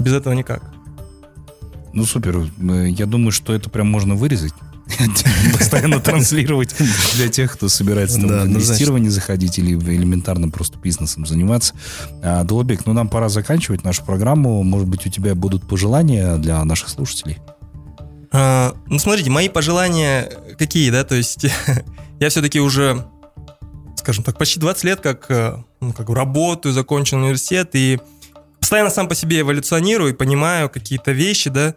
Без 0.00 0.12
этого 0.12 0.34
никак. 0.34 0.74
Ну, 1.92 2.04
супер. 2.04 2.50
Э, 2.58 2.88
я 2.88 3.06
думаю, 3.06 3.30
что 3.30 3.54
это 3.54 3.70
прям 3.70 3.86
можно 3.86 4.16
вырезать. 4.16 4.52
Постоянно 5.52 6.00
транслировать 6.00 6.74
для 7.14 7.28
тех, 7.28 7.52
кто 7.52 7.68
собирается 7.68 8.20
там, 8.20 8.28
в 8.28 8.46
инвестирование 8.46 9.10
заходить 9.10 9.58
или 9.58 9.74
элементарно 9.74 10.48
просто 10.48 10.78
бизнесом 10.78 11.26
заниматься. 11.26 11.74
А, 12.22 12.42
Долобек, 12.42 12.86
ну 12.86 12.92
нам 12.92 13.08
пора 13.08 13.28
заканчивать 13.28 13.84
нашу 13.84 14.04
программу. 14.04 14.62
Может 14.64 14.88
быть, 14.88 15.06
у 15.06 15.10
тебя 15.10 15.34
будут 15.34 15.66
пожелания 15.66 16.36
для 16.36 16.64
наших 16.64 16.88
слушателей? 16.88 17.38
А, 18.32 18.74
ну, 18.86 18.98
смотрите, 18.98 19.30
мои 19.30 19.48
пожелания 19.48 20.30
какие, 20.58 20.90
да? 20.90 21.04
То 21.04 21.14
есть 21.14 21.46
я 22.20 22.28
все-таки 22.28 22.60
уже 22.60 23.06
скажем 24.06 24.22
так, 24.22 24.38
почти 24.38 24.60
20 24.60 24.84
лет 24.84 25.00
как, 25.00 25.28
э, 25.32 25.56
ну, 25.80 25.92
как 25.92 26.08
работаю, 26.10 26.72
закончил 26.72 27.16
университет 27.16 27.70
и 27.72 27.98
постоянно 28.60 28.88
сам 28.88 29.08
по 29.08 29.16
себе 29.16 29.40
эволюционирую 29.40 30.12
и 30.12 30.16
понимаю 30.16 30.70
какие-то 30.70 31.10
вещи, 31.10 31.50
да. 31.50 31.74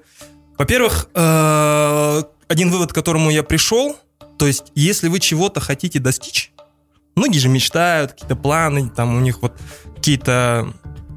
Во-первых, 0.56 1.10
э, 1.16 2.24
один 2.48 2.70
вывод, 2.70 2.92
к 2.92 2.96
которому 2.96 3.32
я 3.32 3.42
пришел, 3.42 3.98
то 4.38 4.46
есть, 4.46 4.66
если 4.76 5.08
вы 5.08 5.20
чего-то 5.20 5.60
хотите 5.60 5.98
достичь, 5.98 6.52
многие 7.16 7.40
же 7.40 7.50
мечтают, 7.50 8.12
какие-то 8.12 8.36
планы, 8.36 8.92
там 8.96 9.18
у 9.18 9.20
них 9.22 9.42
вот 9.42 9.54
какие-то 9.96 10.72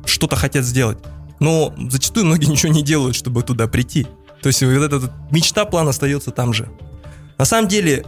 что-то 0.06 0.36
хотят 0.36 0.64
сделать, 0.64 0.96
но 1.40 1.74
зачастую 1.90 2.24
многие 2.24 2.46
ничего 2.46 2.72
не 2.72 2.82
делают, 2.82 3.16
чтобы 3.16 3.42
туда 3.42 3.66
прийти. 3.66 4.06
То 4.40 4.46
есть 4.46 4.62
вот 4.62 4.70
эта 4.70 5.12
мечта, 5.30 5.66
план 5.66 5.88
остается 5.88 6.30
там 6.30 6.54
же. 6.54 6.70
На 7.36 7.44
самом 7.44 7.68
деле, 7.68 8.06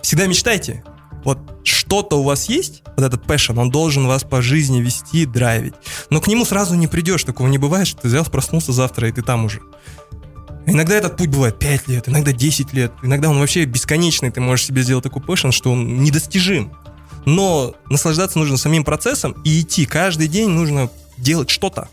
всегда 0.00 0.26
мечтайте, 0.26 0.82
вот 1.26 1.40
что-то 1.64 2.20
у 2.20 2.22
вас 2.22 2.48
есть, 2.48 2.84
вот 2.96 3.04
этот 3.04 3.24
passion, 3.24 3.58
он 3.58 3.68
должен 3.68 4.06
вас 4.06 4.22
по 4.22 4.40
жизни 4.40 4.80
вести, 4.80 5.26
драйвить. 5.26 5.74
Но 6.08 6.20
к 6.20 6.28
нему 6.28 6.44
сразу 6.44 6.76
не 6.76 6.86
придешь, 6.86 7.24
такого 7.24 7.48
не 7.48 7.58
бывает, 7.58 7.88
что 7.88 8.02
ты 8.02 8.08
взял, 8.08 8.24
проснулся 8.24 8.72
завтра, 8.72 9.08
и 9.08 9.12
ты 9.12 9.22
там 9.22 9.44
уже. 9.44 9.60
Иногда 10.66 10.94
этот 10.94 11.16
путь 11.16 11.28
бывает 11.28 11.58
5 11.58 11.88
лет, 11.88 12.08
иногда 12.08 12.30
10 12.30 12.72
лет, 12.72 12.92
иногда 13.02 13.28
он 13.28 13.40
вообще 13.40 13.64
бесконечный, 13.64 14.30
ты 14.30 14.40
можешь 14.40 14.66
себе 14.66 14.82
сделать 14.82 15.02
такой 15.02 15.20
passion, 15.20 15.50
что 15.50 15.72
он 15.72 16.00
недостижим. 16.04 16.72
Но 17.24 17.74
наслаждаться 17.90 18.38
нужно 18.38 18.56
самим 18.56 18.84
процессом 18.84 19.32
и 19.44 19.62
идти. 19.62 19.84
Каждый 19.84 20.28
день 20.28 20.48
нужно 20.48 20.90
делать 21.18 21.50
что-то. 21.50 21.88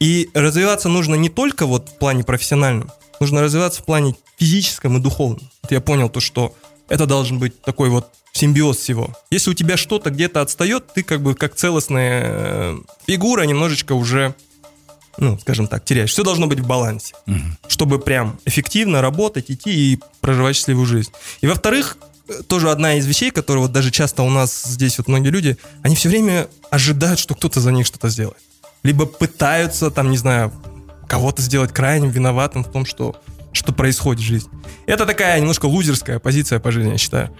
И 0.00 0.30
развиваться 0.34 0.88
нужно 0.88 1.14
не 1.14 1.28
только 1.28 1.64
вот 1.64 1.90
в 1.90 1.98
плане 1.98 2.24
профессиональном, 2.24 2.90
нужно 3.20 3.40
развиваться 3.40 3.82
в 3.82 3.84
плане 3.84 4.16
физическом 4.36 4.96
и 4.96 5.00
духовном. 5.00 5.48
Вот 5.62 5.70
я 5.70 5.80
понял 5.80 6.08
то, 6.08 6.18
что 6.18 6.56
это 6.92 7.06
должен 7.06 7.38
быть 7.38 7.62
такой 7.62 7.88
вот 7.88 8.12
симбиоз 8.32 8.76
всего. 8.76 9.16
Если 9.30 9.48
у 9.50 9.54
тебя 9.54 9.78
что-то 9.78 10.10
где-то 10.10 10.42
отстает, 10.42 10.92
ты 10.92 11.02
как 11.02 11.22
бы 11.22 11.34
как 11.34 11.54
целостная 11.54 12.22
э, 12.22 12.78
фигура 13.06 13.44
немножечко 13.44 13.94
уже, 13.94 14.34
ну, 15.16 15.38
скажем 15.38 15.68
так, 15.68 15.86
теряешь. 15.86 16.10
Все 16.10 16.22
должно 16.22 16.46
быть 16.46 16.60
в 16.60 16.66
балансе, 16.66 17.14
угу. 17.26 17.38
чтобы 17.66 17.98
прям 17.98 18.38
эффективно 18.44 19.00
работать, 19.00 19.50
идти 19.50 19.70
и 19.94 20.00
проживать 20.20 20.54
счастливую 20.54 20.84
жизнь. 20.84 21.10
И 21.40 21.46
во-вторых, 21.46 21.96
э, 22.28 22.42
тоже 22.46 22.70
одна 22.70 22.96
из 22.96 23.06
вещей, 23.06 23.30
которая 23.30 23.62
вот 23.62 23.72
даже 23.72 23.90
часто 23.90 24.22
у 24.22 24.28
нас 24.28 24.62
здесь 24.62 24.98
вот 24.98 25.08
многие 25.08 25.30
люди, 25.30 25.56
они 25.82 25.96
все 25.96 26.10
время 26.10 26.46
ожидают, 26.68 27.18
что 27.18 27.34
кто-то 27.34 27.58
за 27.60 27.72
них 27.72 27.86
что-то 27.86 28.10
сделает. 28.10 28.36
Либо 28.82 29.06
пытаются 29.06 29.90
там, 29.90 30.10
не 30.10 30.18
знаю, 30.18 30.52
кого-то 31.08 31.40
сделать 31.40 31.72
крайним 31.72 32.10
виноватым 32.10 32.64
в 32.64 32.70
том, 32.70 32.84
что 32.84 33.16
что 33.52 33.72
происходит 33.72 34.22
в 34.22 34.26
жизни. 34.26 34.50
Это 34.86 35.06
такая 35.06 35.38
немножко 35.40 35.66
лузерская 35.66 36.18
позиция 36.18 36.58
по 36.58 36.70
жизни, 36.70 36.92
я 36.92 36.98
считаю. 36.98 37.30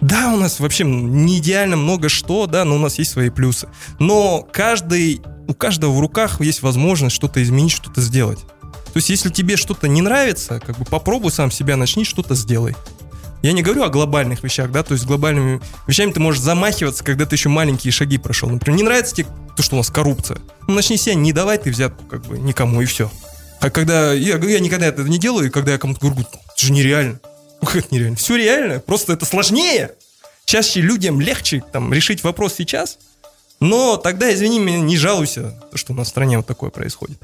Да, 0.00 0.32
у 0.34 0.36
нас 0.36 0.58
вообще 0.58 0.84
не 0.84 1.38
идеально 1.38 1.76
много 1.76 2.08
что, 2.08 2.46
да, 2.46 2.64
но 2.64 2.74
у 2.74 2.78
нас 2.78 2.98
есть 2.98 3.12
свои 3.12 3.30
плюсы. 3.30 3.68
Но 4.00 4.46
каждый, 4.52 5.22
у 5.46 5.54
каждого 5.54 5.92
в 5.92 6.00
руках 6.00 6.40
есть 6.40 6.62
возможность 6.62 7.14
что-то 7.14 7.40
изменить, 7.42 7.70
что-то 7.70 8.00
сделать. 8.00 8.40
То 8.40 8.96
есть, 8.96 9.10
если 9.10 9.30
тебе 9.30 9.56
что-то 9.56 9.86
не 9.86 10.02
нравится, 10.02 10.60
как 10.60 10.76
бы 10.76 10.84
попробуй 10.84 11.30
сам 11.30 11.50
себя, 11.50 11.76
начни 11.76 12.04
что-то 12.04 12.34
сделай. 12.34 12.74
Я 13.42 13.52
не 13.52 13.62
говорю 13.62 13.84
о 13.84 13.88
глобальных 13.88 14.42
вещах, 14.42 14.70
да, 14.70 14.82
то 14.82 14.92
есть 14.92 15.06
глобальными 15.06 15.60
вещами 15.86 16.12
ты 16.12 16.20
можешь 16.20 16.42
замахиваться, 16.42 17.02
когда 17.02 17.24
ты 17.24 17.36
еще 17.36 17.48
маленькие 17.48 17.92
шаги 17.92 18.18
прошел. 18.18 18.48
Например, 18.48 18.78
не 18.78 18.84
нравится 18.84 19.14
тебе 19.14 19.28
то, 19.56 19.62
что 19.62 19.76
у 19.76 19.78
нас 19.78 19.90
коррупция. 19.90 20.38
Ну, 20.68 20.74
начни 20.74 20.96
себя 20.96 21.14
не 21.14 21.32
давай 21.32 21.58
ты 21.58 21.70
взятку, 21.70 22.04
как 22.04 22.24
бы, 22.26 22.38
никому, 22.38 22.82
и 22.82 22.84
все. 22.84 23.10
А 23.62 23.70
когда, 23.70 24.12
я, 24.12 24.38
я 24.38 24.58
никогда 24.58 24.86
этого 24.86 25.06
не 25.06 25.18
делаю, 25.18 25.46
и 25.46 25.50
когда 25.50 25.70
я 25.70 25.78
кому-то 25.78 26.00
говорю, 26.00 26.20
это 26.20 26.30
же 26.56 26.72
нереально. 26.72 27.20
Это 27.62 27.86
нереально. 27.92 28.16
Все 28.16 28.36
реально, 28.36 28.80
просто 28.80 29.12
это 29.12 29.24
сложнее. 29.24 29.92
Чаще 30.44 30.80
людям 30.80 31.20
легче 31.20 31.62
там, 31.72 31.92
решить 31.92 32.24
вопрос 32.24 32.54
сейчас, 32.54 32.98
но 33.60 33.96
тогда, 33.96 34.34
извини 34.34 34.58
меня, 34.58 34.80
не 34.80 34.96
жалуйся, 34.96 35.54
что 35.74 35.92
у 35.92 35.96
нас 35.96 36.08
в 36.08 36.10
стране 36.10 36.38
вот 36.38 36.46
такое 36.46 36.70
происходит. 36.70 37.18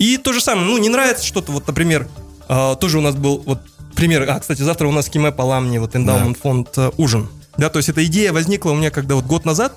И 0.00 0.18
то 0.18 0.32
же 0.32 0.40
самое, 0.40 0.66
ну, 0.66 0.76
не 0.78 0.88
нравится 0.88 1.24
что-то, 1.24 1.52
вот, 1.52 1.68
например, 1.68 2.08
э, 2.48 2.74
тоже 2.80 2.98
у 2.98 3.00
нас 3.00 3.14
был 3.14 3.40
вот 3.46 3.60
пример, 3.94 4.28
а, 4.28 4.40
кстати, 4.40 4.60
завтра 4.62 4.88
у 4.88 4.92
нас 4.92 5.08
Киме 5.08 5.30
Паламни, 5.30 5.78
вот 5.78 5.94
Endowment 5.94 6.32
да. 6.32 6.40
фонд 6.40 6.68
э, 6.78 6.90
ужин. 6.96 7.28
Да, 7.56 7.70
то 7.70 7.76
есть 7.76 7.88
эта 7.88 8.04
идея 8.04 8.32
возникла 8.32 8.72
у 8.72 8.74
меня 8.74 8.90
когда 8.90 9.14
вот 9.14 9.24
год 9.24 9.44
назад, 9.44 9.76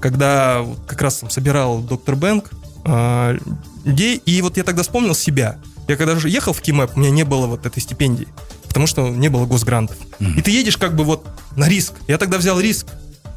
когда 0.00 0.64
как 0.86 1.02
раз 1.02 1.16
там 1.16 1.30
собирал 1.30 1.80
доктор 1.80 2.14
Бэнк 2.14 2.48
э, 2.84 3.38
людей, 3.86 4.20
и 4.26 4.42
вот 4.42 4.58
я 4.58 4.64
тогда 4.64 4.82
вспомнил 4.82 5.14
себя. 5.14 5.56
Я 5.88 5.96
когда 5.96 6.16
же 6.16 6.28
ехал 6.28 6.52
в 6.52 6.60
Кимэп, 6.60 6.96
у 6.96 7.00
меня 7.00 7.10
не 7.10 7.24
было 7.24 7.46
вот 7.46 7.64
этой 7.64 7.80
стипендии 7.80 8.28
потому 8.76 8.86
что 8.86 9.08
не 9.08 9.30
было 9.30 9.46
госгрантов. 9.46 9.96
Mm-hmm. 10.20 10.38
И 10.38 10.42
ты 10.42 10.50
едешь 10.50 10.76
как 10.76 10.94
бы 10.94 11.02
вот 11.02 11.26
на 11.56 11.66
риск. 11.66 11.94
Я 12.08 12.18
тогда 12.18 12.36
взял 12.36 12.60
риск, 12.60 12.88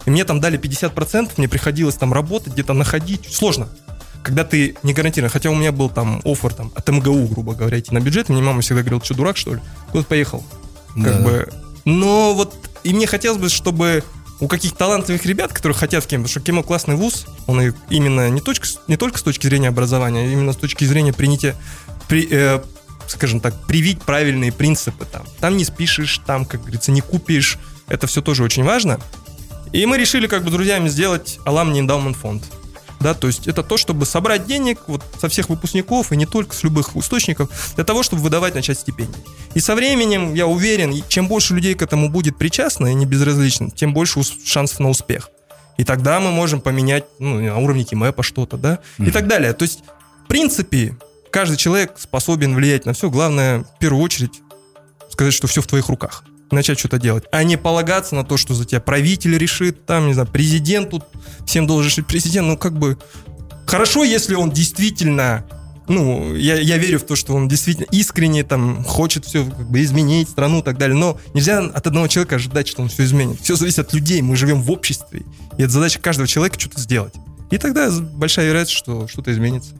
и 0.05 0.09
мне 0.09 0.25
там 0.25 0.41
дали 0.41 0.59
50%, 0.59 1.31
мне 1.37 1.47
приходилось 1.47 1.95
там 1.95 2.11
работать, 2.11 2.51
где-то 2.51 2.73
находить. 2.73 3.33
Сложно. 3.33 3.69
Когда 4.21 4.43
ты 4.43 4.75
не 4.83 4.93
гарантирован. 4.93 5.31
Хотя 5.31 5.49
у 5.49 5.55
меня 5.55 5.71
был 5.71 5.89
там 5.89 6.19
офер 6.25 6.53
там, 6.53 6.73
от 6.75 6.89
МГУ, 6.89 7.27
грубо 7.27 7.55
говоря, 7.55 7.79
идти 7.79 7.93
на 7.93 8.01
бюджет. 8.01 8.27
Мне 8.27 8.41
мама 8.41 8.59
всегда 8.59 8.81
говорила, 8.81 9.01
что 9.01 9.13
дурак, 9.13 9.37
что 9.37 9.53
ли? 9.53 9.61
Куда 9.93 10.03
поехал? 10.03 10.43
Да. 10.97 11.03
Как 11.05 11.23
бы... 11.23 11.49
Но 11.85 12.33
вот 12.33 12.53
и 12.83 12.93
мне 12.93 13.07
хотелось 13.07 13.39
бы, 13.39 13.47
чтобы 13.47 14.03
у 14.39 14.47
каких-то 14.47 14.77
талантливых 14.77 15.25
ребят, 15.25 15.53
которые 15.53 15.77
хотят 15.77 16.03
в 16.03 16.07
КИМ, 16.07 16.21
потому 16.21 16.29
что 16.29 16.39
КИМО 16.39 16.63
классный 16.63 16.95
вуз, 16.95 17.25
он 17.47 17.73
именно 17.89 18.29
не, 18.29 18.41
точка, 18.41 18.67
не 18.87 18.97
только 18.97 19.17
с 19.17 19.23
точки 19.23 19.47
зрения 19.47 19.67
образования, 19.67 20.21
а 20.21 20.31
именно 20.31 20.53
с 20.53 20.57
точки 20.57 20.85
зрения 20.85 21.13
принятия 21.13 21.55
при, 22.07 22.27
э, 22.31 22.61
скажем 23.07 23.41
так, 23.41 23.53
привить 23.67 24.01
правильные 24.01 24.51
принципы 24.51 25.05
там. 25.05 25.25
Там 25.39 25.57
не 25.57 25.65
спишешь, 25.65 26.21
там, 26.25 26.45
как 26.45 26.61
говорится, 26.61 26.91
не 26.91 27.01
купишь. 27.01 27.57
Это 27.87 28.07
все 28.07 28.21
тоже 28.21 28.43
очень 28.43 28.63
важно. 28.63 28.99
И 29.73 29.85
мы 29.85 29.97
решили 29.97 30.27
как 30.27 30.43
бы 30.43 30.51
друзьями 30.51 30.89
сделать 30.89 31.39
Alumni 31.45 31.85
Endowment 31.85 32.13
фонд. 32.13 32.43
Да, 32.99 33.13
то 33.13 33.27
есть 33.27 33.47
это 33.47 33.63
то, 33.63 33.77
чтобы 33.77 34.05
собрать 34.05 34.45
денег 34.45 34.79
вот 34.87 35.01
со 35.19 35.29
всех 35.29 35.49
выпускников 35.49 36.11
и 36.11 36.17
не 36.17 36.25
только 36.25 36.53
с 36.53 36.63
любых 36.63 36.95
источников, 36.95 37.49
для 37.75 37.85
того, 37.85 38.03
чтобы 38.03 38.21
выдавать 38.21 38.55
на 38.55 38.61
часть 38.61 38.81
стипендий. 38.81 39.21
И 39.53 39.59
со 39.61 39.73
временем, 39.75 40.33
я 40.33 40.47
уверен, 40.47 40.93
чем 41.07 41.27
больше 41.27 41.55
людей 41.55 41.75
к 41.75 41.81
этому 41.81 42.09
будет 42.09 42.37
причастно 42.37 42.87
и 42.87 42.93
не 42.93 43.05
безразлично, 43.05 43.71
тем 43.71 43.93
больше 43.93 44.21
шансов 44.43 44.79
на 44.79 44.89
успех. 44.89 45.29
И 45.77 45.85
тогда 45.85 46.19
мы 46.19 46.31
можем 46.31 46.59
поменять 46.59 47.05
ну, 47.19 47.39
на 47.39 47.57
уровне 47.57 47.85
Кимэпа 47.85 48.21
что-то, 48.21 48.57
да, 48.57 48.79
mm-hmm. 48.97 49.07
и 49.07 49.11
так 49.11 49.27
далее. 49.27 49.53
То 49.53 49.63
есть, 49.63 49.79
в 50.25 50.27
принципе, 50.27 50.97
каждый 51.31 51.55
человек 51.55 51.93
способен 51.97 52.53
влиять 52.53 52.85
на 52.85 52.91
все. 52.91 53.09
Главное, 53.09 53.63
в 53.63 53.79
первую 53.79 54.03
очередь, 54.03 54.41
сказать, 55.09 55.33
что 55.33 55.47
все 55.47 55.61
в 55.61 55.67
твоих 55.67 55.87
руках 55.87 56.25
начать 56.51 56.79
что-то 56.79 56.99
делать, 56.99 57.25
а 57.31 57.43
не 57.43 57.57
полагаться 57.57 58.15
на 58.15 58.23
то, 58.23 58.37
что 58.37 58.53
за 58.53 58.65
тебя 58.65 58.81
правитель 58.81 59.37
решит, 59.37 59.85
там, 59.85 60.07
не 60.07 60.13
знаю, 60.13 60.27
президент 60.31 60.89
тут 60.89 61.05
всем 61.45 61.67
должен 61.67 61.89
решить 61.89 62.07
президент, 62.07 62.47
ну, 62.47 62.57
как 62.57 62.77
бы, 62.77 62.97
хорошо, 63.65 64.03
если 64.03 64.35
он 64.35 64.51
действительно 64.51 65.45
ну, 65.89 66.35
я, 66.35 66.55
я 66.55 66.77
верю 66.77 66.99
в 66.99 67.03
то, 67.03 67.15
что 67.15 67.33
он 67.33 67.47
действительно 67.47 67.87
искренне 67.91 68.43
там 68.43 68.83
хочет 68.83 69.25
все 69.25 69.43
как 69.43 69.69
бы 69.69 69.81
изменить 69.81 70.29
страну 70.29 70.59
и 70.59 70.63
так 70.63 70.77
далее, 70.77 70.95
но 70.95 71.19
нельзя 71.33 71.59
от 71.65 71.87
одного 71.87 72.07
человека 72.07 72.35
ожидать, 72.35 72.67
что 72.67 72.83
он 72.83 72.89
все 72.89 73.03
изменит. 73.03 73.41
Все 73.41 73.55
зависит 73.55 73.79
от 73.79 73.93
людей, 73.93 74.21
мы 74.21 74.35
живем 74.35 74.61
в 74.61 74.71
обществе, 74.71 75.23
и 75.57 75.63
это 75.63 75.71
задача 75.71 75.99
каждого 75.99 76.27
человека 76.27 76.59
что-то 76.59 76.79
сделать. 76.79 77.15
И 77.49 77.57
тогда 77.57 77.89
большая 77.89 78.45
вероятность, 78.45 78.77
что 78.77 79.07
что-то 79.07 79.33
изменится. 79.33 79.73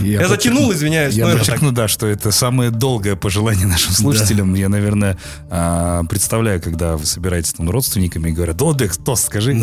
Я, 0.00 0.22
я 0.22 0.28
затянул, 0.28 0.72
извиняюсь. 0.72 1.14
Я 1.14 1.26
подчеркну, 1.26 1.72
да, 1.72 1.88
что 1.88 2.06
это 2.06 2.30
самое 2.30 2.70
долгое 2.70 3.16
пожелание 3.16 3.66
нашим 3.68 3.92
слушателям. 3.92 4.52
Да. 4.52 4.58
Я, 4.58 4.68
наверное, 4.68 5.18
а, 5.50 6.04
представляю, 6.04 6.62
когда 6.62 6.96
вы 6.96 7.04
собираетесь 7.04 7.52
там 7.52 7.68
родственниками 7.68 8.30
и 8.30 8.32
говорят, 8.32 8.56
Долбек, 8.56 8.96
тост 8.96 9.26
скажи. 9.26 9.52
И 9.52 9.58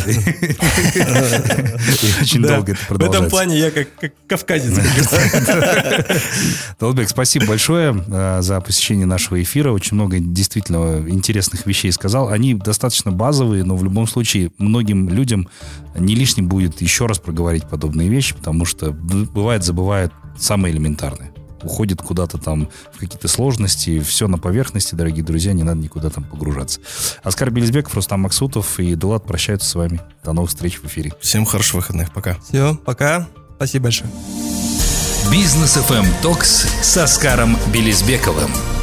очень 2.21 2.41
долго 2.41 2.73
это 2.73 2.81
продолжается. 2.87 2.97
В 2.97 3.03
этом 3.03 3.29
плане 3.29 3.59
я 3.59 3.71
как 3.71 3.87
кавказец. 4.27 4.77
Долбек, 6.79 7.09
спасибо 7.09 7.47
большое 7.47 8.03
а, 8.09 8.41
за 8.41 8.59
посещение 8.61 9.05
нашего 9.05 9.41
эфира. 9.41 9.71
Очень 9.71 9.95
много 9.95 10.19
действительно 10.19 11.07
интересных 11.09 11.65
вещей 11.65 11.91
сказал. 11.91 12.29
Они 12.29 12.53
достаточно 12.53 13.11
базовые, 13.11 13.63
но 13.63 13.75
в 13.75 13.83
любом 13.83 14.07
случае 14.07 14.51
многим 14.57 15.09
людям 15.09 15.49
не 15.97 16.15
лишним 16.15 16.47
будет 16.47 16.81
еще 16.81 17.05
раз 17.07 17.19
проговорить 17.19 17.65
подобные 17.65 18.09
вещи, 18.09 18.35
потому 18.35 18.65
что 18.65 18.91
бывает 18.91 19.63
забывают 19.63 20.13
самое 20.43 20.73
элементарное. 20.73 21.31
Уходит 21.61 22.01
куда-то 22.01 22.37
там 22.37 22.69
в 22.93 22.99
какие-то 22.99 23.27
сложности, 23.27 23.99
все 23.99 24.27
на 24.27 24.37
поверхности, 24.37 24.95
дорогие 24.95 25.23
друзья, 25.23 25.51
не 25.51 25.63
надо 25.63 25.81
никуда 25.81 26.09
там 26.09 26.23
погружаться. 26.23 26.79
Оскар 27.21 27.51
Белизбеков, 27.51 27.93
Рустам 27.95 28.21
Максутов 28.21 28.79
и 28.79 28.95
Дулат 28.95 29.25
прощаются 29.25 29.69
с 29.69 29.75
вами. 29.75 29.99
До 30.23 30.31
новых 30.31 30.51
встреч 30.51 30.79
в 30.79 30.85
эфире. 30.85 31.13
Всем 31.19 31.45
хороших 31.45 31.75
выходных, 31.75 32.13
пока. 32.13 32.37
Все, 32.47 32.75
пока. 32.85 33.27
Спасибо 33.57 33.85
большое. 33.85 34.09
Бизнес 35.31 35.77
FM 35.77 36.07
Токс 36.21 36.65
с 36.81 36.97
Оскаром 36.97 37.57
Белизбековым. 37.73 38.78